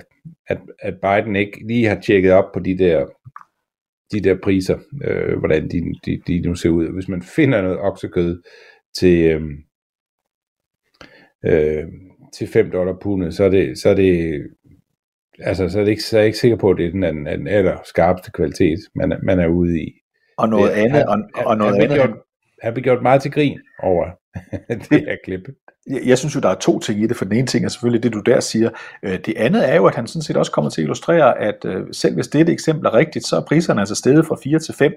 at, 0.49 0.59
at 0.79 0.95
Biden 1.03 1.37
ikke 1.37 1.67
lige 1.67 1.87
har 1.87 2.01
tjekket 2.01 2.33
op 2.33 2.53
på 2.55 2.61
de 2.61 2.79
der 2.79 3.07
de 4.13 4.21
der 4.21 4.37
priser, 4.43 4.79
øh, 5.05 5.39
hvordan 5.39 5.69
de, 5.69 5.95
de, 6.05 6.23
de 6.27 6.41
nu 6.41 6.55
ser 6.55 6.69
ud. 6.69 6.93
Hvis 6.95 7.09
man 7.09 7.23
finder 7.23 7.63
noget 7.63 7.79
oksekød 7.79 8.43
til, 8.99 9.25
øh, 9.25 9.43
øh, 11.45 11.85
til 12.35 12.49
5 12.49 12.71
dollar 12.71 12.97
pundet, 13.03 13.35
så 13.35 13.45
er 13.45 13.49
det, 13.49 13.79
så 13.79 13.89
er 13.89 13.95
det 13.95 14.43
altså, 15.39 15.69
så 15.69 15.81
er 15.81 15.85
det 15.85 15.91
ikke, 15.91 16.03
så 16.03 16.17
er 16.17 16.21
jeg 16.21 16.27
ikke 16.27 16.39
sikker 16.39 16.57
på, 16.57 16.71
at 16.71 16.77
det 16.77 16.87
er 16.87 16.91
den, 16.91 17.03
den, 17.03 17.27
den 17.27 17.49
aller 17.49 17.77
skarpeste 17.85 18.31
kvalitet, 18.31 18.79
man, 18.95 19.21
man 19.23 19.41
er 19.41 19.47
ude 19.47 19.81
i. 19.81 19.93
Og 20.39 20.49
noget 20.49 20.71
det, 20.71 20.83
andet, 20.83 20.99
han, 20.99 21.29
og, 21.35 21.45
og 21.47 21.57
noget 21.57 21.75
han, 21.75 21.83
andet, 21.83 21.97
gjort, 21.97 22.19
han 22.63 22.75
blev 22.75 22.83
gjort 22.83 23.03
meget 23.03 23.23
til 23.23 23.33
grin 23.33 23.61
over 23.83 24.11
det 24.91 25.01
her 25.01 25.17
klip. 25.25 25.49
Jeg, 25.87 26.01
jeg 26.05 26.19
synes 26.19 26.35
jo, 26.35 26.41
der 26.41 26.49
er 26.49 26.55
to 26.55 26.79
ting 26.79 27.03
i 27.03 27.07
det, 27.07 27.17
for 27.17 27.25
den 27.25 27.37
ene 27.37 27.47
ting 27.47 27.65
er 27.65 27.69
selvfølgelig 27.69 28.03
det, 28.03 28.13
du 28.13 28.21
der 28.21 28.41
siger. 28.41 28.71
Øh, 29.03 29.19
det 29.27 29.35
andet 29.37 29.71
er 29.71 29.75
jo, 29.75 29.87
at 29.87 29.95
han 29.95 30.07
sådan 30.07 30.23
set 30.23 30.37
også 30.37 30.53
kommer 30.53 30.71
til 30.71 30.81
at 30.81 30.85
illustrere, 30.85 31.39
at 31.39 31.65
øh, 31.65 31.83
selv 31.93 32.15
hvis 32.15 32.29
dette 32.29 32.53
eksempel 32.53 32.87
er 32.87 32.95
rigtigt, 32.95 33.27
så 33.27 33.37
er 33.37 33.41
priserne 33.41 33.81
altså 33.81 33.95
steget 33.95 34.27
fra 34.27 34.37
4 34.45 34.59
til 34.59 34.75
5 34.75 34.93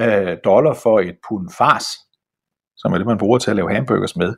øh, 0.00 0.36
dollar 0.44 0.74
for 0.74 1.00
et 1.00 1.16
pund 1.28 1.50
fars, 1.58 1.84
som 2.76 2.92
er 2.92 2.98
det, 2.98 3.06
man 3.06 3.18
bruger 3.18 3.38
til 3.38 3.50
at 3.50 3.56
lave 3.56 3.74
hamburgers 3.74 4.16
med. 4.16 4.34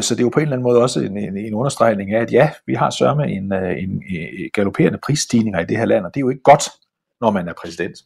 Så 0.00 0.14
det 0.14 0.20
er 0.20 0.24
jo 0.24 0.28
på 0.28 0.40
en 0.40 0.42
eller 0.42 0.56
anden 0.56 0.62
måde 0.62 0.82
også 0.82 1.00
en, 1.00 1.16
en, 1.16 1.36
en 1.36 1.54
understregning 1.54 2.14
af, 2.14 2.20
at 2.20 2.32
ja, 2.32 2.50
vi 2.66 2.74
har 2.74 2.90
sørme 2.90 3.26
en, 3.30 3.52
en, 3.52 4.02
en 4.12 4.50
galopperende 4.54 4.98
prisstigninger 5.02 5.60
i 5.60 5.64
det 5.64 5.76
her 5.76 5.84
land, 5.84 6.04
og 6.04 6.14
det 6.14 6.20
er 6.20 6.24
jo 6.24 6.28
ikke 6.28 6.42
godt, 6.42 6.62
når 7.20 7.30
man 7.30 7.48
er 7.48 7.52
præsident. 7.52 7.96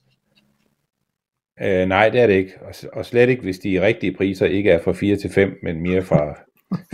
Øh, 1.63 1.87
nej, 1.87 2.09
det 2.09 2.21
er 2.21 2.27
det 2.27 2.35
ikke. 2.35 2.53
Og, 2.61 2.75
og 2.93 3.07
slet 3.07 3.29
ikke, 3.29 3.43
hvis 3.43 3.59
de 3.59 3.81
rigtige 3.81 4.17
priser 4.17 4.47
ikke 4.47 4.71
er 4.71 4.83
fra 4.83 4.93
4 4.93 5.17
til 5.17 5.31
5, 5.31 5.59
men 5.63 5.81
mere 5.81 6.03
fra 6.03 6.39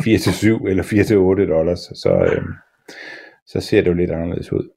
4 0.04 0.18
til 0.18 0.32
7 0.32 0.66
eller 0.66 0.82
4 0.82 1.04
til 1.04 1.16
8 1.16 1.46
dollars, 1.46 1.78
så, 1.78 2.10
øh, 2.10 2.42
så 3.46 3.60
ser 3.60 3.80
det 3.80 3.88
jo 3.88 3.94
lidt 3.94 4.10
anderledes 4.10 4.52
ud. 4.52 4.68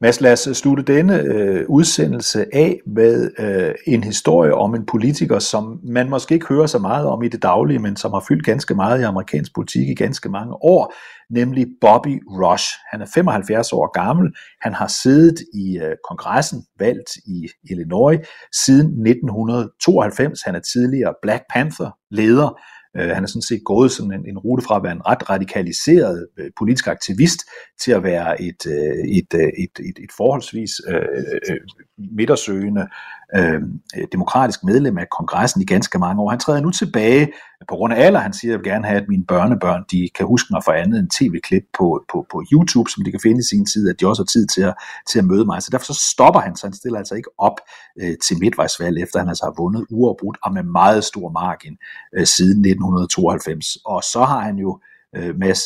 Mads, 0.00 0.20
lad 0.20 0.32
os 0.32 0.48
slutte 0.52 0.82
denne 0.82 1.20
øh, 1.20 1.64
udsendelse 1.68 2.46
af 2.54 2.80
med 2.86 3.30
øh, 3.38 3.74
en 3.86 4.04
historie 4.04 4.54
om 4.54 4.74
en 4.74 4.86
politiker, 4.86 5.38
som 5.38 5.80
man 5.84 6.10
måske 6.10 6.34
ikke 6.34 6.46
hører 6.46 6.66
så 6.66 6.78
meget 6.78 7.06
om 7.06 7.22
i 7.22 7.28
det 7.28 7.42
daglige, 7.42 7.78
men 7.78 7.96
som 7.96 8.12
har 8.12 8.24
fyldt 8.28 8.44
ganske 8.44 8.74
meget 8.74 9.00
i 9.00 9.02
amerikansk 9.02 9.54
politik 9.54 9.88
i 9.88 9.94
ganske 9.94 10.28
mange 10.28 10.54
år, 10.54 10.94
nemlig 11.30 11.66
Bobby 11.80 12.22
Rush. 12.26 12.66
Han 12.90 13.00
er 13.00 13.06
75 13.14 13.72
år 13.72 13.92
gammel. 14.02 14.32
Han 14.60 14.74
har 14.74 14.86
siddet 15.02 15.38
i 15.54 15.78
øh, 15.78 15.96
kongressen, 16.08 16.64
valgt 16.78 17.16
i 17.16 17.48
Illinois, 17.70 18.18
siden 18.64 19.06
1992. 19.06 20.42
Han 20.42 20.54
er 20.54 20.60
tidligere 20.60 21.14
Black 21.22 21.42
Panther-leder. 21.54 22.58
Øh, 22.96 23.08
han 23.08 23.22
er 23.22 23.26
sådan 23.26 23.42
set 23.42 23.64
gået 23.64 23.92
sådan 23.92 24.12
en, 24.12 24.26
en 24.26 24.38
rute 24.38 24.64
fra 24.64 24.76
at 24.76 24.82
være 24.82 24.92
en 24.92 25.06
ret 25.06 25.30
radikaliseret 25.30 26.26
øh, 26.38 26.50
politisk 26.58 26.86
aktivist 26.86 27.40
til 27.80 27.92
at 27.92 28.02
være 28.02 28.42
et, 28.42 28.66
øh, 28.66 29.04
et, 29.18 29.34
øh, 29.34 29.40
et, 29.40 29.88
et, 29.88 29.98
et 30.04 30.12
forholdsvis 30.16 30.70
øh, 30.88 30.94
øh, 30.96 31.40
øh 31.50 31.60
midtersøgende 31.98 32.88
Øhm, 33.36 33.80
øh, 33.96 34.06
demokratisk 34.12 34.64
medlem 34.64 34.98
af 34.98 35.06
kongressen 35.10 35.62
i 35.62 35.64
ganske 35.64 35.98
mange 35.98 36.22
år. 36.22 36.30
Han 36.30 36.38
træder 36.38 36.60
nu 36.60 36.70
tilbage 36.70 37.32
på 37.68 37.74
grund 37.74 37.92
af 37.92 38.06
alder. 38.06 38.20
Han 38.20 38.32
siger, 38.32 38.50
at 38.50 38.52
jeg 38.52 38.58
vil 38.58 38.72
gerne 38.72 38.86
have, 38.86 39.00
at 39.00 39.08
mine 39.08 39.24
børnebørn 39.26 39.84
de 39.90 40.08
kan 40.14 40.26
huske 40.26 40.48
mig 40.50 40.64
for 40.64 40.72
andet 40.72 40.98
end 41.00 41.10
tv-klip 41.10 41.62
på, 41.78 42.04
på, 42.12 42.26
på 42.32 42.42
YouTube, 42.52 42.90
som 42.90 43.04
de 43.04 43.10
kan 43.10 43.20
finde 43.22 43.38
i 43.38 43.48
sin 43.52 43.66
tid, 43.66 43.88
at 43.90 44.00
de 44.00 44.06
også 44.06 44.22
har 44.22 44.26
tid 44.26 44.46
til 44.46 44.62
at, 44.62 44.74
til 45.10 45.18
at 45.18 45.24
møde 45.24 45.44
mig. 45.44 45.62
Så 45.62 45.68
derfor 45.72 45.84
så 45.84 46.00
stopper 46.12 46.40
han, 46.40 46.56
så 46.56 46.66
han 46.66 46.74
stiller 46.74 46.98
altså 46.98 47.14
ikke 47.14 47.30
op 47.38 47.56
øh, 48.00 48.14
til 48.26 48.38
midtvejsvalg, 48.40 49.02
efter 49.02 49.18
han 49.18 49.28
altså 49.28 49.44
har 49.44 49.54
vundet 49.62 49.86
uafbrudt 49.90 50.38
og 50.44 50.52
med 50.52 50.62
meget 50.62 51.04
stor 51.04 51.28
margin 51.30 51.76
øh, 52.16 52.26
siden 52.26 52.58
1992. 52.66 53.76
Og 53.84 54.02
så 54.02 54.24
har 54.24 54.40
han 54.40 54.56
jo, 54.56 54.80
øh, 55.16 55.38
Mads, 55.38 55.62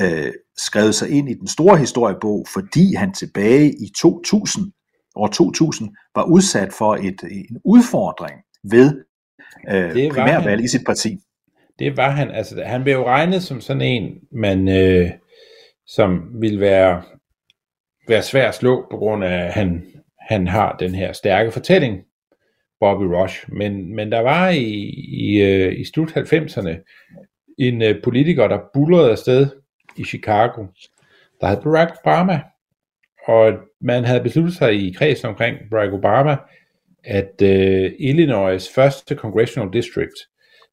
øh, 0.00 0.32
skrevet 0.56 0.94
sig 0.94 1.08
ind 1.10 1.28
i 1.30 1.34
den 1.34 1.48
store 1.48 1.76
historiebog, 1.78 2.46
fordi 2.54 2.94
han 2.94 3.12
tilbage 3.12 3.68
i 3.84 3.88
2000, 4.00 4.72
år 5.16 5.26
2000, 5.26 5.96
var 6.14 6.24
udsat 6.24 6.72
for 6.72 6.94
et, 6.94 7.20
en 7.30 7.60
udfordring 7.64 8.40
ved 8.70 9.04
øh, 9.68 10.10
primærvalg 10.10 10.64
i 10.64 10.68
sit 10.68 10.86
parti. 10.86 11.18
Det 11.78 11.96
var 11.96 12.10
han. 12.10 12.30
Altså, 12.30 12.62
han 12.64 12.82
blev 12.82 12.94
jo 12.94 13.06
regnet 13.06 13.42
som 13.42 13.60
sådan 13.60 13.82
en, 13.82 14.14
man, 14.32 14.68
øh, 14.68 15.10
som 15.86 16.22
ville 16.40 16.60
være, 16.60 17.02
være 18.08 18.22
svær 18.22 18.48
at 18.48 18.54
slå, 18.54 18.86
på 18.90 18.96
grund 18.96 19.24
af, 19.24 19.46
at 19.46 19.52
han, 19.52 19.84
han 20.20 20.48
har 20.48 20.76
den 20.76 20.94
her 20.94 21.12
stærke 21.12 21.52
fortælling, 21.52 22.02
Bobby 22.80 23.04
Rush. 23.04 23.44
Men, 23.48 23.96
men 23.96 24.12
der 24.12 24.20
var 24.20 24.48
i, 24.48 24.64
i, 25.08 25.42
øh, 25.42 25.80
i 25.80 25.84
slut 25.84 26.16
90'erne 26.16 26.76
en 27.58 27.82
øh, 27.82 28.02
politiker, 28.02 28.48
der 28.48 28.58
bullerede 28.74 29.10
afsted 29.10 29.46
i 29.96 30.04
Chicago, 30.04 30.66
der 31.40 31.48
hed 31.48 31.62
Barack 31.62 31.92
Obama. 32.04 32.40
Og 33.24 33.52
man 33.80 34.04
havde 34.04 34.22
besluttet 34.22 34.54
sig 34.54 34.74
i 34.74 34.92
kredsen 34.92 35.28
omkring 35.28 35.58
Barack 35.70 35.92
Obama, 35.92 36.36
at 37.04 37.42
øh, 37.42 37.92
Illinois 37.98 38.68
første 38.74 39.14
congressional 39.14 39.72
district, 39.72 40.16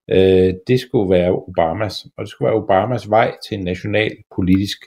øh, 0.09 0.53
det 0.67 0.79
skulle 0.79 1.09
være 1.09 1.31
Obamas, 1.31 2.05
og 2.17 2.21
det 2.21 2.29
skulle 2.29 2.49
være 2.49 2.63
Obamas 2.63 3.09
vej 3.09 3.35
til 3.47 3.57
en 3.57 3.63
national 3.63 4.11
politisk 4.35 4.77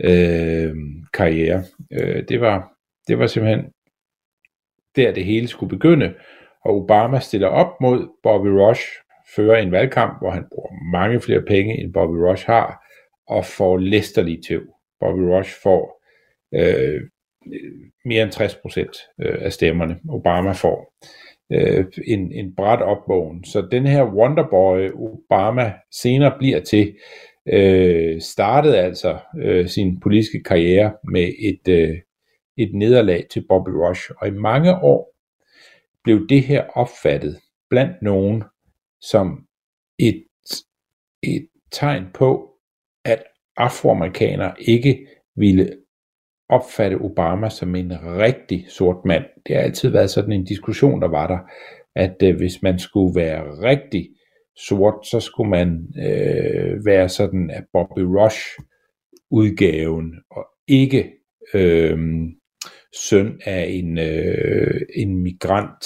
øh, 0.00 0.74
karriere. 1.12 1.64
Øh, 1.92 2.24
det, 2.28 2.40
var, 2.40 2.72
det 3.08 3.18
var 3.18 3.26
simpelthen 3.26 3.64
der 4.96 5.12
det 5.12 5.24
hele 5.24 5.48
skulle 5.48 5.70
begynde, 5.70 6.14
og 6.64 6.74
Obama 6.74 7.20
stiller 7.20 7.48
op 7.48 7.80
mod 7.80 8.08
Bobby 8.22 8.46
Rush, 8.46 8.82
fører 9.36 9.56
en 9.56 9.72
valgkamp, 9.72 10.18
hvor 10.20 10.30
han 10.30 10.44
bruger 10.52 10.90
mange 10.92 11.20
flere 11.20 11.42
penge, 11.42 11.80
end 11.80 11.92
Bobby 11.92 12.16
Rush 12.16 12.46
har, 12.46 12.86
og 13.26 13.44
får 13.44 13.76
læsterlig 13.76 14.38
tæv. 14.48 14.62
Bobby 15.00 15.20
Rush 15.20 15.50
får 15.62 15.95
øh, 16.54 17.00
mere 18.04 18.22
end 18.22 18.32
60 18.32 18.54
procent 18.54 18.96
øh, 19.20 19.38
af 19.40 19.52
stemmerne. 19.52 19.98
Obama 20.08 20.52
får 20.52 20.94
øh, 21.52 21.84
en, 22.06 22.32
en 22.32 22.54
bræt 22.54 22.82
opvågen. 22.82 23.44
Så 23.44 23.68
den 23.70 23.86
her 23.86 24.04
Wonderboy, 24.04 24.90
Obama 24.94 25.72
senere 25.92 26.34
bliver 26.38 26.60
til, 26.60 26.96
øh, 27.46 28.20
startede 28.20 28.78
altså 28.78 29.18
øh, 29.38 29.68
sin 29.68 30.00
politiske 30.00 30.42
karriere 30.42 30.94
med 31.04 31.32
et, 31.38 31.68
øh, 31.68 31.98
et 32.56 32.74
nederlag 32.74 33.26
til 33.30 33.44
Bobby 33.48 33.70
Rush. 33.70 34.10
Og 34.18 34.28
i 34.28 34.30
mange 34.30 34.74
år 34.82 35.14
blev 36.04 36.28
det 36.28 36.42
her 36.42 36.64
opfattet 36.64 37.40
blandt 37.70 38.02
nogen 38.02 38.44
som 39.00 39.46
et, 39.98 40.24
et 41.22 41.48
tegn 41.70 42.06
på, 42.14 42.50
at 43.04 43.22
afroamerikanere 43.56 44.54
ikke 44.58 45.06
ville 45.36 45.76
opfatte 46.48 46.94
Obama 46.94 47.48
som 47.50 47.74
en 47.74 47.92
rigtig 48.02 48.66
sort 48.68 49.04
mand. 49.04 49.24
Det 49.46 49.56
har 49.56 49.62
altid 49.62 49.90
været 49.90 50.10
sådan 50.10 50.32
en 50.32 50.44
diskussion, 50.44 51.02
der 51.02 51.08
var 51.08 51.26
der, 51.26 51.38
at 51.96 52.22
øh, 52.22 52.36
hvis 52.36 52.62
man 52.62 52.78
skulle 52.78 53.20
være 53.20 53.42
rigtig 53.42 54.08
sort, 54.56 55.06
så 55.06 55.20
skulle 55.20 55.50
man 55.50 55.86
øh, 55.98 56.86
være 56.86 57.08
sådan 57.08 57.50
af 57.50 57.62
Bobby 57.72 58.00
Rush 58.00 58.40
udgaven, 59.30 60.14
og 60.30 60.46
ikke 60.68 61.12
øh, 61.54 61.98
søn 62.94 63.40
af 63.44 63.66
en, 63.68 63.98
øh, 63.98 64.80
en 64.96 65.22
migrant 65.22 65.84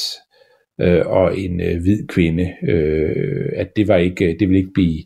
øh, 0.80 1.06
og 1.06 1.38
en 1.38 1.60
øh, 1.60 1.80
hvid 1.82 2.06
kvinde, 2.08 2.54
øh, 2.68 3.48
at 3.56 3.76
det 3.76 3.88
var 3.88 3.96
ikke, 3.96 4.36
det 4.40 4.48
ville 4.48 4.58
ikke 4.58 4.72
blive 4.74 5.04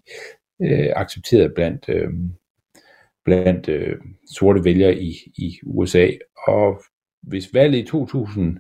øh, 0.63 0.93
accepteret 0.97 1.55
blandt 1.55 1.89
øh, 1.89 2.11
blandt 3.25 3.69
øh, 3.69 3.97
sorte 4.35 4.65
vælgere 4.65 4.99
i, 4.99 5.15
i 5.37 5.59
USA. 5.63 6.09
Og 6.47 6.83
hvis 7.23 7.55
valget 7.55 7.79
i 7.79 7.87
2000 7.87 8.59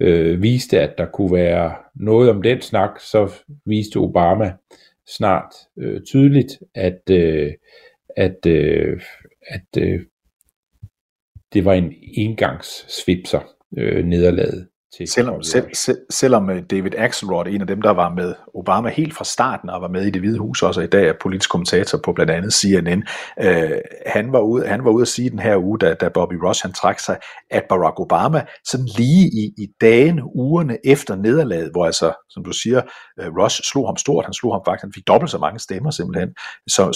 øh, 0.00 0.42
viste, 0.42 0.80
at 0.80 0.98
der 0.98 1.06
kunne 1.06 1.32
være 1.32 1.74
noget 1.94 2.30
om 2.30 2.42
den 2.42 2.60
snak, 2.60 3.00
så 3.00 3.32
viste 3.66 3.96
Obama 3.96 4.52
snart 5.06 5.54
øh, 5.78 6.02
tydeligt, 6.02 6.58
at, 6.74 7.00
øh, 7.10 7.52
at, 8.16 8.46
øh, 8.46 9.00
at 9.46 9.66
øh, 9.78 10.00
det 11.52 11.64
var 11.64 11.72
en 11.72 11.94
engangssvipser 12.02 13.40
øh, 13.78 14.04
nederlaget 14.04 14.68
til 14.96 15.08
Selvom, 15.08 15.42
selv, 15.42 15.66
selv, 15.74 15.98
selvom 16.10 16.50
øh, 16.50 16.62
David 16.70 16.94
Axelrod, 16.96 17.46
en 17.46 17.60
af 17.60 17.66
dem, 17.66 17.82
der 17.82 17.90
var 17.90 18.14
med 18.14 18.34
Obama 18.54 18.88
helt 18.88 19.14
fra 19.14 19.24
starten 19.24 19.70
og 19.70 19.82
var 19.82 19.88
med 19.88 20.06
i 20.06 20.10
det 20.10 20.22
hvide 20.22 20.38
hus 20.38 20.62
også, 20.62 20.80
og 20.80 20.84
i 20.84 20.88
dag 20.88 21.08
er 21.08 21.12
politisk 21.20 21.50
kommentator 21.50 21.98
på 22.04 22.12
blandt 22.12 22.32
andet 22.32 22.52
CNN, 22.52 23.02
øh, 23.40 23.78
han, 24.06 24.32
var 24.32 24.40
ude, 24.40 24.66
han 24.66 24.84
var 24.84 24.90
ude 24.90 25.02
at 25.02 25.08
sige 25.08 25.30
den 25.30 25.38
her 25.38 25.56
uge, 25.56 25.78
da, 25.78 25.94
da 25.94 26.08
Bobby 26.08 26.34
Ross 26.34 26.60
han 26.60 26.72
trak 26.72 27.00
sig, 27.00 27.18
at 27.50 27.64
Barack 27.68 28.00
Obama 28.00 28.44
sådan 28.64 28.86
lige 28.98 29.26
i, 29.26 29.62
i 29.62 29.66
dagen, 29.80 30.20
ugerne 30.34 30.78
efter 30.84 31.16
nederlaget, 31.16 31.70
hvor 31.70 31.86
altså, 31.86 32.12
som 32.30 32.44
du 32.44 32.52
siger, 32.52 32.82
øh, 33.20 33.26
Ross 33.38 33.68
slog 33.70 33.88
ham 33.88 33.96
stort, 33.96 34.24
han 34.24 34.34
slog 34.34 34.54
ham 34.54 34.62
faktisk, 34.66 34.82
han 34.82 34.92
fik 34.94 35.06
dobbelt 35.06 35.30
så 35.30 35.38
mange 35.38 35.58
stemmer 35.58 35.90
simpelthen, 35.90 36.28
som, 36.68 36.92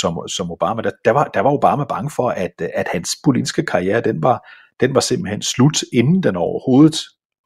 som, 0.00 0.28
som 0.28 0.50
Obama, 0.50 0.82
der, 0.82 0.90
der, 1.04 1.10
var, 1.10 1.24
der 1.24 1.40
var 1.40 1.52
Obama 1.52 1.84
bange 1.84 2.10
for, 2.10 2.28
at, 2.28 2.52
at 2.74 2.88
hans 2.92 3.10
politiske 3.24 3.62
karriere, 3.62 4.00
den 4.00 4.22
var, 4.22 4.48
den 4.80 4.94
var 4.94 5.00
simpelthen 5.00 5.42
slut, 5.42 5.76
inden 5.92 6.22
den 6.22 6.36
overhovedet 6.36 6.96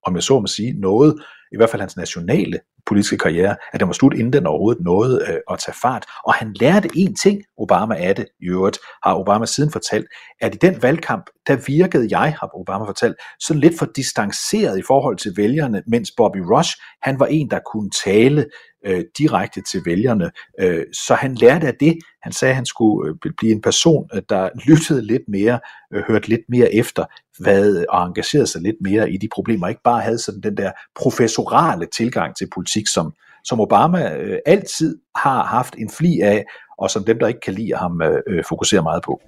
om 0.07 0.15
jeg 0.15 0.23
så 0.23 0.41
må 0.41 0.47
sige, 0.47 0.81
noget, 0.81 1.23
i 1.53 1.57
hvert 1.57 1.71
fald 1.71 1.81
hans 1.81 1.97
nationale 1.97 2.61
politiske 2.87 3.19
karriere, 3.19 3.57
at 3.73 3.81
den 3.81 3.89
var 3.89 3.93
slut, 3.93 4.15
inden 4.15 4.33
den 4.33 4.47
overhovedet 4.47 4.85
nåede 4.85 5.25
øh, 5.29 5.39
at 5.51 5.59
tage 5.59 5.77
fart. 5.83 6.05
Og 6.25 6.35
han 6.35 6.53
lærte 6.61 6.89
en 6.95 7.17
ting, 7.17 7.43
Obama 7.59 7.95
af 7.95 8.17
det, 8.17 8.27
i 8.41 8.45
øvrigt, 8.49 8.79
har 9.05 9.15
Obama 9.15 9.47
siden 9.47 9.73
fortalt, 9.73 10.07
at 10.41 10.55
i 10.55 10.59
den 10.59 10.83
valgkamp, 10.83 11.25
der 11.47 11.57
virkede 11.67 12.19
jeg, 12.19 12.37
har 12.41 12.51
Obama 12.55 12.85
fortalt, 12.85 13.17
sådan 13.41 13.61
lidt 13.61 13.79
for 13.79 13.87
distanceret 13.97 14.79
i 14.79 14.83
forhold 14.87 15.17
til 15.17 15.33
vælgerne, 15.37 15.83
mens 15.87 16.11
Bobby 16.17 16.39
Rush, 16.39 16.77
han 17.03 17.21
var 17.21 17.27
en, 17.27 17.51
der 17.51 17.59
kunne 17.73 17.91
tale 18.05 18.47
øh, 18.87 19.05
direkte 19.19 19.63
til 19.63 19.83
vælgerne. 19.87 20.31
Øh, 20.61 20.85
så 20.93 21.15
han 21.15 21.35
lærte 21.35 21.67
af 21.67 21.75
det. 21.75 21.99
Han 22.23 22.33
sagde, 22.33 22.51
at 22.51 22.57
han 22.57 22.67
skulle 22.67 23.17
øh, 23.25 23.33
blive 23.39 23.53
en 23.53 23.63
person, 23.63 24.09
øh, 24.15 24.23
der 24.29 24.49
lyttede 24.69 25.07
lidt 25.07 25.23
mere, 25.29 25.61
øh, 25.95 26.03
hørte 26.09 26.29
lidt 26.29 26.43
mere 26.49 26.75
efter, 26.75 27.05
hvad, 27.39 27.77
øh, 27.77 27.85
og 27.89 28.07
engageret 28.07 28.49
sig 28.49 28.63
lidt 28.63 28.77
mere 28.81 29.11
i 29.11 29.17
de 29.17 29.29
problemer, 29.35 29.69
ikke 29.69 29.83
bare 29.85 30.01
havde 30.01 30.19
sådan 30.19 30.41
den 30.41 30.57
der 30.57 30.73
professorale 30.95 31.87
tilgang 31.87 32.37
til 32.37 32.49
politik, 32.55 32.87
som, 32.87 33.13
som 33.45 33.61
Obama 33.61 34.17
øh, 34.17 34.39
altid 34.47 34.99
har 35.17 35.45
haft 35.45 35.75
en 35.79 35.91
fli 35.91 36.21
af, 36.21 36.45
og 36.79 36.91
som 36.91 37.05
dem, 37.05 37.19
der 37.19 37.29
ikke 37.29 37.41
kan 37.41 37.55
lide 37.55 37.75
ham, 37.77 38.03
øh, 38.03 38.23
øh 38.27 38.45
fokuserer 38.49 38.83
meget 38.83 39.03
på. 39.03 39.21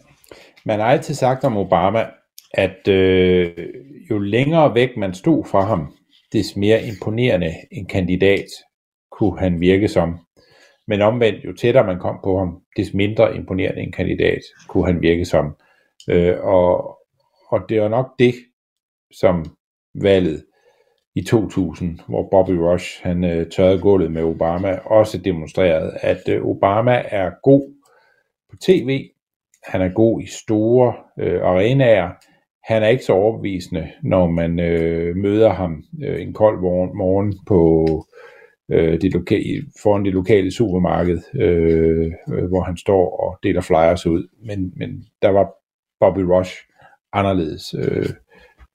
Man 0.64 0.80
har 0.80 0.86
altid 0.86 1.14
sagt 1.14 1.44
om 1.44 1.56
Obama, 1.56 2.06
at 2.54 2.88
øh, 2.88 3.52
jo 4.10 4.18
længere 4.18 4.74
væk 4.74 4.96
man 4.96 5.14
stod 5.14 5.44
fra 5.44 5.64
ham, 5.64 5.92
des 6.32 6.56
mere 6.56 6.82
imponerende 6.84 7.54
en 7.72 7.86
kandidat 7.86 8.46
kunne 9.10 9.38
han 9.38 9.60
virke 9.60 9.88
som. 9.88 10.18
Men 10.86 11.02
omvendt, 11.02 11.44
jo 11.44 11.52
tættere 11.52 11.86
man 11.86 11.98
kom 11.98 12.18
på 12.24 12.38
ham, 12.38 12.60
des 12.76 12.94
mindre 12.94 13.36
imponerende 13.36 13.80
en 13.80 13.92
kandidat 13.92 14.40
kunne 14.68 14.86
han 14.86 15.02
virke 15.02 15.24
som. 15.24 15.56
Øh, 16.10 16.36
og, 16.40 16.96
og 17.50 17.60
det 17.68 17.80
var 17.80 17.88
nok 17.88 18.18
det, 18.18 18.34
som 19.12 19.44
valget 19.94 20.44
i 21.14 21.22
2000, 21.22 21.98
hvor 22.08 22.28
Bobby 22.30 22.50
Rush 22.50 23.02
han 23.02 23.24
øh, 23.24 23.50
tørrede 23.50 23.80
gulvet 23.80 24.12
med 24.12 24.22
Obama, 24.22 24.78
også 24.84 25.18
demonstrerede, 25.18 25.96
at 26.00 26.28
øh, 26.28 26.44
Obama 26.44 27.02
er 27.04 27.30
god 27.42 27.74
på 28.50 28.56
tv, 28.56 29.08
han 29.66 29.82
er 29.82 29.88
god 29.88 30.22
i 30.22 30.26
store 30.26 30.94
øh, 31.20 31.42
arenaer, 31.42 32.10
han 32.64 32.82
er 32.82 32.88
ikke 32.88 33.04
så 33.04 33.12
overbevisende, 33.12 33.90
når 34.02 34.30
man 34.30 34.60
øh, 34.60 35.16
møder 35.16 35.50
ham 35.50 35.84
øh, 36.04 36.22
en 36.22 36.32
kold 36.32 36.58
morgen 36.94 37.34
på 37.46 37.86
øh, 38.70 39.00
det 39.00 39.14
loka- 39.14 39.80
foran 39.82 40.04
det 40.04 40.12
lokale 40.12 40.52
supermarked, 40.52 41.18
øh, 41.34 42.12
øh, 42.32 42.44
hvor 42.44 42.62
han 42.62 42.76
står 42.76 43.16
og 43.20 43.38
deler 43.42 43.60
flyers 43.60 44.06
ud. 44.06 44.28
Men, 44.46 44.72
men 44.76 45.04
der 45.22 45.28
var 45.28 45.52
Bobby 46.00 46.20
Rush 46.20 46.56
anderledes 47.12 47.74
øh, 47.78 48.08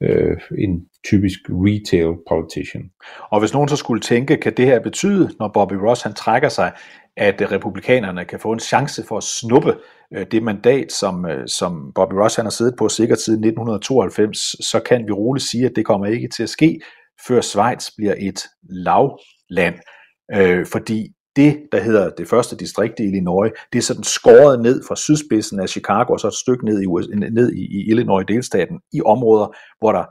øh, 0.04 0.38
en 0.58 0.86
typisk 1.06 1.40
retail 1.50 2.14
politician. 2.30 2.92
Og 3.32 3.40
hvis 3.40 3.54
nogen 3.54 3.70
så 3.70 3.76
skulle 3.76 4.02
tænke, 4.02 4.38
kan 4.38 4.54
det 4.58 4.66
her 4.66 4.80
betyde, 4.80 5.32
når 5.40 5.52
Bobby 5.54 5.74
Ross 5.74 6.02
han 6.02 6.14
trækker 6.14 6.50
sig, 6.50 6.74
at 7.18 7.42
øh, 7.42 7.52
republikanerne 7.52 8.26
kan 8.26 8.40
få 8.40 8.52
en 8.52 8.60
chance 8.60 9.04
for 9.08 9.18
at 9.18 9.24
snuppe 9.24 9.76
øh, 10.16 10.26
det 10.32 10.44
mandat, 10.44 10.92
som, 10.92 11.26
øh, 11.26 11.48
som 11.48 11.92
Bobby 11.96 12.14
Ross 12.14 12.36
han 12.36 12.46
har 12.46 12.52
siddet 12.52 12.76
på 12.78 12.90
sikkert 12.90 13.20
siden 13.20 13.44
1992, 13.44 14.38
så 14.70 14.80
kan 14.80 15.08
vi 15.08 15.12
roligt 15.12 15.46
sige, 15.46 15.66
at 15.66 15.72
det 15.76 15.86
kommer 15.86 16.06
ikke 16.06 16.28
til 16.28 16.44
at 16.44 16.50
ske, 16.50 16.80
før 17.28 17.42
Schweiz 17.42 17.90
bliver 17.98 18.16
et 18.18 18.42
lavland. 18.70 19.76
Øh, 20.34 20.66
fordi 20.72 21.08
det, 21.36 21.68
der 21.72 21.80
hedder 21.82 22.10
det 22.10 22.28
første 22.28 22.56
distrikt 22.58 23.00
i 23.00 23.04
Illinois, 23.04 23.52
det 23.74 23.78
er 23.78 23.84
sådan 23.84 24.04
skåret 24.04 24.62
ned 24.62 24.84
fra 24.88 24.96
sydspidsen 24.96 25.60
af 25.60 25.70
Chicago, 25.70 26.14
og 26.14 26.20
så 26.20 26.28
et 26.28 26.34
stykke 26.34 26.66
ned 26.66 26.82
i, 26.82 26.86
US, 26.86 27.08
ned 27.32 27.54
i, 27.54 27.62
i 27.62 27.90
Illinois 27.90 28.26
delstaten, 28.28 28.80
i 28.94 29.02
områder, 29.02 29.48
hvor 29.80 29.92
der 29.92 30.06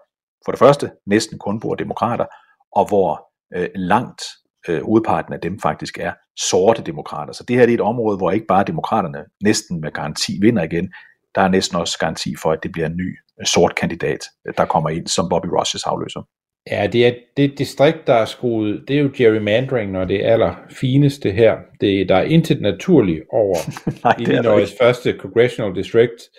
for 0.45 0.53
det 0.53 0.59
første 0.59 0.91
næsten 1.07 1.39
kun 1.39 1.61
bor 1.61 1.75
demokrater, 1.75 2.27
og 2.72 2.89
hvor 2.89 3.29
øh, 3.57 3.68
langt 3.75 4.22
øh, 4.68 4.83
hovedparten 4.83 5.33
af 5.33 5.41
dem 5.41 5.61
faktisk 5.61 5.99
er 5.99 6.12
sorte 6.39 6.83
demokrater. 6.83 7.33
Så 7.33 7.45
det 7.49 7.57
her 7.57 7.66
det 7.66 7.72
er 7.72 7.79
et 7.79 7.81
område, 7.81 8.16
hvor 8.16 8.31
ikke 8.31 8.47
bare 8.47 8.64
demokraterne 8.64 9.25
næsten 9.45 9.81
med 9.81 9.93
garanti 9.93 10.33
vinder 10.41 10.62
igen, 10.62 10.93
der 11.35 11.41
er 11.43 11.49
næsten 11.49 11.77
også 11.79 11.99
garanti 11.99 12.35
for, 12.43 12.53
at 12.53 12.62
det 12.62 12.72
bliver 12.72 12.87
en 12.87 12.97
ny 12.97 13.18
øh, 13.41 13.47
sort 13.47 13.75
kandidat, 13.75 14.20
der 14.59 14.64
kommer 14.64 14.91
ind 14.91 15.07
som 15.07 15.29
Bobby 15.29 15.47
Rosses 15.47 15.83
afløser. 15.83 16.22
Ja, 16.71 16.87
det 16.87 17.07
er 17.07 17.12
det 17.37 17.59
distrikt, 17.59 18.07
der 18.07 18.15
er 18.15 18.25
skruet, 18.25 18.85
det 18.89 18.97
er 18.97 19.01
jo 19.01 19.11
gerrymandering, 19.17 19.93
når 19.93 20.05
det 20.05 20.25
er 20.25 20.33
aller 20.33 20.55
fineste 20.71 21.31
her. 21.31 21.57
Det, 21.81 22.09
der 22.09 22.15
er 22.15 22.23
intet 22.23 22.61
naturligt 22.61 23.23
over 23.31 23.57
Nej, 24.05 24.15
Illinois 24.21 24.75
første 24.81 25.15
congressional 25.19 25.75
district, 25.75 26.31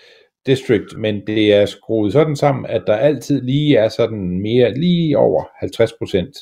district, 0.46 0.98
men 0.98 1.26
det 1.26 1.54
er 1.54 1.66
skruet 1.66 2.12
sådan 2.12 2.36
sammen, 2.36 2.66
at 2.66 2.82
der 2.86 2.96
altid 2.96 3.42
lige 3.42 3.76
er 3.76 3.88
sådan 3.88 4.40
mere, 4.40 4.74
lige 4.74 5.18
over 5.18 5.44
50 5.60 5.92
procent, 5.92 6.36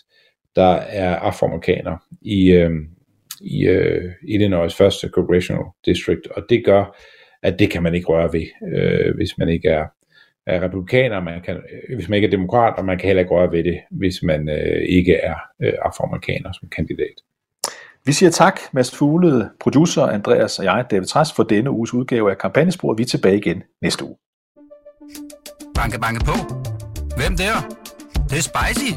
der 0.57 0.73
er 0.75 1.17
afroamerikanere 1.17 1.99
i, 2.23 2.53
øh, 2.53 2.71
i 3.41 3.67
øh, 3.67 4.13
Illinois 4.29 4.75
første 4.75 5.09
congressional 5.09 5.65
district, 5.87 6.27
og 6.27 6.43
det 6.49 6.65
gør, 6.65 6.97
at 7.43 7.59
det 7.59 7.71
kan 7.71 7.83
man 7.83 7.95
ikke 7.95 8.07
røre 8.07 8.33
ved, 8.33 8.47
øh, 8.79 9.15
hvis 9.15 9.39
man 9.39 9.49
ikke 9.49 9.69
er 9.69 9.87
er 10.47 10.61
republikaner, 10.61 11.21
man 11.21 11.43
kan, 11.43 11.63
hvis 11.97 12.09
man 12.09 12.17
ikke 12.17 12.27
er 12.27 12.31
demokrat, 12.31 12.75
og 12.79 12.85
man 12.85 12.99
kan 12.99 13.07
heller 13.07 13.21
ikke 13.21 13.35
røre 13.35 13.53
ved 13.53 13.65
det, 13.65 13.81
hvis 13.91 14.23
man 14.23 14.49
øh, 14.49 14.83
ikke 14.89 15.15
er 15.15 15.35
øh, 15.63 15.73
afroamerikaner 15.83 16.53
som 16.53 16.69
kandidat. 16.69 17.15
Vi 18.07 18.13
siger 18.13 18.31
tak, 18.31 18.61
Mads 18.73 18.97
Fuglede, 18.97 19.51
producer 19.61 20.03
Andreas 20.03 20.59
og 20.59 20.65
jeg, 20.65 20.85
David 20.91 21.07
Træs, 21.07 21.33
for 21.33 21.43
denne 21.43 21.71
uges 21.71 21.95
udgave 21.95 22.31
af 22.31 22.39
Kampagnespor. 22.39 22.95
Vi 22.95 23.03
er 23.03 23.07
tilbage 23.07 23.37
igen 23.37 23.63
næste 23.83 24.05
uge. 24.05 24.17
Banke, 25.75 26.01
banke 26.01 26.25
på. 26.25 26.37
Hvem 27.17 27.37
der? 27.37 27.55
Det, 28.15 28.31
det 28.31 28.39
er 28.39 28.47
spicy. 28.53 28.91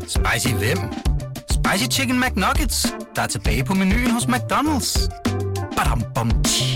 Spicy 0.00 0.54
hvem? 0.54 0.78
Spicy 1.50 1.86
Chicken 1.98 2.20
McNuggets, 2.20 2.94
der 3.16 3.22
er 3.22 3.26
tilbage 3.26 3.64
på 3.64 3.74
menuen 3.74 4.10
hos 4.10 4.24
McDonald's. 4.24 5.08
Badum, 5.76 6.02
bom, 6.14 6.30
tji. 6.42 6.73